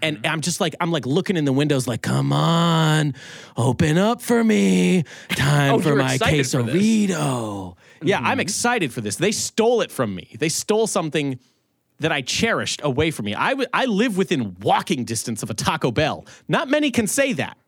And 0.00 0.18
mm-hmm. 0.18 0.32
I'm 0.32 0.40
just 0.40 0.60
like, 0.60 0.74
I'm 0.80 0.92
like 0.92 1.06
looking 1.06 1.36
in 1.36 1.44
the 1.44 1.52
windows, 1.52 1.88
like, 1.88 2.02
come 2.02 2.32
on, 2.32 3.14
open 3.56 3.98
up 3.98 4.22
for 4.22 4.44
me. 4.44 5.04
Time 5.30 5.74
Oh, 5.74 5.78
for 5.80 5.96
my 5.96 6.14
excited 6.14 6.46
for 6.46 6.62
this. 6.62 6.74
quesarito. 6.74 7.76
Yeah, 8.02 8.18
I'm 8.18 8.24
mm-hmm. 8.24 8.40
excited 8.40 8.92
for 8.92 9.00
this. 9.00 9.16
They 9.16 9.32
stole 9.32 9.80
it 9.80 9.90
from 9.90 10.14
me. 10.14 10.36
They 10.38 10.48
stole 10.48 10.86
something 10.86 11.38
that 12.00 12.12
I 12.12 12.22
cherished 12.22 12.80
away 12.84 13.10
from 13.10 13.24
me. 13.26 13.34
I, 13.34 13.50
w- 13.50 13.68
I 13.72 13.86
live 13.86 14.16
within 14.16 14.56
walking 14.60 15.04
distance 15.04 15.42
of 15.42 15.50
a 15.50 15.54
Taco 15.54 15.90
Bell. 15.90 16.24
Not 16.46 16.68
many 16.68 16.92
can 16.92 17.08
say 17.08 17.32
that. 17.34 17.58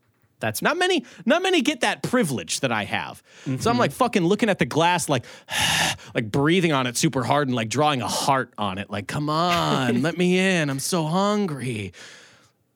That's 0.40 0.62
Not 0.62 0.76
many, 0.76 1.04
not 1.24 1.42
many 1.42 1.60
get 1.60 1.82
that 1.82 2.02
privilege 2.02 2.60
that 2.60 2.72
I 2.72 2.84
have. 2.84 3.22
So 3.44 3.50
I'm 3.50 3.58
mm-hmm. 3.58 3.78
like 3.78 3.92
fucking 3.92 4.24
looking 4.24 4.48
at 4.48 4.58
the 4.58 4.64
glass, 4.64 5.08
like, 5.08 5.24
like 6.14 6.30
breathing 6.30 6.72
on 6.72 6.86
it 6.86 6.96
super 6.96 7.22
hard 7.22 7.48
and 7.48 7.54
like 7.54 7.68
drawing 7.68 8.02
a 8.02 8.08
heart 8.08 8.52
on 8.58 8.78
it. 8.78 8.90
Like, 8.90 9.06
come 9.06 9.28
on, 9.28 10.02
let 10.02 10.16
me 10.18 10.38
in. 10.38 10.70
I'm 10.70 10.78
so 10.78 11.04
hungry. 11.04 11.92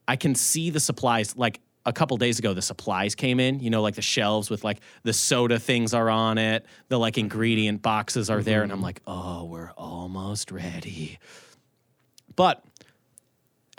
I 0.06 0.16
can 0.16 0.34
see 0.34 0.70
the 0.70 0.80
supplies. 0.80 1.36
Like 1.36 1.60
a 1.86 1.92
couple 1.92 2.16
days 2.16 2.38
ago, 2.38 2.54
the 2.54 2.62
supplies 2.62 3.14
came 3.14 3.40
in. 3.40 3.60
You 3.60 3.70
know, 3.70 3.82
like 3.82 3.94
the 3.94 4.02
shelves 4.02 4.50
with 4.50 4.64
like 4.64 4.80
the 5.02 5.12
soda 5.12 5.58
things 5.58 5.94
are 5.94 6.10
on 6.10 6.38
it. 6.38 6.66
The 6.88 6.98
like 6.98 7.18
ingredient 7.18 7.82
boxes 7.82 8.30
are 8.30 8.42
there, 8.42 8.62
and 8.62 8.70
I'm 8.70 8.78
mm-hmm. 8.78 8.84
like, 8.84 9.00
oh, 9.06 9.44
we're 9.44 9.72
almost 9.76 10.50
ready. 10.50 11.18
But 12.36 12.64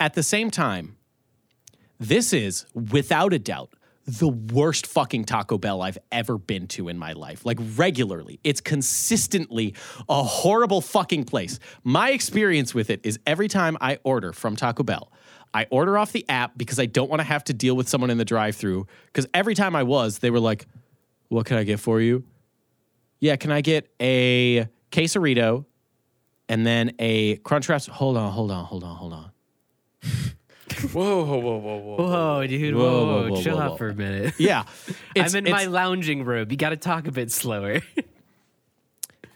at 0.00 0.14
the 0.14 0.22
same 0.22 0.50
time, 0.50 0.96
this 1.98 2.32
is 2.32 2.66
without 2.74 3.32
a 3.32 3.38
doubt 3.38 3.70
the 4.06 4.28
worst 4.28 4.86
fucking 4.86 5.24
Taco 5.24 5.58
Bell 5.58 5.82
I've 5.82 5.98
ever 6.12 6.38
been 6.38 6.68
to 6.68 6.88
in 6.88 6.96
my 6.96 7.12
life. 7.12 7.44
Like 7.44 7.58
regularly. 7.76 8.38
It's 8.44 8.60
consistently 8.60 9.74
a 10.08 10.22
horrible 10.22 10.80
fucking 10.80 11.24
place. 11.24 11.58
My 11.82 12.10
experience 12.10 12.74
with 12.74 12.88
it 12.90 13.00
is 13.02 13.18
every 13.26 13.48
time 13.48 13.76
I 13.80 13.98
order 14.04 14.32
from 14.32 14.56
Taco 14.56 14.84
Bell, 14.84 15.10
I 15.52 15.66
order 15.70 15.98
off 15.98 16.12
the 16.12 16.24
app 16.28 16.56
because 16.56 16.78
I 16.78 16.86
don't 16.86 17.10
want 17.10 17.20
to 17.20 17.24
have 17.24 17.44
to 17.44 17.54
deal 17.54 17.74
with 17.76 17.88
someone 17.88 18.10
in 18.10 18.18
the 18.18 18.24
drive-through 18.24 18.86
because 19.06 19.26
every 19.34 19.54
time 19.54 19.74
I 19.74 19.82
was, 19.82 20.18
they 20.18 20.30
were 20.30 20.40
like, 20.40 20.66
"What 21.28 21.46
can 21.46 21.56
I 21.56 21.64
get 21.64 21.80
for 21.80 22.00
you?" 22.00 22.24
Yeah, 23.20 23.36
can 23.36 23.50
I 23.50 23.60
get 23.62 23.88
a 24.00 24.68
quesarito 24.92 25.64
and 26.48 26.66
then 26.66 26.92
a 26.98 27.36
crunch 27.36 27.68
wraps? 27.68 27.86
Hold 27.86 28.16
on, 28.16 28.30
hold 28.32 28.50
on, 28.50 28.64
hold 28.64 28.84
on, 28.84 28.96
hold 28.96 29.12
on. 29.14 29.30
Whoa, 30.92 31.24
whoa, 31.24 31.38
whoa, 31.38 31.58
whoa, 31.58 31.78
whoa. 31.78 31.96
Whoa, 31.96 32.46
dude. 32.46 32.74
Whoa, 32.74 32.80
Whoa, 32.82 33.06
whoa, 33.06 33.30
whoa, 33.30 33.42
chill 33.42 33.56
whoa, 33.56 33.62
out 33.62 33.70
whoa. 33.72 33.76
for 33.76 33.88
a 33.88 33.94
minute. 33.94 34.34
Yeah. 34.38 34.64
It's- 35.14 35.34
I'm 35.34 35.46
in 35.46 35.52
my 35.52 35.64
lounging 35.64 36.24
robe. 36.24 36.50
You 36.52 36.58
got 36.58 36.70
to 36.70 36.76
talk 36.76 37.06
a 37.06 37.12
bit 37.12 37.30
slower. 37.32 37.80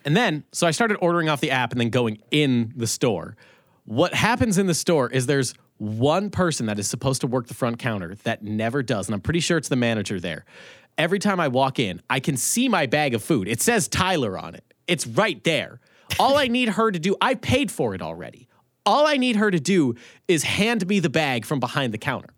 And 0.05 0.17
then, 0.17 0.45
so 0.53 0.67
I 0.67 0.71
started 0.71 0.97
ordering 1.03 1.29
off 1.29 1.41
the 1.41 1.51
app 1.51 1.73
and 1.73 1.81
then 1.81 1.91
going 1.91 2.23
in 2.31 2.73
the 2.75 2.87
store. 2.87 3.37
What 3.85 4.15
happens 4.15 4.57
in 4.57 4.67
the 4.67 4.75
store 4.75 5.11
is 5.11 5.27
there's 5.27 5.53
one 5.77 6.31
person 6.31 6.67
that 6.67 6.79
is 6.79 6.89
supposed 6.89 7.21
to 7.21 7.27
work 7.27 7.49
the 7.49 7.55
front 7.55 7.79
counter 7.79 8.15
that 8.25 8.43
never 8.43 8.83
does. 8.83 9.09
And 9.09 9.15
I'm 9.15 9.21
pretty 9.21 9.41
sure 9.41 9.59
it's 9.59 9.69
the 9.69 9.77
manager 9.77 10.19
there. 10.19 10.45
Every 10.97 11.19
time 11.19 11.39
I 11.39 11.49
walk 11.49 11.79
in, 11.79 12.01
I 12.09 12.21
can 12.21 12.37
see 12.37 12.69
my 12.69 12.87
bag 12.87 13.13
of 13.15 13.23
food. 13.23 13.49
It 13.49 13.61
says 13.61 13.89
Tyler 13.89 14.39
on 14.39 14.55
it, 14.55 14.65
it's 14.87 15.07
right 15.07 15.43
there. 15.45 15.81
All 16.19 16.37
I 16.37 16.49
need 16.49 16.71
her 16.71 16.91
to 16.91 16.99
do, 16.99 17.15
I 17.21 17.35
paid 17.35 17.71
for 17.71 17.95
it 17.95 18.03
already. 18.03 18.49
All 18.87 19.07
I 19.07 19.17
need 19.17 19.37
her 19.37 19.51
to 19.51 19.61
do 19.61 19.95
is 20.29 20.43
hand 20.43 20.87
me 20.87 21.01
the 21.01 21.11
bag 21.11 21.45
from 21.45 21.61
behind 21.61 21.93
the 21.93 21.99
counter. 21.99 22.31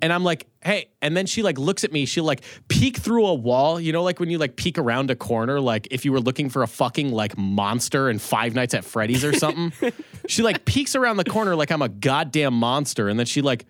And 0.00 0.12
I'm 0.12 0.22
like, 0.22 0.46
hey, 0.62 0.90
and 1.02 1.16
then 1.16 1.26
she 1.26 1.42
like 1.42 1.58
looks 1.58 1.82
at 1.82 1.92
me. 1.92 2.06
She'll 2.06 2.24
like 2.24 2.42
peek 2.68 2.98
through 2.98 3.26
a 3.26 3.34
wall, 3.34 3.80
you 3.80 3.92
know, 3.92 4.02
like 4.02 4.20
when 4.20 4.30
you 4.30 4.38
like 4.38 4.56
peek 4.56 4.78
around 4.78 5.10
a 5.10 5.16
corner, 5.16 5.60
like 5.60 5.88
if 5.90 6.04
you 6.04 6.12
were 6.12 6.20
looking 6.20 6.50
for 6.50 6.62
a 6.62 6.68
fucking 6.68 7.10
like 7.10 7.36
monster 7.36 8.08
in 8.08 8.18
Five 8.18 8.54
Nights 8.54 8.74
at 8.74 8.84
Freddy's 8.84 9.24
or 9.24 9.32
something. 9.32 9.72
she 10.28 10.42
like 10.42 10.64
peeks 10.64 10.94
around 10.94 11.16
the 11.16 11.24
corner 11.24 11.56
like 11.56 11.72
I'm 11.72 11.82
a 11.82 11.88
goddamn 11.88 12.54
monster. 12.54 13.08
And 13.08 13.18
then 13.18 13.26
she 13.26 13.42
like 13.42 13.66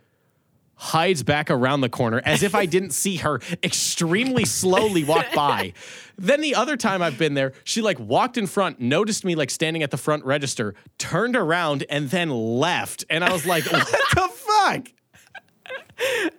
hides 0.79 1.23
back 1.23 1.51
around 1.51 1.81
the 1.81 1.89
corner 1.89 2.23
as 2.25 2.43
if 2.43 2.55
I 2.55 2.65
didn't 2.67 2.91
see 2.91 3.17
her 3.17 3.41
extremely 3.63 4.45
slowly 4.45 5.05
walk 5.05 5.27
by. 5.35 5.73
Then 6.17 6.41
the 6.41 6.55
other 6.55 6.77
time 6.77 7.03
I've 7.03 7.19
been 7.19 7.35
there, 7.35 7.53
she 7.65 7.83
like 7.83 7.99
walked 7.99 8.39
in 8.39 8.47
front, 8.47 8.81
noticed 8.81 9.25
me 9.25 9.35
like 9.35 9.51
standing 9.51 9.83
at 9.83 9.91
the 9.91 9.97
front 9.97 10.25
register, 10.25 10.75
turned 10.97 11.37
around, 11.37 11.85
and 11.91 12.09
then 12.11 12.31
left. 12.31 13.05
And 13.11 13.25
I 13.25 13.33
was 13.33 13.45
like, 13.45 13.65
what 13.73 13.87
the 14.15 14.29
fuck? 14.29 14.89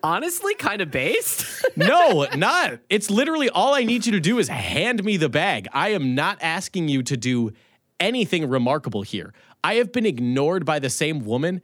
Honestly, 0.02 0.56
kind 0.56 0.82
of 0.82 0.90
based. 0.90 1.46
No, 1.76 2.28
not. 2.36 2.80
It's 2.90 3.10
literally 3.10 3.50
all 3.50 3.74
I 3.74 3.84
need 3.84 4.06
you 4.06 4.12
to 4.12 4.20
do 4.20 4.38
is 4.38 4.50
hand 4.50 5.02
me 5.02 5.16
the 5.16 5.30
bag. 5.30 5.70
I 5.72 5.90
am 5.90 6.14
not 6.14 6.38
asking 6.42 6.90
you 6.90 7.04
to 7.04 7.16
do 7.16 7.54
anything 8.02 8.50
remarkable 8.50 9.02
here. 9.02 9.34
I 9.64 9.76
have 9.76 9.94
been 9.94 10.06
ignored 10.06 10.66
by 10.66 10.80
the 10.80 10.90
same 10.90 11.24
woman 11.24 11.62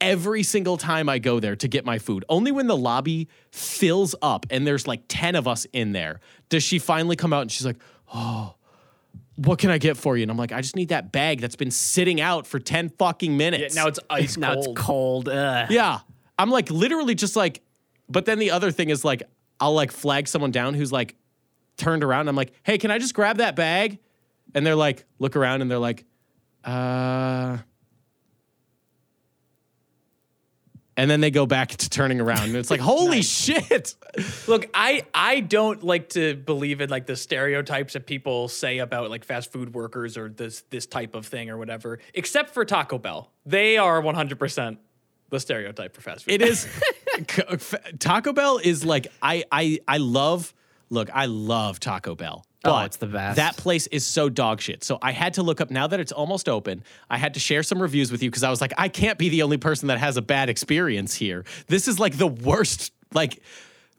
every 0.00 0.42
single 0.42 0.76
time 0.76 1.08
I 1.08 1.18
go 1.18 1.40
there 1.40 1.56
to 1.56 1.68
get 1.68 1.84
my 1.84 1.98
food. 1.98 2.24
Only 2.28 2.52
when 2.52 2.66
the 2.66 2.76
lobby 2.76 3.28
fills 3.50 4.14
up 4.22 4.46
and 4.50 4.66
there's 4.66 4.86
like 4.86 5.02
10 5.08 5.34
of 5.34 5.46
us 5.48 5.66
in 5.72 5.92
there 5.92 6.20
does 6.48 6.62
she 6.62 6.78
finally 6.78 7.16
come 7.16 7.32
out 7.32 7.42
and 7.42 7.50
she's 7.52 7.64
like, 7.66 7.78
"Oh, 8.12 8.54
what 9.36 9.58
can 9.58 9.70
I 9.70 9.78
get 9.78 9.96
for 9.96 10.16
you?" 10.16 10.22
And 10.22 10.30
I'm 10.30 10.36
like, 10.36 10.52
"I 10.52 10.60
just 10.60 10.76
need 10.76 10.88
that 10.90 11.10
bag 11.12 11.40
that's 11.40 11.56
been 11.56 11.70
sitting 11.70 12.20
out 12.20 12.46
for 12.46 12.58
10 12.58 12.90
fucking 12.90 13.32
Yeah, 13.32 13.36
minutes." 13.38 13.74
now 13.74 13.86
it's 13.86 13.98
ice 14.10 14.36
now 14.36 14.54
cold. 14.54 14.66
it's 14.76 14.80
cold. 14.86 15.28
Ugh. 15.28 15.70
Yeah. 15.70 16.00
I'm 16.38 16.50
like 16.50 16.70
literally 16.70 17.14
just 17.14 17.36
like, 17.36 17.62
but 18.08 18.24
then 18.26 18.38
the 18.38 18.50
other 18.50 18.70
thing 18.70 18.90
is 18.90 19.04
like, 19.04 19.22
I'll 19.60 19.74
like 19.74 19.92
flag 19.92 20.28
someone 20.28 20.50
down 20.50 20.74
who's 20.74 20.92
like 20.92 21.14
turned 21.76 22.02
around. 22.04 22.20
And 22.22 22.28
I'm 22.30 22.36
like, 22.36 22.52
hey, 22.64 22.76
can 22.78 22.90
I 22.90 22.98
just 22.98 23.14
grab 23.14 23.38
that 23.38 23.56
bag? 23.56 23.98
And 24.54 24.66
they're 24.66 24.74
like, 24.76 25.04
look 25.18 25.36
around 25.36 25.62
and 25.62 25.70
they're 25.70 25.78
like, 25.78 26.04
uh. 26.64 27.58
And 30.96 31.10
then 31.10 31.20
they 31.20 31.30
go 31.30 31.44
back 31.44 31.70
to 31.70 31.90
turning 31.90 32.20
around. 32.20 32.44
And 32.44 32.56
it's 32.56 32.70
like, 32.70 32.80
holy 32.94 33.22
shit. 33.22 33.94
Look, 34.46 34.68
I 34.74 35.02
I 35.12 35.40
don't 35.40 35.82
like 35.82 36.10
to 36.10 36.36
believe 36.36 36.80
in 36.80 36.90
like 36.90 37.06
the 37.06 37.16
stereotypes 37.16 37.94
that 37.94 38.06
people 38.06 38.48
say 38.48 38.78
about 38.78 39.10
like 39.10 39.24
fast 39.24 39.52
food 39.52 39.74
workers 39.74 40.16
or 40.16 40.28
this 40.28 40.62
this 40.70 40.86
type 40.86 41.14
of 41.14 41.26
thing 41.26 41.50
or 41.50 41.58
whatever. 41.58 41.98
Except 42.14 42.50
for 42.50 42.64
Taco 42.64 42.98
Bell, 42.98 43.30
they 43.44 43.76
are 43.76 44.00
one 44.00 44.14
hundred 44.14 44.38
percent 44.38 44.78
the 45.30 45.40
stereotype 45.40 45.94
for 45.94 46.00
fast 46.00 46.24
food. 46.24 46.34
It 46.34 46.42
is 46.42 46.68
Taco 47.98 48.32
Bell 48.32 48.58
is 48.62 48.84
like 48.84 49.08
I 49.20 49.44
I 49.50 49.80
I 49.88 49.96
love 49.98 50.54
look, 50.90 51.10
I 51.12 51.26
love 51.26 51.80
Taco 51.80 52.14
Bell. 52.14 52.44
Oh, 52.64 52.70
but 52.72 52.86
it's 52.86 52.96
the 52.96 53.06
best. 53.06 53.36
That 53.36 53.56
place 53.56 53.86
is 53.88 54.06
so 54.06 54.28
dog 54.28 54.60
shit. 54.60 54.82
So 54.84 54.98
I 55.02 55.12
had 55.12 55.34
to 55.34 55.42
look 55.42 55.60
up 55.60 55.70
now 55.70 55.86
that 55.86 56.00
it's 56.00 56.12
almost 56.12 56.48
open. 56.48 56.82
I 57.10 57.18
had 57.18 57.34
to 57.34 57.40
share 57.40 57.62
some 57.62 57.80
reviews 57.80 58.10
with 58.10 58.22
you 58.22 58.30
because 58.30 58.42
I 58.42 58.50
was 58.50 58.60
like, 58.60 58.72
I 58.78 58.88
can't 58.88 59.18
be 59.18 59.28
the 59.28 59.42
only 59.42 59.58
person 59.58 59.88
that 59.88 59.98
has 59.98 60.16
a 60.16 60.22
bad 60.22 60.48
experience 60.48 61.14
here. 61.14 61.44
This 61.66 61.88
is 61.88 61.98
like 61.98 62.16
the 62.16 62.26
worst, 62.26 62.92
like 63.12 63.42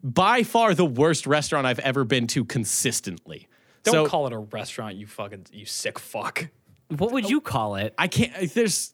by 0.02 0.42
far 0.42 0.74
the 0.74 0.84
worst 0.84 1.26
restaurant 1.26 1.66
I've 1.66 1.78
ever 1.80 2.04
been 2.04 2.26
to 2.28 2.44
consistently. 2.44 3.48
Don't 3.84 3.92
so 3.92 4.06
call 4.06 4.26
it 4.26 4.32
a 4.32 4.38
restaurant, 4.38 4.96
you 4.96 5.06
fucking 5.06 5.46
you 5.52 5.64
sick 5.64 5.98
fuck. 5.98 6.48
What 6.88 7.12
would 7.12 7.30
you 7.30 7.40
call 7.40 7.76
it? 7.76 7.94
I 7.98 8.08
can't. 8.08 8.34
Uh, 8.34 8.46
there's 8.52 8.92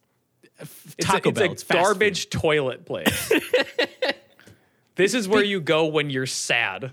uh, 0.61 0.65
It's 0.99 1.07
Taco 1.07 1.31
a, 1.31 1.33
it's 1.33 1.39
Bell. 1.39 1.49
a 1.49 1.53
it's 1.53 1.63
fast 1.63 1.79
food. 1.79 1.83
garbage 1.85 2.31
toilet 2.31 2.85
place. 2.85 3.33
this 4.97 5.15
is 5.15 5.29
where 5.29 5.43
you 5.45 5.61
go 5.61 5.87
when 5.87 6.11
you're 6.11 6.27
sad. 6.27 6.93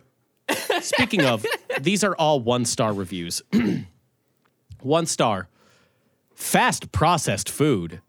Speaking 0.82 1.26
of, 1.26 1.46
these 1.82 2.04
are 2.04 2.16
all 2.16 2.40
one 2.40 2.66
star 2.66 2.94
reviews. 2.94 3.42
one 4.82 5.06
star. 5.06 5.48
Fast 6.36 6.92
processed 6.92 7.50
food. 7.50 8.02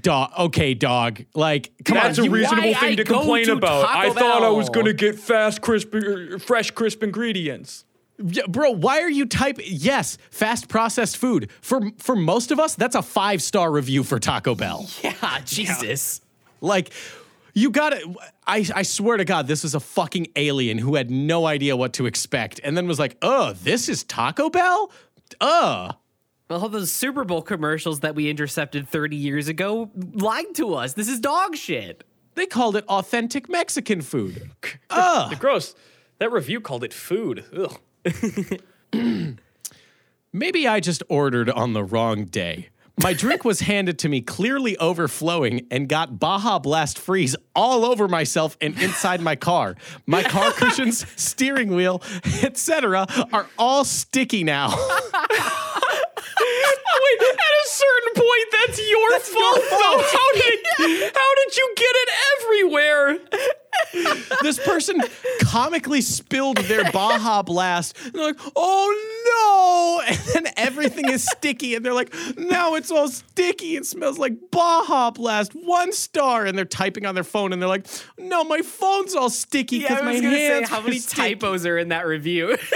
Dog. 0.00 0.30
Okay, 0.38 0.74
dog. 0.74 1.24
Like, 1.34 1.72
come 1.84 1.96
That's 1.96 2.18
on. 2.18 2.24
a 2.24 2.28
you- 2.28 2.34
reasonable 2.34 2.68
why 2.68 2.74
thing 2.74 2.92
I 2.92 2.94
to 2.96 3.04
go 3.04 3.18
complain 3.18 3.46
to 3.46 3.52
about. 3.54 3.86
Taco 3.86 3.98
I 3.98 4.10
thought 4.12 4.44
I 4.44 4.50
was 4.50 4.70
Bell. 4.70 4.82
gonna 4.82 4.92
get 4.92 5.18
fast, 5.18 5.60
crisp, 5.60 5.92
er, 5.94 6.38
fresh, 6.38 6.70
crisp 6.70 7.02
ingredients. 7.02 7.84
Yeah, 8.24 8.44
bro, 8.48 8.70
why 8.70 9.00
are 9.00 9.10
you 9.10 9.26
type? 9.26 9.58
Yes, 9.64 10.18
fast 10.30 10.68
processed 10.68 11.16
food. 11.16 11.50
For 11.60 11.80
for 11.98 12.14
most 12.14 12.52
of 12.52 12.60
us, 12.60 12.76
that's 12.76 12.94
a 12.94 13.02
five 13.02 13.42
star 13.42 13.72
review 13.72 14.04
for 14.04 14.20
Taco 14.20 14.54
Bell. 14.54 14.88
Yeah, 15.02 15.40
Jesus. 15.44 16.20
Like, 16.60 16.92
you 17.54 17.70
got 17.70 17.90
to 17.90 18.14
I, 18.46 18.66
I 18.74 18.82
swear 18.82 19.16
to 19.16 19.24
God, 19.24 19.46
this 19.46 19.62
was 19.62 19.74
a 19.74 19.80
fucking 19.80 20.28
alien 20.36 20.78
who 20.78 20.94
had 20.94 21.10
no 21.10 21.46
idea 21.46 21.76
what 21.76 21.92
to 21.94 22.06
expect 22.06 22.60
and 22.64 22.76
then 22.76 22.86
was 22.86 22.98
like, 22.98 23.16
oh, 23.22 23.52
this 23.52 23.88
is 23.88 24.04
Taco 24.04 24.50
Bell? 24.50 24.90
Uh. 25.40 25.92
All 26.50 26.68
those 26.68 26.92
Super 26.92 27.24
Bowl 27.24 27.40
commercials 27.40 28.00
that 28.00 28.14
we 28.14 28.28
intercepted 28.28 28.86
30 28.86 29.16
years 29.16 29.48
ago 29.48 29.90
lied 29.94 30.54
to 30.56 30.74
us. 30.74 30.92
This 30.92 31.08
is 31.08 31.18
dog 31.18 31.56
shit. 31.56 32.04
They 32.34 32.46
called 32.46 32.76
it 32.76 32.84
authentic 32.88 33.48
Mexican 33.48 34.02
food. 34.02 34.50
The 34.90 35.36
gross. 35.38 35.74
That 36.18 36.30
review 36.30 36.60
called 36.60 36.84
it 36.84 36.92
food. 36.92 37.44
Ugh. 37.56 37.78
Maybe 40.32 40.68
I 40.68 40.80
just 40.80 41.02
ordered 41.08 41.48
on 41.50 41.72
the 41.72 41.82
wrong 41.82 42.26
day. 42.26 42.68
My 43.00 43.14
drink 43.14 43.44
was 43.44 43.60
handed 43.60 43.98
to 44.00 44.08
me 44.08 44.20
clearly 44.20 44.76
overflowing 44.78 45.66
and 45.70 45.88
got 45.88 46.18
Baja 46.18 46.58
Blast 46.58 46.98
freeze 46.98 47.34
all 47.54 47.84
over 47.84 48.06
myself 48.06 48.56
and 48.60 48.78
inside 48.80 49.20
my 49.20 49.34
car. 49.34 49.76
My 50.06 50.22
car 50.22 50.52
cushions, 50.56 51.06
steering 51.16 51.74
wheel, 51.74 52.02
etc. 52.42 53.06
are 53.32 53.46
all 53.58 53.84
sticky 53.84 54.44
now. 54.44 54.68
Wait, 56.42 57.20
at 57.20 57.34
a 57.34 57.66
certain 57.66 58.14
point, 58.14 58.46
that's 58.52 58.90
your 58.90 59.20
fault, 59.20 59.62
though. 59.70 60.02
How 60.02 60.32
did 60.34 60.60
how 61.14 61.34
did 61.34 61.56
you 61.56 61.74
get 61.76 61.94
it 61.94 62.08
everywhere? 62.40 63.18
this 64.42 64.58
person 64.58 65.00
comically 65.52 66.00
spilled 66.00 66.56
their 66.56 66.90
Baja 66.92 67.42
Blast. 67.42 67.94
And 68.04 68.14
they're 68.14 68.24
like, 68.24 68.40
oh 68.56 68.88
no! 69.26 69.78
And 70.12 70.18
then 70.46 70.52
everything 70.56 71.08
is 71.10 71.24
sticky, 71.24 71.74
and 71.74 71.84
they're 71.84 71.92
like, 71.94 72.14
now 72.36 72.74
it's 72.74 72.90
all 72.90 73.08
sticky 73.08 73.76
and 73.76 73.86
smells 73.86 74.18
like 74.18 74.50
Baja 74.50 75.10
Blast. 75.10 75.52
One 75.52 75.92
star, 75.92 76.46
and 76.46 76.56
they're 76.56 76.64
typing 76.64 77.06
on 77.06 77.14
their 77.14 77.24
phone, 77.24 77.52
and 77.52 77.60
they're 77.60 77.68
like, 77.68 77.86
no, 78.18 78.44
my 78.44 78.62
phone's 78.62 79.14
all 79.14 79.30
sticky 79.30 79.78
Yeah, 79.78 79.88
because 79.88 80.02
I 80.02 80.04
my 80.04 80.20
gonna 80.20 80.36
say 80.36 80.46
hands 80.46 80.68
how 80.68 80.80
many 80.80 80.98
sticky." 80.98 81.34
typos 81.34 81.66
are 81.66 81.78
in 81.78 81.88
that 81.88 82.06
review. 82.06 82.56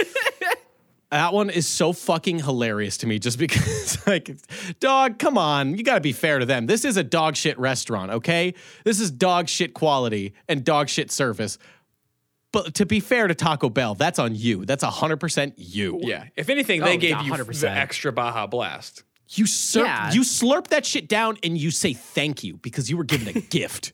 That 1.09 1.31
one 1.31 1.49
is 1.49 1.65
so 1.65 1.93
fucking 1.93 2.39
hilarious 2.39 2.97
to 2.97 3.07
me 3.07 3.17
just 3.17 3.39
because, 3.39 4.05
like, 4.07 4.35
dog, 4.81 5.19
come 5.19 5.37
on. 5.37 5.77
You 5.77 5.83
got 5.83 5.95
to 5.95 6.01
be 6.01 6.11
fair 6.11 6.39
to 6.39 6.45
them. 6.45 6.65
This 6.65 6.83
is 6.83 6.97
a 6.97 7.03
dog 7.03 7.37
shit 7.37 7.57
restaurant, 7.57 8.11
okay? 8.11 8.53
This 8.83 8.99
is 8.99 9.09
dog 9.09 9.47
shit 9.47 9.73
quality 9.73 10.33
and 10.49 10.65
dog 10.65 10.89
shit 10.89 11.09
service. 11.09 11.57
But 12.63 12.73
to 12.75 12.85
be 12.85 12.99
fair 12.99 13.27
to 13.27 13.35
Taco 13.35 13.69
Bell, 13.69 13.93
that's 13.95 14.19
on 14.19 14.33
you. 14.35 14.65
That's 14.65 14.83
100% 14.83 15.53
you. 15.57 15.99
Yeah. 16.01 16.25
If 16.35 16.49
anything, 16.49 16.81
they 16.81 16.95
Oh, 16.95 16.97
gave 16.99 17.09
yeah, 17.11 17.23
you 17.23 17.31
100%. 17.31 17.59
the 17.61 17.69
extra 17.69 18.11
Baja 18.11 18.47
Blast. 18.47 19.03
You, 19.29 19.43
slurp, 19.45 19.83
Yeah. 19.85 20.11
you 20.13 20.21
slurp 20.21 20.67
that 20.67 20.85
shit 20.85 21.07
down 21.07 21.37
and 21.43 21.57
you 21.57 21.69
say 21.69 21.93
thank 21.93 22.43
you 22.43 22.57
because 22.57 22.89
you 22.89 22.97
were 22.97 23.03
given 23.03 23.27
a 23.27 23.39
gift. 23.57 23.93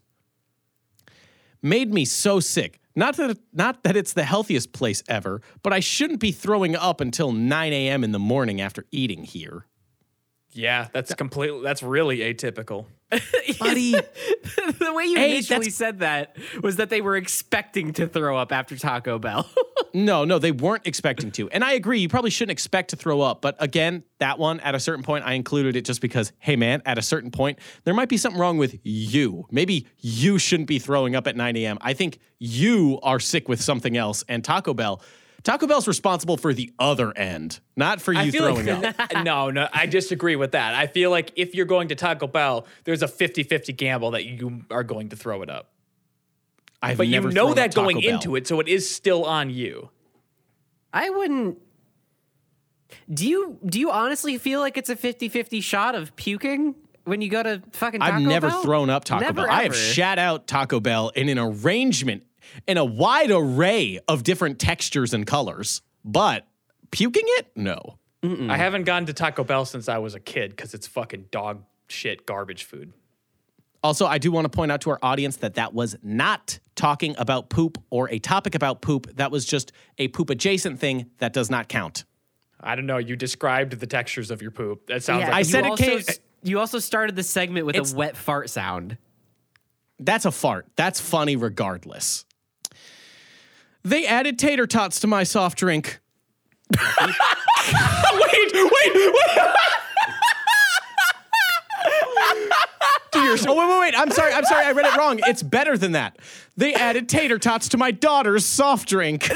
Made 1.61 1.93
me 1.93 2.05
so 2.05 2.39
sick. 2.39 2.80
Not 2.95 3.18
that 3.18 3.38
not 3.51 3.84
that 3.84 3.97
it's 3.97 4.14
the 4.14 4.24
healthiest 4.24 4.72
place 4.74 5.01
ever, 5.07 5.41
but 5.64 5.74
I 5.74 5.80
shouldn't 5.80 6.20
be 6.20 6.32
throwing 6.32 6.76
up 6.76 7.01
until 7.01 7.32
9 7.32 7.74
a.m. 7.74 8.03
in 8.03 8.11
the 8.11 8.20
morning 8.20 8.61
after 8.61 8.86
eating 8.91 9.24
here. 9.24 9.66
Yeah, 10.51 10.89
that's 10.93 11.16
completely. 11.16 11.61
That's 11.64 11.82
really 11.82 12.20
atypical. 12.20 12.86
Buddy. 13.59 13.91
the 13.93 14.93
way 14.93 15.05
you 15.05 15.18
Hey, 15.18 15.32
initially 15.32 15.70
said 15.70 15.99
that 15.99 16.36
was 16.61 16.78
that 16.78 16.89
they 16.89 17.01
were 17.01 17.16
expecting 17.16 17.93
to 17.93 18.07
throw 18.07 18.38
up 18.38 18.51
after 18.51 18.78
Taco 18.78 19.20
Bell. 19.20 19.49
No, 19.95 20.26
no, 20.26 20.39
they 20.39 20.51
weren't 20.51 20.88
expecting 20.88 21.30
to. 21.34 21.51
And 21.51 21.64
I 21.64 21.74
agree, 21.74 21.99
you 21.99 22.09
probably 22.09 22.32
shouldn't 22.32 22.51
expect 22.53 22.89
to 22.89 22.95
throw 22.95 23.22
up. 23.22 23.43
But 23.43 23.55
again, 23.59 24.03
that 24.18 24.39
one, 24.39 24.59
at 24.61 24.74
a 24.74 24.80
certain 24.80 25.03
point, 25.03 25.24
I 25.24 25.34
included 25.34 25.76
it 25.76 25.86
just 25.86 26.01
because, 26.01 26.32
hey 26.39 26.55
man, 26.55 26.82
at 26.88 26.97
a 26.97 27.03
certain 27.03 27.30
point, 27.30 27.59
there 27.84 27.93
might 27.93 28.09
be 28.09 28.18
something 28.18 28.41
wrong 28.41 28.57
with 28.57 28.80
you. 28.82 29.45
Maybe 29.51 29.86
you 29.99 30.39
shouldn't 30.39 30.68
be 30.68 30.80
throwing 30.80 31.16
up 31.16 31.28
at 31.28 31.36
9 31.36 31.55
a.m. 31.57 31.78
I 31.80 31.93
think 31.93 32.18
you 32.39 32.99
are 33.03 33.20
sick 33.20 33.47
with 33.47 33.61
something 33.61 33.95
else. 33.95 34.24
And 34.28 34.43
Taco 34.43 34.74
Bell, 34.74 34.99
Taco 35.44 35.68
Bell's 35.68 35.88
responsible 35.89 36.38
for 36.38 36.54
the 36.54 36.72
other 36.80 37.16
end, 37.18 37.60
not 37.76 38.02
for 38.02 38.14
you 38.14 38.32
throwing 38.32 38.66
like, 38.66 38.98
up. 39.00 39.12
no, 39.26 39.50
no, 39.50 39.68
I 39.74 39.86
disagree 39.88 40.38
with 40.38 40.54
that. 40.54 40.74
I 40.74 40.88
feel 40.88 41.10
like 41.12 41.32
if 41.36 41.54
you're 41.54 41.66
going 41.66 41.89
to 41.89 41.96
Taco 41.96 42.28
Bell, 42.28 42.66
there's 42.86 43.02
a 43.02 43.08
50 43.10 43.44
50 43.44 43.74
gamble 43.74 44.12
that 44.12 44.24
you 44.26 44.62
are 44.72 44.84
going 44.84 45.10
to 45.10 45.16
throw 45.18 45.41
it 45.41 45.50
up. 45.50 45.70
I've 46.82 46.98
But 46.98 47.08
you 47.08 47.14
never 47.14 47.30
know 47.32 47.48
thrown 47.48 47.56
that 47.56 47.66
up 47.70 47.72
Taco 47.76 47.84
going 47.91 48.02
Bell. 48.02 48.14
into 48.16 48.36
it, 48.38 48.48
so 48.48 48.60
it 48.62 48.68
is 48.70 48.89
still 48.89 49.26
on 49.26 49.50
you. 49.50 49.89
I 50.94 51.10
wouldn't. 51.10 51.58
Do 53.14 53.28
you 53.28 53.58
do 53.66 53.80
you 53.80 53.91
honestly 53.91 54.38
feel 54.38 54.60
like 54.60 54.78
it's 54.78 54.89
a 54.89 54.96
50-50 54.96 55.62
shot 55.64 55.96
of 55.96 56.16
puking 56.16 56.76
when 57.06 57.22
you 57.22 57.30
go 57.30 57.44
to 57.44 57.62
fucking 57.72 58.00
Taco 58.00 58.14
I've 58.16 58.22
never 58.22 58.48
Bell? 58.50 58.62
thrown 58.64 58.89
up 58.89 59.04
Taco 59.04 59.26
Never, 59.26 59.41
Bell. 59.41 59.52
I 59.52 59.56
have 59.64 59.66
ever. 59.68 59.74
shat 59.76 60.20
out 60.20 60.48
Taco 60.48 60.80
Bell 60.80 61.10
in 61.10 61.28
an 61.28 61.39
arrangement, 61.39 62.24
in 62.68 62.78
a 62.78 62.86
wide 62.86 63.32
array 63.32 64.00
of 64.08 64.24
different 64.24 64.60
textures 64.60 65.14
and 65.14 65.26
colors. 65.28 65.82
But 66.06 66.46
puking 66.91 67.24
it? 67.26 67.48
No. 67.56 67.98
I 68.24 68.56
haven't 68.56 68.84
gone 68.86 69.06
to 69.08 69.14
Taco 69.14 69.44
Bell 69.44 69.66
since 69.66 69.89
I 69.89 69.98
was 69.98 70.16
a 70.16 70.20
kid 70.20 70.52
because 70.52 70.74
it's 70.74 70.88
fucking 70.88 71.26
dog 71.30 71.64
shit 71.89 72.26
garbage 72.26 72.64
food. 72.64 72.94
Also, 73.84 74.06
I 74.06 74.18
do 74.18 74.32
want 74.32 74.46
to 74.46 74.50
point 74.50 74.72
out 74.72 74.80
to 74.82 74.91
our 74.91 75.00
audience 75.02 75.36
that 75.38 75.56
that 75.56 75.74
was 75.74 75.98
not 76.02 76.58
talking 76.76 77.16
about 77.18 77.50
poop 77.50 77.78
or 77.89 78.10
a 78.10 78.20
topic 78.20 78.56
about 78.56 78.82
poop. 78.82 79.14
That 79.18 79.30
was 79.30 79.44
just 79.46 79.74
a 79.98 80.08
poop 80.08 80.30
adjacent 80.30 80.80
thing 80.80 81.10
that 81.18 81.34
does 81.34 81.50
not 81.50 81.68
count. 81.68 82.06
I 82.62 82.76
don't 82.78 82.86
know. 82.86 82.98
You 82.98 83.18
described 83.18 83.78
the 83.78 83.88
textures 83.88 84.32
of 84.32 84.41
your 84.41 84.52
poop. 84.52 84.88
That 84.88 85.04
sounds 85.04 85.20
Yeah, 85.24 85.28
like 85.28 85.36
I 85.36 85.41
said 85.41 85.66
it 85.66 85.78
came- 85.78 85.98
s- 86.00 86.20
You 86.44 86.60
also 86.60 86.80
started 86.80 87.18
the 87.18 87.24
segment 87.24 87.66
with 87.66 87.76
a 87.76 87.94
wet 87.94 88.16
fart 88.16 88.50
sound. 88.50 88.98
That's 90.00 90.24
a 90.24 90.32
fart. 90.32 90.68
That's 90.78 91.02
funny 91.02 91.36
regardless. 91.36 92.24
They 93.84 94.06
added 94.06 94.40
tater 94.40 94.66
tots 94.66 95.00
to 95.02 95.08
my 95.08 95.24
soft 95.24 95.58
drink. 95.58 96.00
wait, 96.80 97.12
wait, 98.54 98.72
wait. 98.72 99.14
Oh, 103.16 103.56
wait, 103.56 103.70
wait, 103.70 103.80
wait. 103.80 103.94
I'm 103.98 104.12
sorry. 104.12 104.34
I'm 104.34 104.46
sorry. 104.46 104.66
I 104.66 104.72
read 104.72 104.86
it 104.86 104.96
wrong. 104.98 105.20
It's 105.26 105.44
better 105.44 105.78
than 105.78 105.94
that. 105.94 106.18
They 106.58 106.74
added 106.74 107.10
tater 107.10 107.40
tots 107.40 107.70
to 107.70 107.78
my 107.78 107.92
daughter's 107.92 108.46
soft 108.46 108.88
drink. 108.90 109.30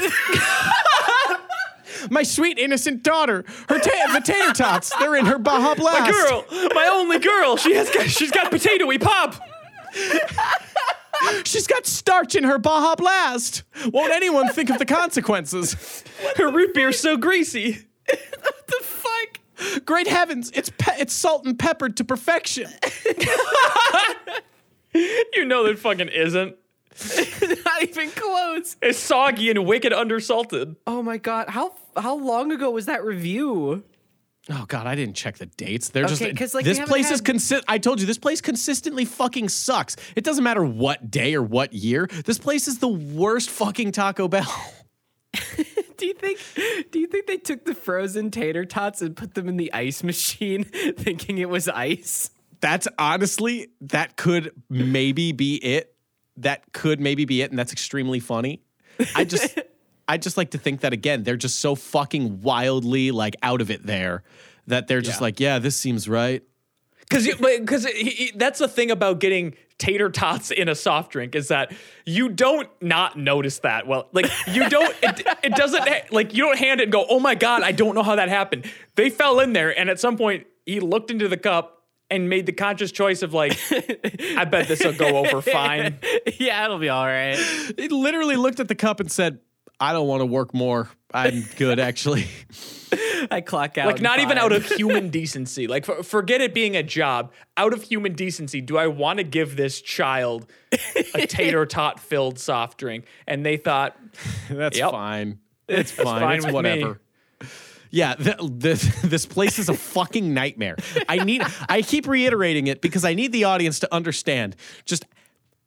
my 2.10 2.22
sweet, 2.22 2.58
innocent 2.58 3.02
daughter. 3.02 3.44
Her 3.68 3.78
ta- 3.78 4.12
the 4.14 4.20
tater 4.20 4.52
tots, 4.52 4.92
they're 4.98 5.16
in 5.16 5.26
her 5.26 5.38
Baja 5.38 5.74
Blast. 5.74 6.00
My 6.00 6.10
girl, 6.10 6.44
my 6.74 6.88
only 6.92 7.18
girl. 7.18 7.56
She 7.56 7.74
has 7.74 7.90
got, 7.90 8.08
she's 8.08 8.30
got 8.30 8.50
potatoey 8.52 9.00
pop. 9.00 9.40
She's 11.44 11.66
got 11.66 11.86
starch 11.86 12.34
in 12.34 12.44
her 12.44 12.58
Baja 12.58 12.94
Blast. 12.96 13.62
Won't 13.92 14.12
anyone 14.12 14.48
think 14.50 14.70
of 14.70 14.78
the 14.78 14.84
consequences? 14.86 16.04
Her 16.36 16.50
root 16.50 16.74
beer's 16.74 16.98
so 16.98 17.16
greasy. 17.16 17.78
What 18.40 18.66
the 18.66 18.80
fuck? 18.82 19.84
Great 19.84 20.06
heavens, 20.06 20.50
it's 20.54 20.70
pe- 20.70 20.98
it's 20.98 21.12
salt 21.12 21.44
and 21.46 21.58
peppered 21.58 21.96
to 21.98 22.04
perfection. 22.04 22.70
You 25.34 25.44
know 25.44 25.64
that 25.64 25.78
fucking 25.78 26.08
isn't. 26.08 26.56
Not 27.64 27.82
even 27.82 28.10
close. 28.10 28.76
It's 28.82 28.98
soggy 28.98 29.50
and 29.50 29.64
wicked 29.66 29.92
undersalted. 29.92 30.76
Oh 30.86 31.02
my 31.02 31.18
god, 31.18 31.50
how 31.50 31.74
how 31.96 32.16
long 32.16 32.50
ago 32.50 32.70
was 32.70 32.86
that 32.86 33.04
review? 33.04 33.84
Oh 34.50 34.64
god, 34.66 34.86
I 34.86 34.94
didn't 34.94 35.14
check 35.14 35.36
the 35.38 35.46
dates. 35.46 35.90
They're 35.90 36.04
Okay, 36.04 36.32
just 36.32 36.54
like, 36.54 36.64
this 36.64 36.80
place 36.80 37.10
is 37.10 37.20
consist. 37.20 37.64
I 37.68 37.78
told 37.78 38.00
you 38.00 38.06
this 38.06 38.18
place 38.18 38.40
consistently 38.40 39.04
fucking 39.04 39.50
sucks. 39.50 39.96
It 40.16 40.24
doesn't 40.24 40.42
matter 40.42 40.64
what 40.64 41.10
day 41.10 41.34
or 41.34 41.42
what 41.42 41.72
year. 41.74 42.08
This 42.24 42.38
place 42.38 42.66
is 42.66 42.78
the 42.78 42.88
worst 42.88 43.50
fucking 43.50 43.92
Taco 43.92 44.26
Bell. 44.28 44.72
Do 45.98 46.06
you 46.06 46.14
think 46.14 46.38
do 46.92 47.00
you 47.00 47.08
think 47.08 47.26
they 47.26 47.38
took 47.38 47.64
the 47.64 47.74
frozen 47.74 48.30
tater 48.30 48.64
tots 48.64 49.02
and 49.02 49.16
put 49.16 49.34
them 49.34 49.48
in 49.48 49.56
the 49.56 49.72
ice 49.72 50.04
machine 50.04 50.62
thinking 50.96 51.38
it 51.38 51.48
was 51.50 51.68
ice? 51.68 52.30
That's 52.60 52.86
honestly 52.98 53.68
that 53.80 54.16
could 54.16 54.52
maybe 54.70 55.32
be 55.32 55.56
it. 55.56 55.94
That 56.36 56.72
could 56.72 57.00
maybe 57.00 57.24
be 57.24 57.42
it, 57.42 57.50
and 57.50 57.58
that's 57.58 57.72
extremely 57.72 58.20
funny. 58.20 58.62
I 59.16 59.24
just 59.24 59.58
I 60.08 60.16
just 60.16 60.36
like 60.36 60.50
to 60.52 60.58
think 60.58 60.80
that 60.80 60.92
again, 60.92 61.22
they're 61.22 61.36
just 61.36 61.60
so 61.60 61.74
fucking 61.74 62.40
wildly 62.40 63.10
like 63.10 63.36
out 63.42 63.60
of 63.60 63.70
it 63.70 63.84
there 63.86 64.22
that 64.66 64.88
they're 64.88 65.00
just 65.02 65.20
Yeah. 65.20 65.24
like, 65.24 65.40
yeah, 65.40 65.58
this 65.58 65.76
seems 65.76 66.08
right. 66.08 66.42
Because 67.00 67.26
because 67.26 67.86
that's 68.34 68.58
the 68.58 68.68
thing 68.68 68.90
about 68.90 69.18
getting 69.20 69.54
tater 69.78 70.10
tots 70.10 70.50
in 70.50 70.68
a 70.68 70.74
soft 70.74 71.12
drink 71.12 71.34
is 71.34 71.48
that 71.48 71.72
you 72.04 72.28
don't 72.28 72.68
not 72.82 73.16
notice 73.16 73.60
that. 73.60 73.86
Well, 73.86 74.08
like 74.12 74.26
you 74.48 74.68
don't. 74.68 74.94
It, 75.02 75.26
it 75.42 75.54
doesn't 75.54 75.88
ha- 75.88 76.02
like 76.10 76.34
you 76.34 76.42
don't 76.44 76.58
hand 76.58 76.80
it 76.80 76.84
and 76.84 76.92
go, 76.92 77.06
oh 77.08 77.18
my 77.20 77.34
god, 77.34 77.62
I 77.62 77.72
don't 77.72 77.94
know 77.94 78.02
how 78.02 78.16
that 78.16 78.28
happened. 78.28 78.70
They 78.96 79.08
fell 79.08 79.40
in 79.40 79.52
there, 79.54 79.78
and 79.78 79.88
at 79.88 79.98
some 80.00 80.16
point 80.18 80.46
he 80.66 80.80
looked 80.80 81.10
into 81.10 81.28
the 81.28 81.38
cup 81.38 81.82
and 82.10 82.28
made 82.28 82.44
the 82.44 82.52
conscious 82.52 82.92
choice 82.92 83.22
of 83.22 83.32
like, 83.32 83.58
I 84.36 84.44
bet 84.44 84.68
this 84.68 84.84
will 84.84 84.92
go 84.92 85.16
over 85.18 85.40
fine. 85.50 85.98
yeah, 86.38 86.64
it'll 86.64 86.78
be 86.78 86.88
all 86.90 87.06
right. 87.06 87.36
He 87.78 87.88
literally 87.88 88.36
looked 88.36 88.60
at 88.60 88.68
the 88.68 88.74
cup 88.74 89.00
and 89.00 89.10
said, 89.10 89.38
I 89.80 89.92
don't 89.92 90.08
want 90.08 90.20
to 90.22 90.26
work 90.26 90.54
more. 90.54 90.88
I'm 91.12 91.44
good 91.56 91.78
actually. 91.78 92.26
I 93.30 93.40
clock 93.40 93.78
out. 93.78 93.86
Like 93.86 93.96
in 93.98 94.02
not 94.02 94.20
even 94.20 94.38
out 94.38 94.52
of 94.52 94.64
human 94.72 95.10
decency. 95.10 95.66
Like 95.66 95.84
for, 95.84 96.02
forget 96.02 96.40
it 96.40 96.54
being 96.54 96.76
a 96.76 96.82
job. 96.82 97.32
Out 97.56 97.72
of 97.72 97.82
human 97.82 98.14
decency, 98.14 98.60
do 98.60 98.76
I 98.76 98.86
want 98.86 99.18
to 99.18 99.24
give 99.24 99.56
this 99.56 99.80
child 99.80 100.46
a 101.14 101.26
tater 101.26 101.66
tot 101.66 102.00
filled 102.00 102.38
soft 102.38 102.78
drink? 102.78 103.06
And 103.26 103.44
they 103.44 103.56
thought, 103.56 103.96
That's 104.50 104.78
Yep. 104.78 104.90
fine. 104.90 105.38
It's 105.68 105.90
fine. 105.90 106.20
fine 106.20 106.36
it's 106.36 106.46
with 106.46 106.54
whatever. 106.54 107.00
Yeah, 107.90 108.14
the, 108.16 108.34
the, 108.36 109.06
this 109.06 109.24
place 109.24 109.58
is 109.58 109.68
a 109.70 109.74
fucking 109.74 110.34
nightmare. 110.34 110.76
I 111.08 111.24
need. 111.24 111.42
I 111.70 111.80
keep 111.80 112.06
reiterating 112.06 112.66
it 112.66 112.82
because 112.82 113.04
I 113.04 113.14
need 113.14 113.32
the 113.32 113.44
audience 113.44 113.80
to 113.80 113.94
understand. 113.94 114.56
Just, 114.84 115.06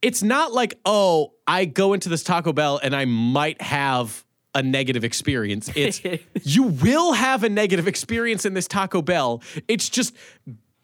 it's 0.02 0.24
not 0.24 0.54
like 0.54 0.80
oh, 0.86 1.34
I 1.47 1.66
go 1.66 1.93
into 1.93 2.10
this 2.10 2.24
Taco 2.24 2.54
Bell 2.54 2.80
and 2.82 2.95
I 2.95 3.06
might 3.06 3.62
have 3.62 4.26
a 4.54 4.62
negative 4.62 5.04
experience. 5.04 5.70
It's 5.76 6.02
you 6.43 6.64
will 6.64 7.14
have 7.14 7.43
a 7.43 7.49
negative 7.49 7.88
experience 7.88 8.45
in 8.45 8.54
this 8.54 8.68
Taco 8.68 9.02
Bell. 9.02 9.41
It's 9.68 9.89
just 9.89 10.16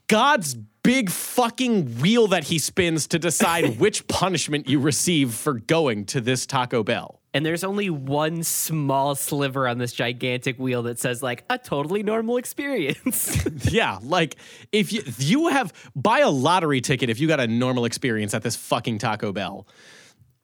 God's 0.08 0.56
big 0.84 1.10
fucking 1.10 2.00
wheel 2.00 2.28
that 2.28 2.46
he 2.46 2.60
spins 2.60 3.08
to 3.08 3.20
decide 3.20 3.78
which 3.80 4.08
punishment 4.08 4.70
you 4.70 4.80
receive 4.80 5.34
for 5.34 5.54
going 5.54 6.06
to 6.06 6.22
this 6.22 6.46
Taco 6.46 6.84
Bell. 6.84 7.17
And 7.34 7.46
there's 7.46 7.64
only 7.64 7.90
one 7.90 8.42
small 8.44 9.14
sliver 9.16 9.68
on 9.68 9.78
this 9.78 9.94
gigantic 9.94 10.58
wheel 10.58 10.84
that 10.84 10.98
says 11.00 11.22
like 11.22 11.44
a 11.50 11.58
totally 11.58 12.04
normal 12.04 12.38
experience. 12.38 13.46
Yeah, 13.70 14.00
like 14.02 14.38
if 14.72 14.94
you 14.94 15.04
you 15.18 15.50
have 15.50 15.74
buy 15.96 16.20
a 16.20 16.30
lottery 16.30 16.80
ticket 16.80 17.10
if 17.10 17.20
you 17.20 17.28
got 17.28 17.40
a 17.40 17.48
normal 17.48 17.86
experience 17.86 18.34
at 18.34 18.44
this 18.44 18.56
fucking 18.56 19.00
Taco 19.00 19.32
Bell. 19.32 19.68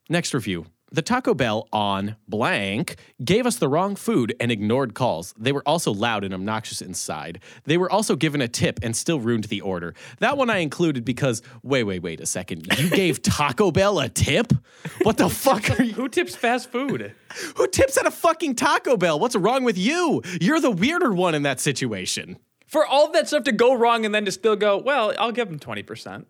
Next 0.09 0.34
review. 0.34 0.65
The 0.93 1.01
Taco 1.01 1.33
Bell 1.33 1.67
on 1.73 2.17
blank 2.27 2.97
gave 3.25 3.47
us 3.47 3.55
the 3.55 3.67
wrong 3.67 3.95
food 3.95 4.35
and 4.39 4.51
ignored 4.51 4.93
calls. 4.93 5.33
They 5.35 5.51
were 5.51 5.63
also 5.65 5.91
loud 5.91 6.23
and 6.23 6.35
obnoxious 6.35 6.83
inside. 6.83 7.39
They 7.63 7.79
were 7.79 7.91
also 7.91 8.15
given 8.15 8.41
a 8.41 8.47
tip 8.47 8.79
and 8.83 8.95
still 8.95 9.19
ruined 9.19 9.45
the 9.45 9.61
order. 9.61 9.95
That 10.19 10.37
one 10.37 10.51
I 10.51 10.57
included 10.59 11.03
because 11.03 11.41
wait, 11.63 11.85
wait, 11.85 12.03
wait 12.03 12.21
a 12.21 12.27
second. 12.27 12.67
You 12.77 12.89
gave 12.95 13.23
Taco 13.23 13.71
Bell 13.71 13.97
a 13.97 14.07
tip? 14.07 14.53
What 15.01 15.17
the 15.17 15.29
fuck 15.29 15.79
are 15.79 15.81
you? 15.81 15.93
Who 15.93 16.07
tips 16.09 16.35
fast 16.35 16.71
food? 16.71 17.15
Who 17.55 17.67
tips 17.69 17.97
at 17.97 18.05
a 18.05 18.11
fucking 18.11 18.53
Taco 18.53 18.95
Bell? 18.95 19.19
What's 19.19 19.35
wrong 19.35 19.63
with 19.63 19.79
you? 19.79 20.21
You're 20.39 20.59
the 20.59 20.69
weirder 20.69 21.11
one 21.11 21.33
in 21.33 21.41
that 21.41 21.59
situation. 21.59 22.37
For 22.67 22.85
all 22.85 23.11
that 23.13 23.27
stuff 23.27 23.45
to 23.45 23.51
go 23.51 23.73
wrong 23.73 24.05
and 24.05 24.13
then 24.13 24.25
to 24.25 24.31
still 24.31 24.55
go, 24.55 24.77
well, 24.77 25.11
I'll 25.17 25.31
give 25.31 25.49
them 25.49 25.57
20%. 25.57 26.25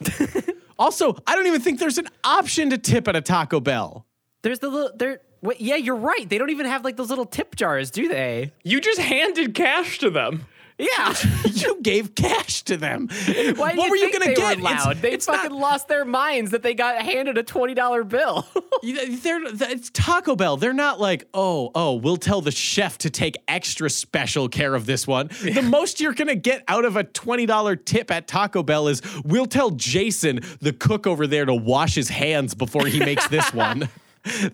Also, 0.78 1.16
I 1.26 1.34
don't 1.34 1.46
even 1.46 1.60
think 1.60 1.78
there's 1.78 1.98
an 1.98 2.08
option 2.22 2.70
to 2.70 2.78
tip 2.78 3.08
at 3.08 3.16
a 3.16 3.20
Taco 3.20 3.60
Bell. 3.60 4.05
There's 4.46 4.60
the 4.60 4.68
little 4.68 4.92
there. 4.94 5.20
Wait, 5.42 5.60
yeah, 5.60 5.74
you're 5.74 5.96
right. 5.96 6.28
They 6.28 6.38
don't 6.38 6.50
even 6.50 6.66
have 6.66 6.84
like 6.84 6.96
those 6.96 7.10
little 7.10 7.26
tip 7.26 7.56
jars, 7.56 7.90
do 7.90 8.06
they? 8.06 8.52
You 8.62 8.80
just 8.80 9.00
handed 9.00 9.54
cash 9.54 9.98
to 9.98 10.08
them. 10.08 10.46
Yeah. 10.78 11.14
you 11.50 11.80
gave 11.82 12.14
cash 12.14 12.62
to 12.64 12.76
them. 12.76 13.08
Why 13.08 13.34
do 13.34 13.54
what 13.56 13.74
you 13.74 13.90
were 13.90 13.96
you 13.96 14.02
think 14.02 14.12
gonna 14.12 14.26
they 14.26 14.34
get? 14.34 14.58
Were 14.58 14.62
loud? 14.62 14.92
It's, 14.92 15.00
they 15.00 15.12
it's 15.12 15.26
fucking 15.26 15.50
not, 15.50 15.58
lost 15.58 15.88
their 15.88 16.04
minds 16.04 16.52
that 16.52 16.62
they 16.62 16.74
got 16.74 17.02
handed 17.02 17.38
a 17.38 17.42
twenty 17.42 17.74
dollar 17.74 18.04
bill. 18.04 18.46
they're, 18.84 19.40
it's 19.72 19.90
Taco 19.90 20.36
Bell. 20.36 20.56
They're 20.56 20.72
not 20.72 21.00
like, 21.00 21.26
oh, 21.34 21.72
oh, 21.74 21.94
we'll 21.94 22.16
tell 22.16 22.40
the 22.40 22.52
chef 22.52 22.98
to 22.98 23.10
take 23.10 23.36
extra 23.48 23.90
special 23.90 24.48
care 24.48 24.76
of 24.76 24.86
this 24.86 25.08
one. 25.08 25.28
The 25.42 25.62
most 25.62 26.00
you're 26.00 26.14
gonna 26.14 26.36
get 26.36 26.62
out 26.68 26.84
of 26.84 26.94
a 26.94 27.02
twenty 27.02 27.46
dollar 27.46 27.74
tip 27.74 28.12
at 28.12 28.28
Taco 28.28 28.62
Bell 28.62 28.86
is 28.86 29.02
we'll 29.24 29.46
tell 29.46 29.70
Jason, 29.70 30.38
the 30.60 30.72
cook 30.72 31.08
over 31.08 31.26
there, 31.26 31.46
to 31.46 31.54
wash 31.54 31.96
his 31.96 32.10
hands 32.10 32.54
before 32.54 32.86
he 32.86 33.00
makes 33.00 33.26
this 33.26 33.52
one. 33.52 33.88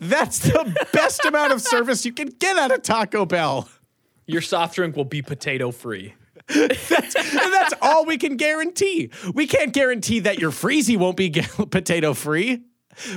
That's 0.00 0.38
the 0.40 0.88
best 0.92 1.24
amount 1.24 1.52
of 1.52 1.60
service 1.60 2.04
you 2.04 2.12
can 2.12 2.28
get 2.28 2.56
at 2.58 2.70
a 2.70 2.78
Taco 2.78 3.24
Bell. 3.24 3.68
Your 4.26 4.42
soft 4.42 4.76
drink 4.76 4.96
will 4.96 5.04
be 5.04 5.22
potato 5.22 5.70
free. 5.70 6.14
That's, 6.48 7.16
and 7.16 7.52
that's 7.52 7.74
all 7.80 8.04
we 8.04 8.18
can 8.18 8.36
guarantee. 8.36 9.10
We 9.34 9.46
can't 9.46 9.72
guarantee 9.72 10.20
that 10.20 10.38
your 10.38 10.50
freezy 10.50 10.96
won't 10.96 11.16
be 11.16 11.30
potato 11.30 12.14
free. 12.14 12.62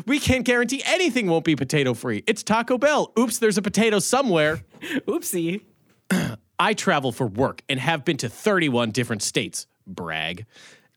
We 0.05 0.19
can't 0.19 0.45
guarantee 0.45 0.81
anything 0.85 1.27
won't 1.27 1.43
be 1.43 1.55
potato 1.55 1.93
free. 1.93 2.23
It's 2.27 2.43
Taco 2.43 2.77
Bell. 2.77 3.11
Oops, 3.19 3.37
there's 3.39 3.57
a 3.57 3.61
potato 3.61 3.99
somewhere. 3.99 4.61
Oopsie. 5.07 5.61
I 6.59 6.73
travel 6.73 7.11
for 7.11 7.27
work 7.27 7.61
and 7.67 7.79
have 7.79 8.05
been 8.05 8.17
to 8.17 8.29
31 8.29 8.91
different 8.91 9.21
states. 9.21 9.67
Brag. 9.85 10.45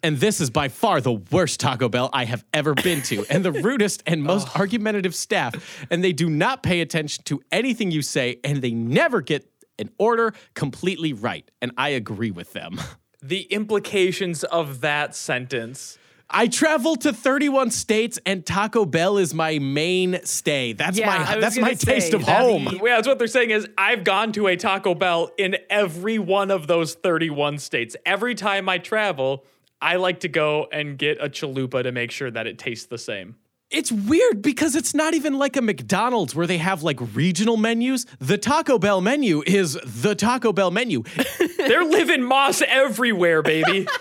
And 0.02 0.18
this 0.18 0.40
is 0.40 0.50
by 0.50 0.68
far 0.68 1.00
the 1.00 1.12
worst 1.12 1.58
Taco 1.58 1.88
Bell 1.88 2.08
I 2.12 2.24
have 2.24 2.44
ever 2.54 2.74
been 2.74 3.02
to, 3.02 3.24
and 3.28 3.44
the 3.44 3.52
rudest 3.62 4.02
and 4.06 4.22
most 4.22 4.56
argumentative 4.56 5.14
staff. 5.14 5.86
And 5.90 6.04
they 6.04 6.12
do 6.12 6.30
not 6.30 6.62
pay 6.62 6.80
attention 6.80 7.24
to 7.24 7.42
anything 7.50 7.90
you 7.90 8.02
say, 8.02 8.38
and 8.44 8.62
they 8.62 8.70
never 8.70 9.20
get 9.20 9.50
an 9.78 9.90
order 9.98 10.34
completely 10.54 11.12
right. 11.12 11.50
And 11.60 11.72
I 11.76 11.90
agree 11.90 12.30
with 12.30 12.52
them. 12.52 12.80
The 13.20 13.42
implications 13.42 14.44
of 14.44 14.80
that 14.82 15.16
sentence. 15.16 15.98
I 16.30 16.46
travel 16.46 16.94
to 16.96 17.12
31 17.12 17.70
states, 17.70 18.18
and 18.26 18.44
Taco 18.44 18.84
Bell 18.84 19.16
is 19.16 19.32
my 19.32 19.58
mainstay. 19.58 20.74
That's 20.74 20.98
Yeah, 20.98 21.24
my 21.24 21.40
that's 21.40 21.58
my 21.58 21.72
taste 21.72 22.12
of 22.12 22.22
home. 22.22 22.66
Yeah, 22.66 22.96
that's 22.96 23.08
what 23.08 23.18
they're 23.18 23.26
saying 23.26 23.50
is 23.50 23.66
I've 23.78 24.04
gone 24.04 24.32
to 24.32 24.46
a 24.46 24.56
Taco 24.56 24.94
Bell 24.94 25.30
in 25.38 25.56
every 25.70 26.18
one 26.18 26.50
of 26.50 26.66
those 26.66 26.94
31 26.94 27.58
states. 27.58 27.96
Every 28.04 28.34
time 28.34 28.68
I 28.68 28.76
travel, 28.76 29.44
I 29.80 29.96
like 29.96 30.20
to 30.20 30.28
go 30.28 30.68
and 30.72 30.98
get 30.98 31.18
a 31.20 31.28
chalupa 31.28 31.82
to 31.82 31.92
make 31.92 32.10
sure 32.10 32.30
that 32.30 32.46
it 32.46 32.58
tastes 32.58 32.86
the 32.86 32.98
same. 32.98 33.36
It's 33.70 33.92
weird 33.92 34.40
because 34.40 34.74
it's 34.74 34.94
not 34.94 35.12
even 35.12 35.38
like 35.38 35.56
a 35.56 35.62
McDonald's 35.62 36.34
where 36.34 36.46
they 36.46 36.56
have 36.58 36.82
like 36.82 36.98
regional 37.14 37.58
menus. 37.58 38.06
The 38.18 38.38
Taco 38.38 38.78
Bell 38.78 39.02
menu 39.02 39.42
is 39.46 39.78
the 39.84 40.14
Taco 40.14 40.52
Bell 40.52 40.70
menu. 40.70 41.02
They're 41.58 41.84
living 41.84 42.22
más 42.22 42.62
everywhere, 42.62 43.42
baby. 43.42 43.86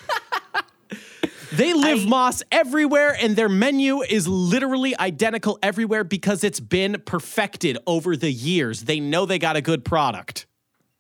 They 1.54 1.74
live 1.74 2.00
más 2.00 2.44
everywhere, 2.52 3.18
and 3.20 3.36
their 3.36 3.48
menu 3.48 4.02
is 4.02 4.28
literally 4.28 4.96
identical 5.00 5.58
everywhere 5.64 6.04
because 6.04 6.44
it's 6.44 6.60
been 6.60 7.02
perfected 7.06 7.78
over 7.88 8.18
the 8.18 8.32
years. 8.32 8.84
They 8.84 9.00
know 9.00 9.26
they 9.26 9.40
got 9.40 9.56
a 9.56 9.62
good 9.62 9.86
product. 9.86 10.46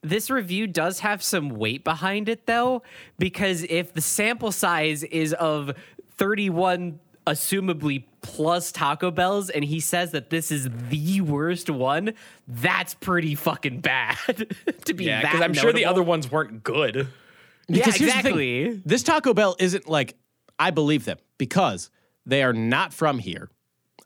This 0.03 0.29
review 0.29 0.67
does 0.67 0.99
have 0.99 1.23
some 1.23 1.49
weight 1.49 1.83
behind 1.83 2.29
it 2.29 2.45
though, 2.45 2.83
because 3.17 3.63
if 3.63 3.93
the 3.93 4.01
sample 4.01 4.51
size 4.51 5.03
is 5.03 5.33
of 5.33 5.71
31 6.17 6.99
assumably 7.25 8.05
plus 8.21 8.71
Taco 8.71 9.11
Bells 9.11 9.49
and 9.49 9.63
he 9.63 9.79
says 9.79 10.11
that 10.11 10.29
this 10.29 10.51
is 10.51 10.69
the 10.89 11.21
worst 11.21 11.69
one, 11.69 12.13
that's 12.47 12.93
pretty 12.93 13.35
fucking 13.35 13.81
bad 13.81 14.17
to 14.85 14.93
be 14.93 15.05
yeah, 15.05 15.21
that 15.21 15.31
because 15.31 15.43
I'm 15.43 15.53
sure 15.53 15.73
the 15.73 15.85
other 15.85 16.03
ones 16.03 16.31
weren't 16.31 16.63
good. 16.63 16.95
Yeah, 17.67 17.85
Because 17.85 17.95
here's 17.95 18.13
the 18.13 18.21
thing, 18.21 18.39
exactly. 18.39 18.81
this 18.85 19.03
Taco 19.03 19.33
Bell 19.33 19.55
isn't 19.59 19.87
like 19.87 20.15
I 20.57 20.71
believe 20.71 21.05
them 21.05 21.17
because 21.37 21.89
they 22.25 22.43
are 22.43 22.53
not 22.53 22.93
from 22.93 23.19
here. 23.19 23.49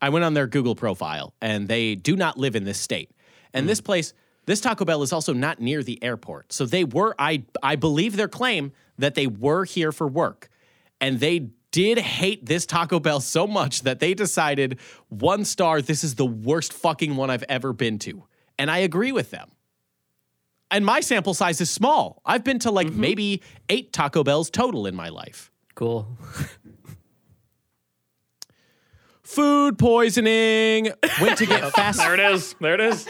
I 0.00 0.08
went 0.08 0.24
on 0.24 0.34
their 0.34 0.48
Google 0.48 0.74
profile 0.74 1.32
and 1.40 1.68
they 1.68 1.94
do 1.94 2.16
not 2.16 2.36
live 2.36 2.56
in 2.56 2.64
this 2.64 2.78
state. 2.78 3.10
And 3.54 3.68
this 3.68 3.80
mm. 3.80 3.84
place, 3.84 4.14
this 4.46 4.60
Taco 4.60 4.84
Bell 4.84 5.02
is 5.02 5.12
also 5.12 5.32
not 5.32 5.60
near 5.60 5.82
the 5.82 6.02
airport. 6.02 6.52
So 6.52 6.66
they 6.66 6.84
were 6.84 7.14
I 7.18 7.44
I 7.62 7.76
believe 7.76 8.16
their 8.16 8.28
claim 8.28 8.72
that 8.98 9.14
they 9.14 9.26
were 9.26 9.64
here 9.64 9.92
for 9.92 10.06
work. 10.06 10.48
And 11.00 11.20
they 11.20 11.50
did 11.70 11.98
hate 11.98 12.46
this 12.46 12.66
Taco 12.66 13.00
Bell 13.00 13.20
so 13.20 13.46
much 13.46 13.82
that 13.82 13.98
they 13.98 14.14
decided 14.14 14.78
one 15.08 15.44
star 15.44 15.80
this 15.80 16.04
is 16.04 16.16
the 16.16 16.26
worst 16.26 16.72
fucking 16.72 17.16
one 17.16 17.30
I've 17.30 17.44
ever 17.48 17.72
been 17.72 17.98
to. 18.00 18.24
And 18.58 18.70
I 18.70 18.78
agree 18.78 19.12
with 19.12 19.30
them 19.30 19.50
and 20.72 20.86
my 20.86 21.00
sample 21.00 21.34
size 21.34 21.60
is 21.60 21.70
small. 21.70 22.20
I've 22.24 22.42
been 22.42 22.58
to 22.60 22.70
like 22.70 22.88
mm-hmm. 22.88 23.00
maybe 23.00 23.42
eight 23.68 23.92
Taco 23.92 24.24
Bells 24.24 24.50
total 24.50 24.86
in 24.86 24.96
my 24.96 25.10
life. 25.10 25.52
Cool. 25.74 26.08
Food 29.32 29.78
poisoning. 29.78 30.90
Went 31.20 31.38
to 31.38 31.46
get 31.46 31.72
fast. 31.74 31.98
There 31.98 32.14
it 32.14 32.20
is. 32.20 32.54
There 32.60 32.74
it 32.74 32.80
is. 32.80 33.08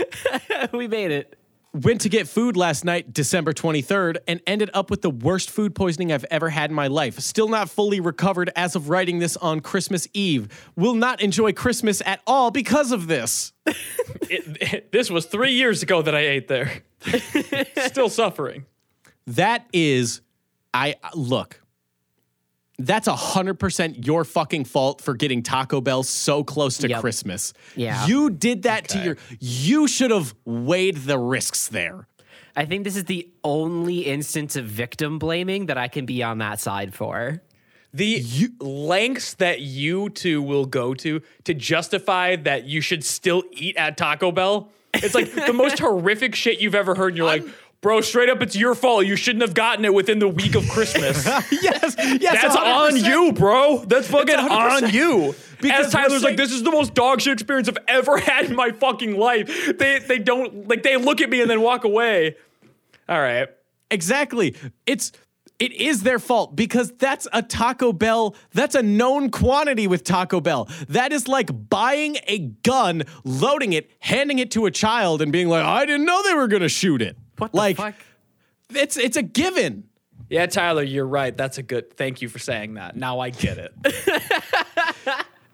we 0.72 0.86
made 0.88 1.10
it. 1.10 1.36
Went 1.72 2.00
to 2.00 2.08
get 2.08 2.26
food 2.26 2.56
last 2.56 2.84
night, 2.84 3.12
December 3.12 3.52
23rd, 3.52 4.16
and 4.26 4.40
ended 4.44 4.70
up 4.74 4.90
with 4.90 5.02
the 5.02 5.10
worst 5.10 5.50
food 5.50 5.72
poisoning 5.74 6.10
I've 6.12 6.24
ever 6.30 6.48
had 6.50 6.70
in 6.70 6.74
my 6.74 6.88
life. 6.88 7.20
Still 7.20 7.48
not 7.48 7.70
fully 7.70 8.00
recovered 8.00 8.50
as 8.56 8.74
of 8.74 8.88
writing 8.88 9.20
this 9.20 9.36
on 9.36 9.60
Christmas 9.60 10.08
Eve. 10.12 10.48
Will 10.74 10.94
not 10.94 11.20
enjoy 11.20 11.52
Christmas 11.52 12.02
at 12.04 12.20
all 12.26 12.50
because 12.50 12.90
of 12.92 13.06
this. 13.06 13.52
It- 14.28 14.58
it- 14.60 14.92
this 14.92 15.10
was 15.10 15.26
three 15.26 15.52
years 15.54 15.82
ago 15.82 16.02
that 16.02 16.14
I 16.14 16.20
ate 16.20 16.46
there. 16.46 16.82
Still 17.86 18.08
suffering. 18.08 18.64
That 19.26 19.66
is, 19.72 20.20
I 20.72 20.94
look. 21.16 21.60
That's 22.84 23.06
a 23.06 23.16
hundred 23.16 23.54
percent 23.58 24.06
your 24.06 24.24
fucking 24.24 24.64
fault 24.64 25.00
for 25.00 25.14
getting 25.14 25.42
Taco 25.42 25.80
Bell 25.80 26.02
so 26.02 26.42
close 26.44 26.78
to 26.78 26.88
Yep. 26.88 27.00
Christmas. 27.00 27.52
Yeah. 27.76 28.06
you 28.06 28.30
did 28.30 28.62
that 28.64 28.88
to 28.88 28.98
your. 29.02 29.16
You 29.38 29.86
should 29.88 30.10
have 30.10 30.34
weighed 30.44 30.96
the 30.96 31.18
risks 31.18 31.68
there. 31.68 32.06
I 32.56 32.64
think 32.64 32.84
this 32.84 32.96
is 32.96 33.04
the 33.04 33.28
only 33.44 34.00
instance 34.00 34.56
of 34.56 34.64
victim 34.66 35.18
blaming 35.18 35.66
that 35.66 35.78
I 35.78 35.88
can 35.88 36.04
be 36.06 36.22
on 36.22 36.38
that 36.38 36.58
side 36.60 36.94
for. 36.94 37.42
The 37.92 38.24
lengths 38.60 39.34
that 39.34 39.60
you 39.60 40.10
two 40.10 40.42
will 40.42 40.64
go 40.66 40.94
to 40.94 41.22
to 41.44 41.54
justify 41.54 42.36
that 42.36 42.64
you 42.64 42.80
should 42.80 43.04
still 43.04 43.42
eat 43.52 43.76
at 43.76 43.96
Taco 43.96 44.30
Bell. 44.32 44.70
It's 44.94 45.14
like 45.14 45.32
the 45.32 45.52
most 45.52 45.78
horrific 45.80 46.34
shit 46.34 46.60
you've 46.60 46.74
ever 46.74 46.94
heard. 46.94 47.08
And 47.08 47.16
you're 47.16 47.26
like, 47.26 47.44
bro, 47.80 48.00
straight 48.00 48.28
up, 48.28 48.42
it's 48.42 48.56
your 48.56 48.74
fault. 48.74 49.06
You 49.06 49.16
shouldn't 49.16 49.42
have 49.42 49.54
gotten 49.54 49.84
it 49.84 49.94
within 49.94 50.18
the 50.18 50.28
week 50.28 50.54
of 50.54 50.68
Christmas. 50.68 51.24
yes, 51.50 51.94
yes, 51.98 52.42
That's 52.42 52.56
on 52.56 52.92
100%. 52.92 53.06
you, 53.06 53.32
bro. 53.32 53.84
That's 53.84 54.08
fucking 54.08 54.36
on 54.36 54.90
you. 54.90 55.34
Because 55.60 55.86
As 55.86 55.92
Tyler's 55.92 56.22
like, 56.22 56.36
this 56.36 56.52
is 56.52 56.62
the 56.62 56.70
most 56.70 56.94
dog 56.94 57.20
shit 57.20 57.34
experience 57.34 57.68
I've 57.68 57.78
ever 57.86 58.16
had 58.20 58.46
in 58.46 58.56
my 58.56 58.70
fucking 58.70 59.16
life. 59.18 59.76
They 59.78 59.98
they 59.98 60.18
don't 60.18 60.68
like 60.68 60.82
they 60.82 60.96
look 60.96 61.20
at 61.20 61.28
me 61.28 61.42
and 61.42 61.50
then 61.50 61.60
walk 61.60 61.84
away. 61.84 62.36
All 63.08 63.20
right. 63.20 63.48
Exactly. 63.90 64.54
It's 64.86 65.12
it 65.58 65.72
is 65.72 66.02
their 66.02 66.18
fault 66.18 66.56
because 66.56 66.92
that's 66.92 67.28
a 67.34 67.42
Taco 67.42 67.92
Bell. 67.92 68.34
That's 68.54 68.74
a 68.74 68.82
known 68.82 69.30
quantity 69.30 69.86
with 69.86 70.04
Taco 70.04 70.40
Bell. 70.40 70.66
That 70.88 71.12
is 71.12 71.28
like 71.28 71.68
buying 71.68 72.16
a 72.26 72.38
gun, 72.38 73.02
loading 73.24 73.74
it, 73.74 73.90
handing 73.98 74.38
it 74.38 74.50
to 74.52 74.64
a 74.64 74.70
child, 74.70 75.20
and 75.20 75.30
being 75.30 75.48
like, 75.48 75.62
"I 75.64 75.84
didn't 75.84 76.06
know 76.06 76.22
they 76.22 76.34
were 76.34 76.48
gonna 76.48 76.70
shoot 76.70 77.02
it." 77.02 77.18
What 77.40 77.52
the 77.52 77.56
like, 77.56 77.76
fuck? 77.76 77.94
It's 78.74 78.96
it's 78.96 79.16
a 79.16 79.22
given. 79.22 79.84
Yeah, 80.28 80.46
Tyler, 80.46 80.82
you're 80.82 81.06
right. 81.06 81.36
That's 81.36 81.58
a 81.58 81.62
good. 81.62 81.96
Thank 81.96 82.22
you 82.22 82.28
for 82.28 82.38
saying 82.38 82.74
that. 82.74 82.96
Now 82.96 83.18
I 83.18 83.30
get 83.30 83.58
it. 83.58 83.74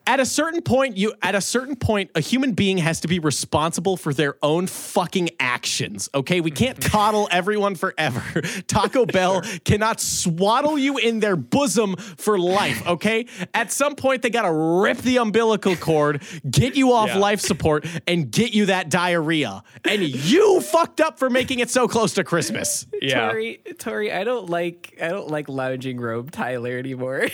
at 0.07 0.21
a 0.21 0.27
certain 0.27 0.63
point 0.63 0.97
you 0.97 1.13
at 1.23 1.35
a 1.35 1.41
certain 1.41 1.77
point 1.77 2.11
a 2.15 2.21
human 2.21 2.53
being 2.53 2.79
has 2.79 3.01
to 3.01 3.09
be 3.09 3.19
responsible 3.19 3.97
for 3.97 4.15
their 4.15 4.37
own 4.43 4.67
fucking 4.67 5.29
actions 5.41 6.09
okay 6.15 6.41
we 6.41 6.51
can't 6.51 6.81
coddle 6.93 7.29
everyone 7.31 7.75
forever 7.75 8.23
taco 8.69 9.05
bell 9.17 9.43
cannot 9.65 10.01
swaddle 10.01 10.79
you 10.79 10.97
in 10.99 11.21
their 11.21 11.37
bosom 11.37 11.97
for 11.97 12.39
life 12.39 12.87
okay 12.87 13.27
at 13.55 13.73
some 13.73 13.95
point 13.97 14.23
they 14.23 14.31
gotta 14.31 14.53
rip 14.53 14.99
the 14.99 15.17
umbilical 15.19 15.75
cord 15.89 16.23
get 16.51 16.77
you 16.77 16.93
off 16.93 17.09
Yeah. 17.09 17.19
life 17.19 17.41
support 17.41 17.87
and 18.07 18.31
get 18.31 18.53
you 18.55 18.67
that 18.67 18.89
diarrhea 18.91 19.63
and 19.85 20.03
you 20.03 20.61
fucked 20.61 21.01
up 21.01 21.19
for 21.19 21.29
making 21.31 21.59
it 21.61 21.71
so 21.71 21.89
close 21.89 22.15
to 22.15 22.25
christmas 22.25 22.87
Yeah. 23.03 23.29
Tori, 23.31 23.61
Tori, 23.79 24.13
I 24.13 24.25
don't 24.25 24.49
like 24.49 24.97
I 25.01 25.09
don't 25.09 25.29
like 25.29 25.49
lounging 25.49 25.99
robe 26.01 26.31
Tyler 26.31 26.79
anymore. 26.79 27.27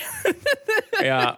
Yeah. 1.01 1.37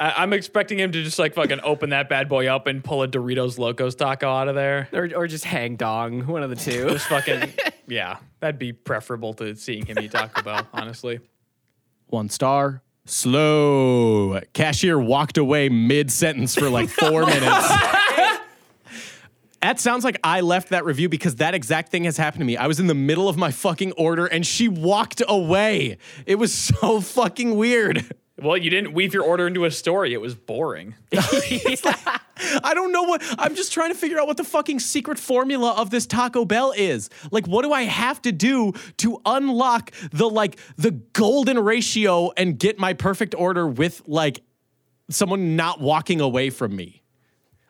I, 0.00 0.14
I'm 0.22 0.32
expecting 0.32 0.78
him 0.80 0.90
to 0.92 1.04
just 1.04 1.18
like 1.18 1.34
fucking 1.34 1.60
open 1.62 1.90
that 1.90 2.08
bad 2.08 2.28
boy 2.28 2.46
up 2.46 2.66
and 2.66 2.82
pull 2.82 3.02
a 3.02 3.08
Doritos 3.08 3.58
Locos 3.58 3.94
taco 3.94 4.28
out 4.28 4.48
of 4.48 4.54
there. 4.54 4.88
or 4.92 5.08
or 5.14 5.26
just 5.26 5.44
hang 5.44 5.76
dong, 5.76 6.26
one 6.26 6.42
of 6.42 6.50
the 6.50 6.56
two. 6.56 6.88
Just 6.88 7.06
fucking, 7.06 7.52
yeah. 7.86 8.16
That'd 8.40 8.58
be 8.58 8.72
preferable 8.72 9.34
to 9.34 9.54
seeing 9.54 9.84
him 9.84 9.98
eat 9.98 10.12
Taco 10.12 10.42
Bell, 10.42 10.66
honestly. 10.72 11.20
One 12.06 12.30
star. 12.30 12.82
Slow. 13.04 14.40
Cashier 14.54 14.98
walked 14.98 15.36
away 15.36 15.68
mid 15.68 16.10
sentence 16.10 16.54
for 16.54 16.70
like 16.70 16.88
four 16.88 17.26
minutes. 17.26 17.68
That 19.62 19.78
sounds 19.78 20.04
like 20.04 20.18
I 20.24 20.40
left 20.40 20.70
that 20.70 20.86
review 20.86 21.10
because 21.10 21.36
that 21.36 21.54
exact 21.54 21.90
thing 21.90 22.04
has 22.04 22.16
happened 22.16 22.40
to 22.40 22.44
me. 22.46 22.56
I 22.56 22.66
was 22.66 22.80
in 22.80 22.86
the 22.86 22.94
middle 22.94 23.28
of 23.28 23.36
my 23.36 23.50
fucking 23.50 23.92
order 23.92 24.24
and 24.24 24.46
she 24.46 24.68
walked 24.68 25.22
away. 25.28 25.98
It 26.24 26.36
was 26.36 26.54
so 26.54 27.00
fucking 27.02 27.54
weird. 27.56 28.10
Well, 28.42 28.56
you 28.56 28.70
didn't 28.70 28.92
weave 28.92 29.12
your 29.12 29.22
order 29.22 29.46
into 29.46 29.64
a 29.64 29.70
story. 29.70 30.12
It 30.14 30.20
was 30.20 30.34
boring. 30.34 30.94
I 31.12 32.72
don't 32.74 32.92
know 32.92 33.02
what 33.02 33.22
I'm 33.38 33.54
just 33.54 33.72
trying 33.72 33.90
to 33.90 33.98
figure 33.98 34.18
out 34.18 34.26
what 34.26 34.36
the 34.36 34.44
fucking 34.44 34.80
secret 34.80 35.18
formula 35.18 35.72
of 35.72 35.90
this 35.90 36.06
Taco 36.06 36.44
Bell 36.44 36.72
is. 36.76 37.10
Like 37.30 37.46
what 37.46 37.62
do 37.62 37.72
I 37.72 37.82
have 37.82 38.22
to 38.22 38.32
do 38.32 38.72
to 38.98 39.20
unlock 39.26 39.92
the 40.12 40.28
like 40.28 40.58
the 40.76 40.90
golden 40.90 41.58
ratio 41.58 42.30
and 42.36 42.58
get 42.58 42.78
my 42.78 42.94
perfect 42.94 43.34
order 43.34 43.66
with 43.66 44.02
like 44.06 44.42
someone 45.10 45.56
not 45.56 45.80
walking 45.80 46.20
away 46.20 46.50
from 46.50 46.74
me? 46.74 46.99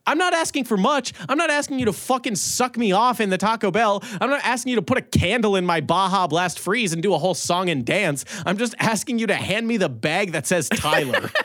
I'm 0.07 0.19
not 0.19 0.33
asking 0.35 0.65
for 0.65 0.77
much. 0.77 1.13
I'm 1.29 1.39
not 1.39 1.51
asking 1.51 1.79
you 1.79 1.85
to 1.85 1.93
fucking 1.93 2.37
suck 2.37 2.77
me 2.77 2.93
off 2.93 3.21
in 3.21 3.31
the 3.31 3.39
Taco 3.39 3.71
Bell. 3.71 4.03
I'm 4.21 4.31
not 4.31 4.41
asking 4.45 4.71
you 4.71 4.77
to 4.77 4.83
put 4.83 4.99
a 4.99 5.03
candle 5.03 5.57
in 5.57 5.65
my 5.67 5.81
Baja 5.81 6.27
Blast 6.27 6.59
Freeze 6.59 6.93
and 6.93 7.03
do 7.03 7.15
a 7.15 7.19
whole 7.19 7.35
song 7.35 7.69
and 7.69 7.85
dance. 7.85 8.25
I'm 8.45 8.57
just 8.57 8.75
asking 8.79 9.19
you 9.19 9.27
to 9.29 9.35
hand 9.35 9.69
me 9.69 9.77
the 9.77 9.89
bag 9.89 10.33
that 10.33 10.47
says 10.47 10.69
Tyler. 10.69 11.31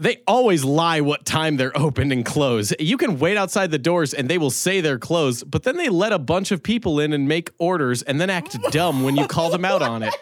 They 0.00 0.18
always 0.28 0.62
lie 0.64 1.00
what 1.00 1.26
time 1.26 1.56
they're 1.56 1.76
open 1.76 2.12
and 2.12 2.24
closed. 2.24 2.72
You 2.78 2.96
can 2.96 3.18
wait 3.18 3.36
outside 3.36 3.72
the 3.72 3.80
doors 3.80 4.14
and 4.14 4.28
they 4.28 4.38
will 4.38 4.52
say 4.52 4.80
they're 4.80 4.96
closed, 4.96 5.50
but 5.50 5.64
then 5.64 5.76
they 5.76 5.88
let 5.88 6.12
a 6.12 6.20
bunch 6.20 6.52
of 6.52 6.62
people 6.62 7.00
in 7.00 7.12
and 7.12 7.26
make 7.26 7.50
orders 7.58 8.02
and 8.02 8.20
then 8.20 8.30
act 8.30 8.56
dumb 8.70 9.02
when 9.02 9.16
you 9.16 9.26
call 9.26 9.50
them 9.50 9.64
out 9.64 9.82
on 9.82 10.04
it. 10.04 10.14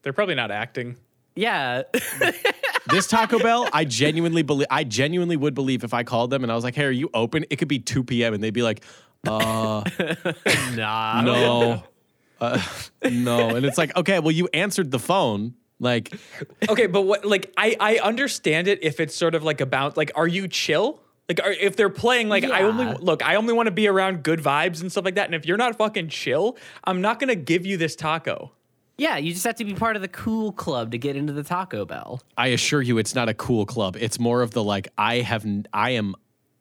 They're 0.00 0.14
probably 0.14 0.34
not 0.34 0.50
acting. 0.50 0.96
yeah. 1.34 1.82
This 2.90 3.06
Taco 3.06 3.38
Bell, 3.38 3.68
I 3.72 3.84
genuinely 3.84 4.42
believe 4.42 4.66
I 4.70 4.84
genuinely 4.84 5.36
would 5.36 5.54
believe 5.54 5.84
if 5.84 5.92
I 5.94 6.02
called 6.04 6.30
them 6.30 6.42
and 6.42 6.52
I 6.52 6.54
was 6.54 6.64
like, 6.64 6.74
"Hey, 6.74 6.84
are 6.84 6.90
you 6.90 7.10
open?" 7.14 7.44
It 7.50 7.56
could 7.56 7.68
be 7.68 7.78
2 7.78 8.04
p.m. 8.04 8.34
and 8.34 8.42
they'd 8.42 8.50
be 8.54 8.62
like, 8.62 8.84
nah. 9.24 11.20
"No." 11.22 11.82
Uh, 12.40 12.62
no. 13.10 13.56
And 13.56 13.64
it's 13.66 13.78
like, 13.78 13.96
"Okay, 13.96 14.18
well 14.20 14.32
you 14.32 14.48
answered 14.52 14.90
the 14.90 14.98
phone." 14.98 15.54
Like, 15.78 16.14
Okay, 16.70 16.86
but 16.86 17.02
what, 17.02 17.24
like, 17.26 17.52
I, 17.56 17.76
I 17.78 17.96
understand 17.98 18.66
it 18.66 18.78
if 18.82 18.98
it's 18.98 19.14
sort 19.14 19.34
of 19.34 19.42
like 19.44 19.60
about, 19.60 19.96
like, 19.96 20.10
are 20.14 20.26
you 20.26 20.48
chill? 20.48 21.00
Like, 21.28 21.40
are, 21.42 21.52
if 21.52 21.76
they're 21.76 21.90
playing, 21.90 22.30
like, 22.30 22.44
I 22.44 22.62
only, 22.62 22.86
look, 22.98 23.22
I 23.22 23.34
only 23.34 23.52
want 23.52 23.66
to 23.66 23.72
be 23.72 23.86
around 23.86 24.22
good 24.22 24.40
vibes 24.40 24.80
and 24.80 24.90
stuff 24.90 25.04
like 25.04 25.16
that. 25.16 25.26
And 25.26 25.34
if 25.34 25.44
you're 25.44 25.58
not 25.58 25.76
fucking 25.76 26.08
chill, 26.08 26.56
I'm 26.84 27.02
not 27.02 27.18
going 27.18 27.28
to 27.28 27.34
give 27.36 27.66
you 27.66 27.76
this 27.76 27.94
taco. 27.94 28.52
Yeah, 28.98 29.18
you 29.18 29.32
just 29.32 29.44
have 29.44 29.56
to 29.56 29.64
be 29.64 29.74
part 29.74 29.96
of 29.96 30.02
the 30.02 30.08
cool 30.08 30.52
club 30.52 30.92
to 30.92 30.98
get 30.98 31.16
into 31.16 31.32
the 31.32 31.42
Taco 31.42 31.84
Bell. 31.84 32.22
I 32.36 32.48
assure 32.48 32.80
you, 32.80 32.96
it's 32.96 33.14
not 33.14 33.28
a 33.28 33.34
cool 33.34 33.66
club. 33.66 33.96
It's 34.00 34.18
more 34.18 34.40
of 34.40 34.52
the 34.52 34.64
like 34.64 34.88
I 34.96 35.16
have 35.16 35.46
I 35.72 35.90
am 35.90 36.14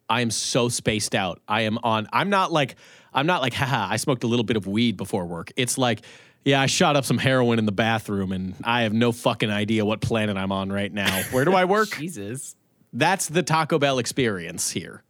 I 0.10 0.22
am 0.22 0.32
so 0.32 0.68
spaced 0.70 1.16
out. 1.16 1.42
I 1.48 1.62
am 1.62 1.78
on. 1.84 2.08
I'm 2.12 2.30
not 2.30 2.52
like 2.52 2.76
I'm 3.14 3.26
not 3.26 3.42
like 3.42 3.54
haha. 3.54 3.88
I 3.90 3.96
smoked 3.96 4.24
a 4.24 4.28
little 4.28 4.44
bit 4.44 4.58
of 4.58 4.68
weed 4.68 4.98
before 4.98 5.26
work. 5.26 5.52
It's 5.56 5.78
like 5.78 6.02
yeah, 6.44 6.62
I 6.62 6.68
shot 6.68 6.96
up 6.96 7.06
some 7.06 7.18
heroin 7.18 7.58
in 7.58 7.66
the 7.66 7.72
bathroom, 7.72 8.32
and 8.32 8.54
I 8.64 8.84
have 8.84 8.94
no 8.94 9.12
fucking 9.12 9.50
idea 9.50 9.84
what 9.84 10.00
planet 10.00 10.38
I'm 10.38 10.52
on 10.52 10.72
right 10.72 10.94
now. 10.94 11.24
Where 11.32 11.44
do 11.44 11.54
I 11.54 11.66
work? 11.66 11.90
Jesus. 11.98 12.56
That's 12.94 13.28
the 13.28 13.42
Taco 13.44 13.80
Bell 13.80 13.98
experience 13.98 14.70
here. 14.70 15.04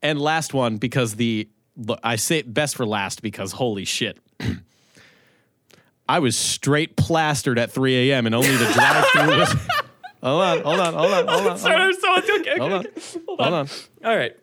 And 0.00 0.20
last 0.20 0.54
one 0.54 0.76
because 0.76 1.16
the 1.16 1.48
I 2.04 2.16
say 2.16 2.38
it 2.38 2.54
best 2.54 2.76
for 2.76 2.86
last 2.86 3.22
because 3.22 3.52
holy 3.52 3.84
shit. 3.84 4.18
I 6.08 6.20
was 6.20 6.36
straight 6.36 6.96
plastered 6.96 7.58
at 7.58 7.70
3 7.70 8.10
a.m. 8.10 8.26
and 8.26 8.34
only 8.34 8.56
the 8.56 8.72
drive-through 8.72 9.38
was. 9.38 9.54
Hold 10.20 10.42
on, 10.42 10.60
hold 10.62 10.80
on, 10.80 10.94
hold 10.94 11.12
on, 11.12 11.28
hold 11.28 11.46
on. 11.46 11.58
Sorry, 11.58 11.76
Hold 11.76 11.94
I'm 11.94 12.00
so 12.00 12.16
okay, 12.18 12.40
okay, 12.40 12.58
on, 12.58 12.72
okay. 12.86 13.20
hold 13.24 13.40
on. 13.40 13.68
All 14.04 14.16
right. 14.16 14.36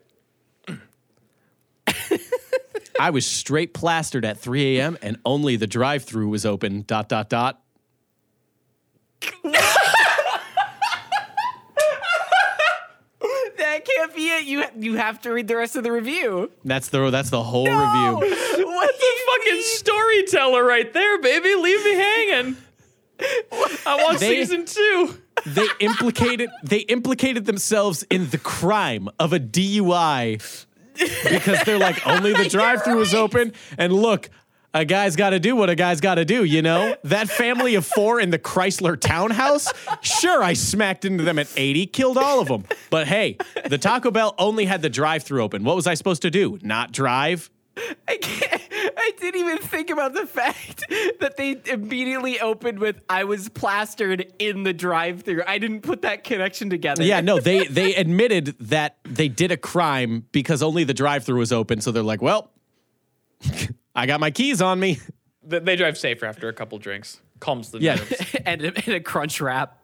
I 2.98 3.10
was 3.10 3.26
straight 3.26 3.74
plastered 3.74 4.24
at 4.24 4.38
3 4.38 4.78
a.m. 4.78 4.96
and 5.02 5.18
only 5.26 5.56
the 5.56 5.66
drive-through 5.66 6.30
was 6.30 6.46
open. 6.46 6.84
Dot 6.86 7.10
dot 7.10 7.28
dot. 7.28 7.60
That 13.58 13.84
can't 13.96 14.14
be 14.14 14.28
it. 14.28 14.44
You 14.44 14.64
you 14.78 14.96
have 14.96 15.20
to 15.22 15.30
read 15.32 15.48
the 15.48 15.56
rest 15.56 15.76
of 15.76 15.82
the 15.84 15.92
review. 15.92 16.50
That's 16.64 16.88
the 16.90 17.10
that's 17.10 17.30
the 17.30 17.42
whole 17.42 17.64
review. 17.66 18.14
What 18.66 18.90
The 18.98 19.12
fucking 19.26 19.62
storyteller 19.62 20.64
right 20.64 20.92
there, 20.92 21.20
baby. 21.20 21.54
Leave 21.54 21.84
me 21.84 21.94
hanging. 21.94 22.56
I 23.86 24.00
want 24.04 24.18
They- 24.20 24.44
season 24.44 24.64
two. 24.66 25.18
they 25.46 25.66
implicated 25.80 26.50
they 26.64 26.78
implicated 26.80 27.44
themselves 27.46 28.04
in 28.10 28.28
the 28.30 28.38
crime 28.38 29.08
of 29.18 29.32
a 29.32 29.38
DUI 29.40 30.40
because 31.30 31.62
they're 31.64 31.78
like 31.78 32.06
only 32.06 32.32
the 32.32 32.48
drive-through 32.48 33.00
is 33.02 33.14
open 33.14 33.52
and 33.78 33.92
look 33.92 34.30
a 34.74 34.84
guy's 34.84 35.16
got 35.16 35.30
to 35.30 35.40
do 35.40 35.56
what 35.56 35.70
a 35.70 35.74
guy's 35.74 36.00
got 36.00 36.16
to 36.16 36.24
do, 36.24 36.44
you 36.44 36.62
know? 36.62 36.96
That 37.04 37.28
family 37.28 37.74
of 37.74 37.86
4 37.86 38.20
in 38.20 38.30
the 38.30 38.38
Chrysler 38.38 38.98
townhouse, 39.00 39.72
sure 40.02 40.42
I 40.42 40.52
smacked 40.52 41.04
into 41.04 41.24
them 41.24 41.38
at 41.38 41.48
80, 41.56 41.86
killed 41.86 42.18
all 42.18 42.40
of 42.40 42.48
them. 42.48 42.64
But 42.90 43.06
hey, 43.06 43.38
the 43.68 43.78
Taco 43.78 44.10
Bell 44.10 44.34
only 44.38 44.66
had 44.66 44.82
the 44.82 44.90
drive-through 44.90 45.42
open. 45.42 45.64
What 45.64 45.76
was 45.76 45.86
I 45.86 45.94
supposed 45.94 46.22
to 46.22 46.30
do? 46.30 46.58
Not 46.62 46.92
drive? 46.92 47.50
I 48.08 48.16
can't. 48.16 48.62
I 48.96 49.12
didn't 49.20 49.40
even 49.40 49.58
think 49.58 49.90
about 49.90 50.14
the 50.14 50.26
fact 50.26 50.84
that 51.20 51.36
they 51.36 51.60
immediately 51.66 52.40
opened 52.40 52.78
with 52.78 53.00
"I 53.08 53.24
was 53.24 53.50
plastered 53.50 54.32
in 54.38 54.62
the 54.62 54.72
drive-through." 54.72 55.42
I 55.46 55.58
didn't 55.58 55.82
put 55.82 56.00
that 56.00 56.24
connection 56.24 56.70
together. 56.70 57.02
Yeah, 57.02 57.20
no, 57.20 57.38
they 57.38 57.66
they 57.66 57.94
admitted 57.94 58.56
that 58.60 58.96
they 59.04 59.28
did 59.28 59.52
a 59.52 59.58
crime 59.58 60.24
because 60.32 60.62
only 60.62 60.84
the 60.84 60.94
drive-through 60.94 61.38
was 61.38 61.52
open, 61.52 61.82
so 61.82 61.92
they're 61.92 62.02
like, 62.02 62.22
"Well, 62.22 62.50
I 63.96 64.06
got 64.06 64.20
my 64.20 64.30
keys 64.30 64.62
on 64.62 64.78
me." 64.78 65.00
They 65.48 65.76
drive 65.76 65.96
safer 65.96 66.26
after 66.26 66.48
a 66.48 66.52
couple 66.52 66.76
drinks. 66.78 67.20
Calms 67.38 67.70
the 67.70 67.78
Yeah. 67.78 67.94
nerves. 67.94 68.14
and, 68.44 68.62
a- 68.62 68.76
and 68.76 68.88
a 68.96 69.00
crunch 69.00 69.40
wrap. 69.40 69.80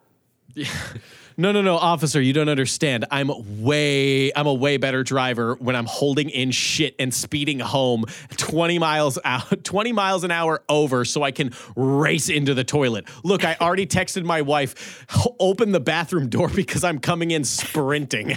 No, 1.38 1.50
no, 1.50 1.62
no, 1.62 1.76
officer, 1.76 2.20
you 2.20 2.32
don't 2.34 2.48
understand. 2.50 3.06
I'm 3.10 3.30
way 3.62 4.32
I'm 4.36 4.46
a 4.48 4.52
way 4.52 4.76
better 4.76 5.02
driver 5.02 5.54
when 5.54 5.74
I'm 5.76 5.86
holding 5.86 6.28
in 6.28 6.50
shit 6.50 6.94
and 6.98 7.14
speeding 7.14 7.58
home 7.60 8.04
20 8.36 8.78
miles 8.80 9.18
out 9.24 9.64
20 9.64 9.92
miles 9.92 10.24
an 10.24 10.30
hour 10.30 10.62
over 10.68 11.04
so 11.06 11.22
I 11.22 11.30
can 11.30 11.52
race 11.76 12.28
into 12.28 12.52
the 12.54 12.64
toilet. 12.64 13.06
Look, 13.24 13.44
I 13.44 13.56
already 13.60 13.86
texted 13.86 14.24
my 14.24 14.42
wife, 14.42 15.06
open 15.40 15.72
the 15.72 15.80
bathroom 15.80 16.28
door 16.28 16.48
because 16.48 16.84
I'm 16.84 16.98
coming 16.98 17.30
in 17.30 17.44
sprinting. 17.44 18.36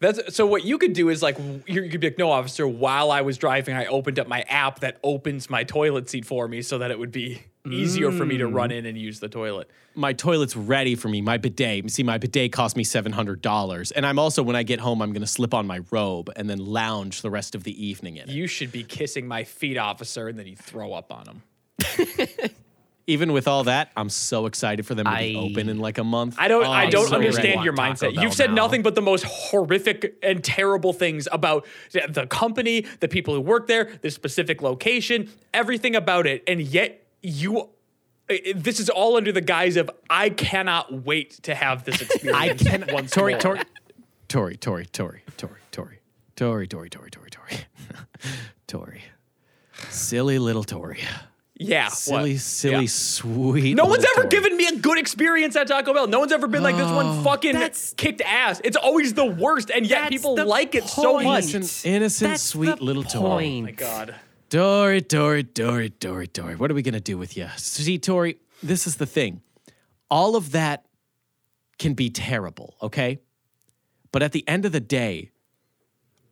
That's 0.00 0.34
so. 0.34 0.46
What 0.46 0.64
you 0.64 0.78
could 0.78 0.94
do 0.94 1.10
is 1.10 1.22
like 1.22 1.38
you 1.66 1.88
could 1.90 2.00
be 2.00 2.08
like, 2.08 2.18
no, 2.18 2.30
officer. 2.30 2.66
While 2.66 3.10
I 3.10 3.20
was 3.20 3.36
driving, 3.36 3.76
I 3.76 3.84
opened 3.86 4.18
up 4.18 4.26
my 4.26 4.40
app 4.42 4.80
that 4.80 4.98
opens 5.04 5.50
my 5.50 5.62
toilet 5.64 6.08
seat 6.08 6.24
for 6.24 6.48
me, 6.48 6.62
so 6.62 6.78
that 6.78 6.90
it 6.90 6.98
would 6.98 7.12
be 7.12 7.42
easier 7.70 8.10
for 8.10 8.24
me 8.24 8.36
Mm. 8.36 8.38
to 8.38 8.46
run 8.46 8.70
in 8.70 8.86
and 8.86 8.96
use 8.96 9.20
the 9.20 9.28
toilet. 9.28 9.70
my 9.94 10.14
toilet's 10.14 10.56
ready 10.56 10.94
for 10.94 11.08
me. 11.08 11.20
My 11.20 11.36
bidet. 11.36 11.90
See, 11.90 12.02
my 12.02 12.16
bidet 12.16 12.50
cost 12.52 12.76
me 12.78 12.84
seven 12.84 13.12
hundred 13.12 13.42
dollars, 13.42 13.90
and 13.92 14.06
I'm 14.06 14.18
also 14.18 14.42
when 14.42 14.56
I 14.56 14.62
get 14.62 14.80
home, 14.80 15.02
I'm 15.02 15.12
gonna 15.12 15.26
slip 15.26 15.52
on 15.52 15.66
my 15.66 15.80
robe 15.90 16.30
and 16.34 16.48
then 16.48 16.58
lounge 16.58 17.20
the 17.20 17.30
rest 17.30 17.54
of 17.54 17.64
the 17.64 17.86
evening 17.86 18.16
in 18.16 18.30
it. 18.30 18.34
You 18.34 18.46
should 18.46 18.72
be 18.72 18.82
kissing 18.82 19.28
my 19.28 19.44
feet, 19.44 19.76
officer, 19.76 20.28
and 20.28 20.38
then 20.38 20.46
you 20.46 20.56
throw 20.56 20.94
up 20.94 21.12
on 21.12 21.24
them. 21.24 21.42
Even 23.10 23.32
with 23.32 23.48
all 23.48 23.64
that, 23.64 23.90
I'm 23.96 24.08
so 24.08 24.46
excited 24.46 24.86
for 24.86 24.94
them 24.94 25.06
to 25.06 25.16
be 25.16 25.36
I- 25.36 25.40
open 25.40 25.68
in 25.68 25.78
like 25.78 25.98
a 25.98 26.04
month. 26.04 26.36
I 26.38 26.46
don't. 26.46 26.64
Oh, 26.64 26.70
I 26.70 26.88
don't 26.88 27.08
so 27.08 27.16
understand 27.16 27.64
your 27.64 27.74
mindset. 27.74 28.20
You've 28.20 28.34
said 28.34 28.50
now. 28.50 28.62
nothing 28.62 28.82
but 28.82 28.94
the 28.94 29.02
most 29.02 29.24
horrific 29.24 30.16
and 30.22 30.44
terrible 30.44 30.92
things 30.92 31.26
about 31.32 31.66
the 31.92 32.26
company, 32.28 32.86
the 33.00 33.08
people 33.08 33.34
who 33.34 33.40
work 33.40 33.66
there, 33.66 33.90
the 34.02 34.10
specific 34.10 34.62
location, 34.62 35.28
everything 35.52 35.96
about 35.96 36.28
it, 36.28 36.44
and 36.46 36.60
yet 36.60 37.04
you 37.20 37.70
this 38.54 38.78
is 38.78 38.88
all 38.88 39.16
under 39.16 39.32
the 39.32 39.40
guise 39.40 39.76
of 39.76 39.90
I 40.08 40.30
cannot 40.30 41.04
wait 41.04 41.42
to 41.42 41.54
have 41.54 41.84
this 41.84 42.00
experience. 42.00 42.38
I 42.38 42.54
can. 42.54 42.84
once 42.92 43.10
Tori, 43.10 43.32
more. 43.32 43.40
Tori, 43.40 44.56
Tori, 44.56 44.56
Tori, 44.56 44.86
Tori, 44.86 45.22
Tori, 45.36 45.60
Tori, 45.72 45.98
Tori, 46.36 46.68
Tori, 46.68 46.88
Tori, 46.88 47.10
Tori, 47.10 47.30
Tori, 47.30 47.64
Tori. 48.68 49.02
Silly 49.88 50.38
little 50.38 50.62
Tori. 50.62 51.00
Yeah, 51.62 51.88
Silly, 51.88 52.32
what? 52.32 52.40
silly, 52.40 52.74
Yeah. 52.84 52.88
sweet. 52.88 53.74
No 53.76 53.84
one's 53.84 54.02
ever 54.02 54.22
Tori. 54.22 54.28
given 54.28 54.56
me 54.56 54.66
a 54.66 54.76
good 54.76 54.96
experience 54.98 55.56
at 55.56 55.66
Taco 55.68 55.92
Bell. 55.92 56.06
No 56.06 56.18
one's 56.18 56.32
ever 56.32 56.46
been 56.46 56.62
like 56.62 56.76
this 56.76 56.90
one 56.90 57.18
oh, 57.18 57.22
fucking 57.22 57.52
That's- 57.52 57.92
kicked 57.98 58.22
ass. 58.22 58.62
It's 58.64 58.78
always 58.78 59.12
the 59.12 59.26
worst, 59.26 59.70
and 59.70 59.86
yet 59.86 60.08
people 60.08 60.36
the 60.36 60.46
like 60.46 60.74
it 60.74 60.84
so 60.88 61.20
much. 61.20 61.52
Innocent, 61.54 61.84
innocent, 61.84 62.30
That's 62.30 62.42
sweet 62.42 62.78
the 62.78 62.82
little 62.84 63.02
Tori. 63.02 63.22
point. 63.44 63.58
Oh 63.58 63.66
my 63.66 63.72
god. 63.72 64.14
Dory, 64.48 65.02
Dory, 65.02 65.42
Dory, 65.42 65.90
Dory, 65.90 66.26
Dory. 66.28 66.56
What 66.56 66.70
are 66.70 66.74
we 66.74 66.80
gonna 66.82 66.98
do 66.98 67.18
with 67.18 67.36
you? 67.36 67.46
See, 67.56 67.98
Tori, 67.98 68.38
this 68.62 68.86
is 68.86 68.96
the 68.96 69.06
thing. 69.06 69.42
All 70.10 70.36
of 70.36 70.52
that 70.52 70.86
can 71.78 71.92
be 71.92 72.08
terrible, 72.08 72.74
okay? 72.82 73.20
But 74.12 74.22
at 74.22 74.32
the 74.32 74.48
end 74.48 74.64
of 74.64 74.72
the 74.72 74.80
day, 74.80 75.30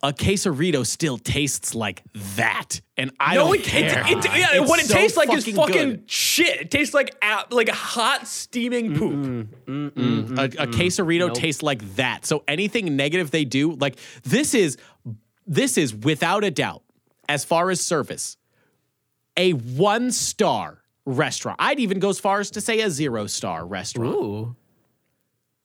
a 0.02 0.12
quesarito 0.12 0.86
still 0.86 1.18
tastes 1.18 1.74
like 1.74 2.02
that, 2.36 2.80
and 2.96 3.10
I 3.18 3.34
No, 3.34 3.46
don't 3.46 3.56
it, 3.56 3.64
care. 3.64 4.02
it, 4.06 4.18
it, 4.18 4.24
yeah, 4.26 4.46
It's 4.60 4.68
what 4.70 4.78
it 4.80 4.86
so 4.86 4.94
tastes 4.94 5.16
like 5.16 5.32
is 5.32 5.44
fucking 5.48 5.72
good. 5.90 6.10
shit. 6.10 6.60
It 6.60 6.70
tastes 6.70 6.94
like 6.94 7.14
a- 7.22 7.46
like 7.50 7.68
hot 7.68 8.26
steaming 8.28 8.94
poop. 8.96 9.48
a, 9.66 10.44
a 10.44 10.66
quesarito 10.68 11.34
tastes 11.34 11.62
like 11.64 11.96
that. 11.96 12.24
So 12.26 12.44
anything 12.46 12.94
negative 12.96 13.30
they 13.32 13.44
do, 13.44 13.72
like 13.72 13.98
this 14.22 14.54
is 14.54 14.76
this 15.46 15.76
is 15.76 15.94
without 15.94 16.44
a 16.44 16.50
doubt, 16.50 16.82
as 17.28 17.44
far 17.44 17.70
as 17.70 17.80
service, 17.80 18.36
a 19.36 19.52
one 19.52 20.12
star 20.12 20.82
restaurant. 21.06 21.56
I'd 21.58 21.80
even 21.80 21.98
go 21.98 22.10
as 22.10 22.20
far 22.20 22.38
as 22.38 22.50
to 22.52 22.60
say 22.60 22.80
a 22.82 22.90
zero 22.90 23.26
star 23.26 23.66
restaurant. 23.66 24.14
Ooh. 24.14 24.56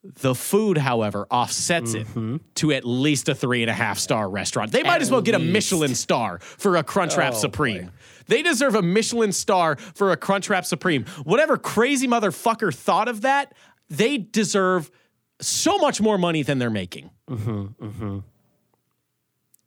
The 0.03 0.35
food, 0.35 0.77
however, 0.77 1.25
offsets 1.31 1.93
it 1.93 2.07
mm-hmm. 2.07 2.37
to 2.55 2.71
at 2.73 2.83
least 2.83 3.29
a 3.29 3.35
three 3.35 3.63
and 3.63 3.69
a 3.69 3.73
half 3.73 3.97
star 3.99 4.29
restaurant. 4.29 4.71
They 4.73 4.83
might 4.83 4.95
At 4.95 5.01
as 5.03 5.11
well 5.11 5.21
get 5.21 5.35
a. 5.35 5.39
Michelin 5.39 5.95
star 5.95 6.39
for 6.39 6.75
a 6.75 6.83
Crunchwrap 6.83 7.31
Oh, 7.31 7.37
Supreme. 7.37 7.85
boy. 7.85 7.91
They 8.27 8.41
deserve 8.41 8.75
a 8.75 8.81
Michelin 8.81 9.31
star 9.31 9.77
for 9.77 10.11
a 10.11 10.17
Crunchwrap 10.17 10.65
Supreme. 10.65 11.05
Whatever 11.23 11.57
crazy 11.57 12.07
motherfucker 12.07 12.73
thought 12.73 13.07
of 13.07 13.21
that, 13.21 13.53
they 13.89 14.17
deserve 14.17 14.91
so 15.39 15.77
much 15.77 16.01
more 16.01 16.17
money 16.17 16.43
than 16.43 16.59
they're 16.59 16.69
making. 16.69 17.09
Mm-hmm, 17.29 17.85
mm-hmm. 17.85 18.19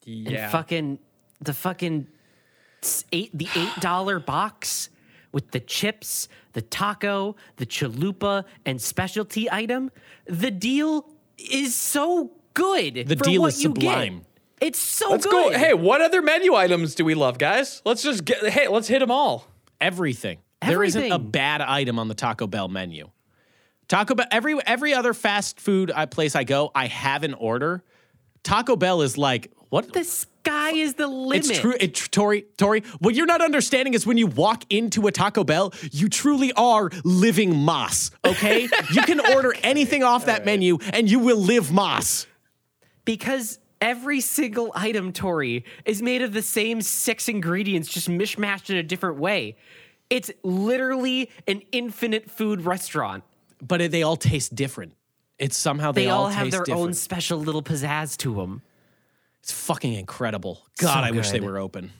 Yeah. 0.04 0.42
And 0.42 0.52
fucking 0.52 0.98
the 1.40 1.52
fucking 1.52 2.06
eight 3.12 3.36
the 3.36 3.48
eight 3.56 3.74
dollar 3.80 4.18
box 4.20 4.90
with 5.36 5.50
the 5.50 5.60
chips, 5.60 6.30
the 6.54 6.62
taco, 6.62 7.36
the 7.56 7.66
chalupa, 7.66 8.42
and 8.64 8.80
specialty 8.80 9.52
item. 9.52 9.90
The 10.24 10.50
deal 10.50 11.12
is 11.36 11.74
so 11.74 12.32
good. 12.54 13.06
The 13.06 13.16
for 13.16 13.24
deal 13.24 13.42
what 13.42 13.48
is 13.48 13.62
you 13.62 13.74
get. 13.74 13.80
sublime. 13.82 14.22
It's 14.62 14.78
so 14.78 15.10
let's 15.10 15.26
good. 15.26 15.52
go. 15.52 15.58
Hey, 15.58 15.74
what 15.74 16.00
other 16.00 16.22
menu 16.22 16.54
items 16.54 16.94
do 16.94 17.04
we 17.04 17.12
love, 17.14 17.36
guys? 17.36 17.82
Let's 17.84 18.02
just 18.02 18.24
get. 18.24 18.48
Hey, 18.48 18.66
let's 18.68 18.88
hit 18.88 19.00
them 19.00 19.10
all. 19.10 19.46
Everything. 19.78 20.38
There 20.66 20.82
isn't 20.82 21.12
a 21.12 21.18
bad 21.18 21.60
item 21.60 21.98
on 21.98 22.08
the 22.08 22.14
Taco 22.14 22.46
Bell 22.46 22.68
menu. 22.68 23.10
Taco 23.88 24.14
Bell, 24.14 24.26
every 24.30 24.58
every 24.64 24.94
other 24.94 25.12
fast 25.12 25.60
food 25.60 25.92
uh, 25.94 26.06
place 26.06 26.34
I 26.34 26.44
go, 26.44 26.70
I 26.74 26.86
have 26.86 27.24
an 27.24 27.34
order. 27.34 27.84
Taco 28.46 28.76
Bell 28.76 29.02
is 29.02 29.18
like, 29.18 29.50
what? 29.70 29.92
the 29.92 30.04
sky 30.04 30.70
is 30.70 30.94
the 30.94 31.08
limit. 31.08 31.50
It's 31.50 31.58
true. 31.58 31.74
It, 31.80 31.94
Tori, 32.12 32.42
Tori, 32.56 32.84
what 33.00 33.16
you're 33.16 33.26
not 33.26 33.42
understanding 33.42 33.94
is 33.94 34.06
when 34.06 34.16
you 34.16 34.28
walk 34.28 34.62
into 34.70 35.08
a 35.08 35.12
Taco 35.12 35.42
Bell, 35.42 35.74
you 35.90 36.08
truly 36.08 36.52
are 36.52 36.88
living 37.02 37.52
más, 37.52 38.12
okay? 38.24 38.68
you 38.92 39.02
can 39.02 39.18
order 39.34 39.52
anything 39.64 40.04
off 40.04 40.26
that 40.26 40.44
menu 40.44 40.78
and 40.92 41.10
you 41.10 41.18
will 41.18 41.38
live 41.38 41.66
más. 41.66 42.26
because 43.04 43.58
every 43.80 44.20
single 44.20 44.70
item, 44.76 45.12
Tori, 45.12 45.64
is 45.84 46.00
made 46.00 46.22
of 46.22 46.32
the 46.32 46.42
same 46.42 46.80
six 46.80 47.28
ingredients, 47.28 47.88
just 47.88 48.08
mishmashed 48.08 48.70
in 48.70 48.76
a 48.76 48.82
different 48.84 49.18
way. 49.18 49.56
It's 50.08 50.30
literally 50.44 51.30
an 51.48 51.62
infinite 51.72 52.30
food 52.30 52.62
restaurant. 52.62 53.24
But 53.60 53.90
they 53.90 54.02
all 54.02 54.16
taste 54.16 54.54
different. 54.54 54.92
It's 55.38 55.56
somehow 55.56 55.92
they, 55.92 56.04
They, 56.04 56.10
all 56.10 56.28
have 56.28 56.44
taste 56.44 56.52
their 56.52 56.64
different. 56.64 56.88
own 56.88 56.94
special 56.94 57.38
little 57.38 57.62
pizzazz 57.62 58.16
to 58.18 58.34
them. 58.34 58.62
It's 59.40 59.52
fucking 59.52 59.92
incredible. 59.92 60.62
God, 60.78 61.04
I 61.04 61.10
wish 61.10 61.30
they 61.30 61.40
were 61.40 61.58
open. 61.58 61.92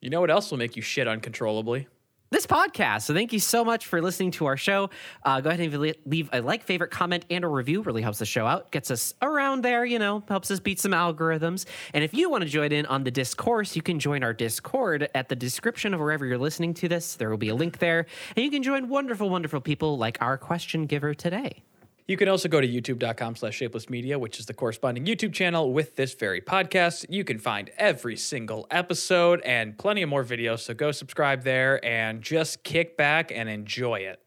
You 0.00 0.10
know 0.10 0.20
what 0.20 0.30
else 0.30 0.50
will 0.50 0.58
make 0.58 0.76
you 0.76 0.82
shit 0.82 1.08
uncontrollably? 1.08 1.88
This 2.30 2.46
podcast. 2.46 3.02
So 3.02 3.14
thank 3.14 3.32
you 3.32 3.40
so 3.40 3.64
much 3.64 3.86
for 3.86 4.02
listening 4.02 4.32
to 4.32 4.46
our 4.46 4.56
show. 4.58 4.90
Uh, 5.24 5.40
go 5.40 5.48
ahead 5.48 5.60
and 5.60 5.94
leave 6.04 6.28
a 6.32 6.42
like, 6.42 6.62
favorite, 6.62 6.90
comment, 6.90 7.24
and 7.30 7.42
a 7.42 7.48
review. 7.48 7.80
Really 7.80 8.02
helps 8.02 8.18
the 8.18 8.26
show 8.26 8.46
out. 8.46 8.70
Gets 8.70 8.90
us 8.90 9.14
around 9.22 9.62
there, 9.64 9.86
you 9.86 9.98
know, 9.98 10.22
helps 10.28 10.50
us 10.50 10.60
beat 10.60 10.78
some 10.78 10.92
algorithms. 10.92 11.64
And 11.94 12.04
if 12.04 12.12
you 12.12 12.28
want 12.28 12.44
to 12.44 12.48
join 12.48 12.70
in 12.70 12.84
on 12.84 13.04
the 13.04 13.10
discourse, 13.10 13.74
you 13.74 13.80
can 13.80 13.98
join 13.98 14.22
our 14.22 14.34
Discord 14.34 15.08
at 15.14 15.30
the 15.30 15.36
description 15.36 15.94
of 15.94 16.00
wherever 16.00 16.26
you're 16.26 16.38
listening 16.38 16.74
to 16.74 16.88
this. 16.88 17.14
There 17.14 17.30
will 17.30 17.38
be 17.38 17.48
a 17.48 17.54
link 17.54 17.78
there. 17.78 18.04
And 18.36 18.44
you 18.44 18.50
can 18.50 18.62
join 18.62 18.88
wonderful, 18.88 19.30
wonderful 19.30 19.62
people 19.62 19.96
like 19.96 20.18
our 20.20 20.36
question 20.36 20.84
giver 20.84 21.14
today. 21.14 21.62
You 22.08 22.16
can 22.16 22.26
also 22.26 22.48
go 22.48 22.58
to 22.58 22.66
youtube.com 22.66 23.36
slash 23.36 23.54
shapeless 23.54 23.90
media, 23.90 24.18
which 24.18 24.40
is 24.40 24.46
the 24.46 24.54
corresponding 24.54 25.04
YouTube 25.04 25.34
channel 25.34 25.74
with 25.74 25.94
this 25.94 26.14
very 26.14 26.40
podcast. 26.40 27.04
You 27.10 27.22
can 27.22 27.38
find 27.38 27.70
every 27.76 28.16
single 28.16 28.66
episode 28.70 29.42
and 29.42 29.76
plenty 29.76 30.00
of 30.00 30.08
more 30.08 30.24
videos. 30.24 30.60
So 30.60 30.72
go 30.72 30.90
subscribe 30.90 31.44
there 31.44 31.84
and 31.84 32.22
just 32.22 32.62
kick 32.62 32.96
back 32.96 33.30
and 33.30 33.50
enjoy 33.50 33.96
it. 33.96 34.22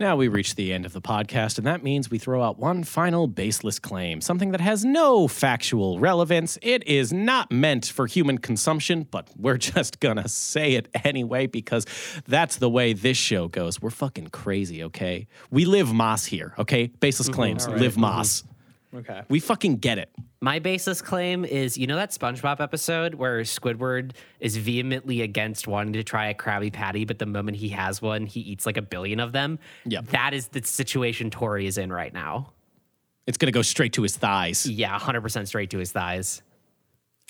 Now 0.00 0.16
we 0.16 0.28
reach 0.28 0.54
the 0.54 0.72
end 0.72 0.86
of 0.86 0.94
the 0.94 1.02
podcast, 1.02 1.58
and 1.58 1.66
that 1.66 1.82
means 1.82 2.10
we 2.10 2.16
throw 2.16 2.42
out 2.42 2.58
one 2.58 2.84
final 2.84 3.26
baseless 3.26 3.78
claim, 3.78 4.22
something 4.22 4.50
that 4.52 4.60
has 4.62 4.82
no 4.82 5.28
factual 5.28 5.98
relevance. 5.98 6.58
It 6.62 6.86
is 6.86 7.12
not 7.12 7.52
meant 7.52 7.84
for 7.84 8.06
human 8.06 8.38
consumption, 8.38 9.06
but 9.10 9.28
we're 9.36 9.58
just 9.58 10.00
gonna 10.00 10.26
say 10.26 10.72
it 10.72 10.88
anyway 11.04 11.46
because 11.48 11.84
that's 12.26 12.56
the 12.56 12.70
way 12.70 12.94
this 12.94 13.18
show 13.18 13.48
goes. 13.48 13.82
We're 13.82 13.90
fucking 13.90 14.28
crazy, 14.28 14.84
okay? 14.84 15.26
We 15.50 15.66
live 15.66 15.88
Más 15.88 16.24
here, 16.24 16.54
okay? 16.58 16.86
Baseless 16.86 17.28
mm-hmm. 17.28 17.34
claims, 17.34 17.68
live 17.68 17.96
mm-hmm. 17.96 18.04
Más. 18.04 18.44
Okay. 18.94 19.22
We 19.28 19.38
fucking 19.38 19.76
get 19.76 19.98
it. 19.98 20.10
My 20.40 20.58
baseless 20.58 21.00
claim 21.00 21.44
is 21.44 21.78
you 21.78 21.86
know 21.86 21.96
that 21.96 22.10
SpongeBob 22.10 22.60
episode 22.60 23.14
where 23.14 23.40
Squidward 23.42 24.12
is 24.40 24.56
vehemently 24.56 25.22
against 25.22 25.68
wanting 25.68 25.92
to 25.92 26.02
try 26.02 26.26
a 26.28 26.34
Krabby 26.34 26.72
Patty, 26.72 27.04
but 27.04 27.18
the 27.18 27.26
moment 27.26 27.56
he 27.56 27.68
has 27.68 28.02
one, 28.02 28.26
he 28.26 28.40
eats 28.40 28.66
like 28.66 28.76
a 28.76 28.82
billion 28.82 29.20
of 29.20 29.32
them? 29.32 29.58
Yep. 29.84 30.06
That 30.08 30.34
is 30.34 30.48
the 30.48 30.62
situation 30.64 31.30
Tori 31.30 31.66
is 31.66 31.78
in 31.78 31.92
right 31.92 32.12
now. 32.12 32.52
It's 33.26 33.38
gonna 33.38 33.52
go 33.52 33.62
straight 33.62 33.92
to 33.92 34.02
his 34.02 34.16
thighs. 34.16 34.66
Yeah, 34.66 34.98
100% 34.98 35.46
straight 35.46 35.70
to 35.70 35.78
his 35.78 35.92
thighs. 35.92 36.42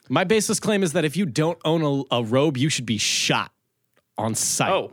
My 0.09 0.25
baseless 0.25 0.61
claim 0.61 0.83
is 0.83 0.95
that 0.95 1.05
if 1.05 1.17
you 1.17 1.27
don't 1.27 1.59
own 1.65 2.07
a, 2.11 2.17
a 2.21 2.25
robe, 2.25 2.57
you 2.57 2.69
should 2.71 2.87
be 2.87 2.97
shot 2.99 3.53
on 4.17 4.35
sight. 4.35 4.71
Oh, 4.73 4.93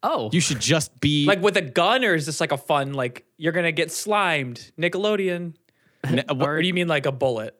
Oh, 0.00 0.30
You 0.32 0.40
should 0.40 0.60
just 0.60 1.00
be 1.00 1.26
like 1.26 1.42
with 1.42 1.56
a 1.56 1.60
gun, 1.60 2.04
or 2.04 2.14
is 2.14 2.24
this 2.24 2.40
like 2.40 2.52
a 2.52 2.56
fun, 2.56 2.92
like 2.92 3.24
you're 3.36 3.52
going 3.52 3.66
to 3.66 3.72
get 3.72 3.90
slimed? 3.90 4.70
Nickelodeon. 4.78 5.54
Or 6.04 6.60
do 6.62 6.66
you 6.66 6.74
mean 6.74 6.88
like 6.88 7.06
a 7.06 7.12
bullet? 7.12 7.54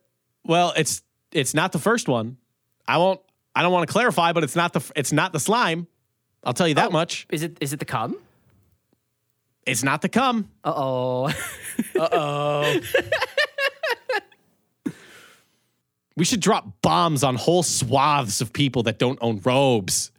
Well, 0.45 0.73
it's 0.77 1.03
it's 1.33 1.55
not 1.55 1.73
the 1.73 1.79
first 1.79 2.09
one. 2.09 2.37
I 2.87 2.99
won't. 2.99 3.21
I 3.55 3.63
don't 3.63 3.73
want 3.73 3.87
to 3.89 3.93
clarify, 3.93 4.33
but 4.33 4.45
it's 4.45 4.57
not 4.57 4.73
the 4.73 4.93
it's 4.97 5.13
not 5.13 5.33
the 5.33 5.41
slime. 5.41 5.87
I'll 6.45 6.55
tell 6.55 6.69
you 6.69 6.75
that 6.75 6.93
much. 6.93 7.27
is 7.31 7.43
it 7.43 7.59
is 7.61 7.73
it 7.73 7.79
the 7.81 7.85
cum? 7.85 8.17
It's 9.67 9.83
not 9.83 10.01
the 10.03 10.09
cum. 10.09 10.51
Uh 10.65 10.73
oh. 10.75 11.33
Uh 11.99 12.09
oh, 12.13 12.81
We 16.17 16.25
should 16.25 16.41
drop 16.41 16.83
bombs 16.83 17.23
on 17.23 17.37
whole 17.37 17.63
swaths 17.63 18.41
of 18.41 18.53
people 18.53 18.83
that 18.85 18.99
don't 18.99 19.19
own 19.23 19.41
robes. 19.45 20.11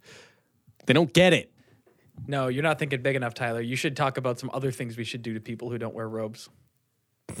They 0.86 0.94
don't 0.94 1.12
get 1.12 1.34
it. 1.34 1.52
no, 2.26 2.48
you're 2.48 2.62
not 2.62 2.78
thinking 2.78 3.02
big 3.02 3.16
enough, 3.16 3.34
Tyler. 3.34 3.60
You 3.60 3.76
should 3.76 3.96
talk 3.96 4.16
about 4.16 4.38
some 4.38 4.50
other 4.54 4.70
things 4.72 4.96
we 4.96 5.04
should 5.04 5.20
do 5.22 5.34
to 5.34 5.40
people 5.40 5.68
who 5.70 5.76
don't 5.76 5.94
wear 5.94 6.08
robes. 6.08 6.48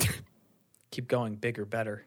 Keep 0.90 1.08
going, 1.08 1.36
bigger, 1.36 1.64
better, 1.64 2.04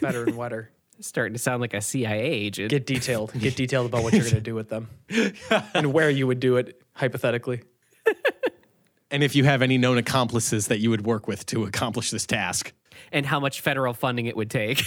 better 0.00 0.24
and 0.24 0.36
wetter. 0.36 0.70
Starting 1.00 1.32
to 1.34 1.38
sound 1.38 1.60
like 1.60 1.74
a 1.74 1.80
CIA 1.80 2.20
agent. 2.22 2.70
Get 2.70 2.84
detailed. 2.84 3.32
Get 3.38 3.54
detailed 3.54 3.86
about 3.86 4.02
what 4.02 4.12
you're 4.12 4.22
going 4.22 4.34
to 4.34 4.40
do 4.40 4.54
with 4.56 4.68
them 4.68 4.88
and 5.74 5.92
where 5.92 6.10
you 6.10 6.26
would 6.26 6.40
do 6.40 6.56
it, 6.56 6.82
hypothetically. 6.94 7.62
And 9.10 9.22
if 9.22 9.34
you 9.34 9.44
have 9.44 9.62
any 9.62 9.78
known 9.78 9.96
accomplices 9.96 10.66
that 10.66 10.80
you 10.80 10.90
would 10.90 11.06
work 11.06 11.26
with 11.26 11.46
to 11.46 11.64
accomplish 11.64 12.10
this 12.10 12.26
task. 12.26 12.74
and 13.10 13.24
how 13.24 13.40
much 13.40 13.62
federal 13.62 13.94
funding 13.94 14.26
it 14.26 14.36
would 14.36 14.50
take. 14.50 14.82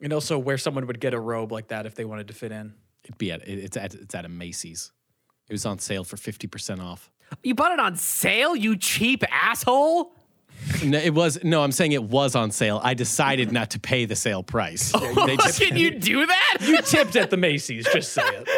And 0.00 0.12
also 0.12 0.36
where 0.36 0.58
someone 0.58 0.86
would 0.88 0.98
get 1.00 1.14
a 1.14 1.20
robe 1.20 1.52
like 1.52 1.68
that 1.68 1.86
if 1.86 1.94
they 1.94 2.04
wanted 2.04 2.26
to 2.28 2.34
fit 2.34 2.50
in. 2.52 2.74
It'd 3.04 3.18
be 3.18 3.30
at 3.30 3.46
it's 3.46 3.76
at 3.76 3.94
it's 3.94 4.14
at 4.16 4.24
a 4.24 4.28
Macy's. 4.28 4.90
It 5.48 5.52
was 5.52 5.64
on 5.64 5.78
sale 5.78 6.02
for 6.04 6.16
fifty 6.16 6.48
percent 6.48 6.80
off. 6.80 7.08
you 7.42 7.54
bought 7.54 7.70
it 7.72 7.78
on 7.78 7.94
sale, 7.96 8.56
you 8.56 8.76
cheap 8.76 9.22
asshole. 9.30 10.12
No, 10.84 10.98
it 10.98 11.14
was 11.14 11.42
no. 11.44 11.62
I'm 11.62 11.72
saying 11.72 11.92
it 11.92 12.02
was 12.02 12.34
on 12.34 12.50
sale. 12.50 12.80
I 12.82 12.94
decided 12.94 13.52
not 13.52 13.70
to 13.70 13.78
pay 13.80 14.04
the 14.04 14.16
sale 14.16 14.42
price. 14.42 14.92
They 14.92 15.36
just- 15.36 15.60
Can 15.62 15.76
you 15.76 15.90
do 15.98 16.26
that? 16.26 16.56
You 16.60 16.80
tipped 16.82 17.14
at 17.16 17.30
the 17.30 17.36
Macy's, 17.36 17.86
just 17.92 18.12
say 18.12 18.22
it. 18.24 18.48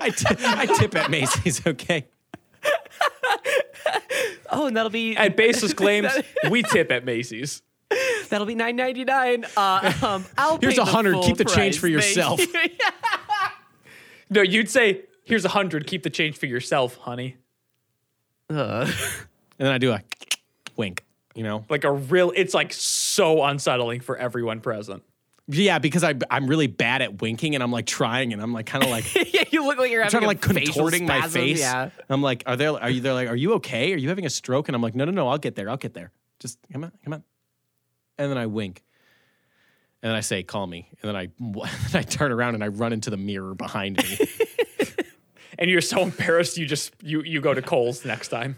I, 0.00 0.66
tip 0.66 0.94
at 0.94 1.10
Macy's. 1.10 1.66
Okay. 1.66 2.06
oh, 4.50 4.66
and 4.66 4.76
that'll 4.76 4.90
be 4.90 5.16
At 5.16 5.36
baseless 5.36 5.72
claims, 5.74 6.12
we 6.50 6.62
tip 6.62 6.90
at 6.90 7.04
Macy's. 7.04 7.62
that'll 8.30 8.46
be 8.46 8.54
nine 8.54 8.76
ninety 8.76 9.04
nine. 9.04 9.44
Uh, 9.56 9.92
um, 10.02 10.24
I'll 10.38 10.58
Here's 10.58 10.78
a 10.78 10.84
hundred. 10.84 11.22
Keep 11.22 11.36
the 11.36 11.44
change 11.44 11.78
for 11.78 11.88
yourself. 11.88 12.40
you. 12.40 12.48
No, 14.30 14.40
you'd 14.42 14.70
say, 14.70 15.02
here's 15.24 15.44
a 15.44 15.50
hundred, 15.50 15.86
keep 15.86 16.02
the 16.02 16.10
change 16.10 16.38
for 16.38 16.46
yourself, 16.46 16.96
honey. 16.96 17.36
Uh, 18.50 18.90
And 19.58 19.66
then 19.66 19.72
I 19.72 19.78
do 19.78 19.92
a 19.92 20.02
wink. 20.76 21.03
You 21.34 21.42
know. 21.42 21.64
Like 21.68 21.84
a 21.84 21.92
real, 21.92 22.32
it's 22.34 22.54
like 22.54 22.72
so 22.72 23.42
unsettling 23.42 24.00
for 24.00 24.16
everyone 24.16 24.60
present. 24.60 25.02
Yeah, 25.46 25.78
because 25.78 26.02
I 26.02 26.14
I'm 26.30 26.46
really 26.46 26.68
bad 26.68 27.02
at 27.02 27.20
winking, 27.20 27.54
and 27.54 27.62
I'm 27.62 27.70
like 27.70 27.86
trying, 27.86 28.32
and 28.32 28.40
I'm 28.40 28.52
like 28.52 28.66
kind 28.66 28.82
of 28.82 28.90
like 28.90 29.14
yeah, 29.34 29.44
you 29.50 29.64
look 29.66 29.78
like 29.78 29.90
you're 29.90 30.02
having 30.02 30.10
trying 30.10 30.22
to 30.22 30.28
like 30.28 30.40
contorting 30.40 31.06
my 31.06 31.18
spasm, 31.18 31.42
face. 31.42 31.60
Yeah. 31.60 31.90
I'm 32.08 32.22
like, 32.22 32.44
are 32.46 32.56
there? 32.56 32.70
Are 32.72 32.88
you? 32.88 33.00
They're 33.00 33.12
like, 33.12 33.28
are 33.28 33.36
you 33.36 33.54
okay? 33.54 33.92
Are 33.92 33.96
you 33.96 34.08
having 34.08 34.24
a 34.24 34.30
stroke? 34.30 34.68
And 34.68 34.74
I'm 34.74 34.82
like, 34.82 34.94
no, 34.94 35.04
no, 35.04 35.10
no. 35.10 35.28
I'll 35.28 35.38
get 35.38 35.54
there. 35.54 35.68
I'll 35.68 35.76
get 35.76 35.92
there. 35.92 36.12
Just 36.40 36.58
come 36.72 36.84
on, 36.84 36.92
come 37.04 37.12
on. 37.12 37.24
And 38.16 38.30
then 38.30 38.38
I 38.38 38.46
wink, 38.46 38.82
and 40.02 40.10
then 40.10 40.16
I 40.16 40.20
say, 40.20 40.42
call 40.44 40.66
me. 40.66 40.88
And 41.02 41.08
then 41.08 41.16
I 41.16 41.28
I 41.98 42.02
turn 42.02 42.32
around 42.32 42.54
and 42.54 42.64
I 42.64 42.68
run 42.68 42.94
into 42.94 43.10
the 43.10 43.18
mirror 43.18 43.54
behind 43.54 43.98
me. 43.98 44.18
And 45.58 45.70
you're 45.70 45.80
so 45.80 46.02
embarrassed, 46.02 46.58
you 46.58 46.66
just, 46.66 46.92
you, 47.02 47.22
you 47.22 47.40
go 47.40 47.54
to 47.54 47.62
Kohl's 47.62 48.04
next 48.04 48.28
time. 48.28 48.56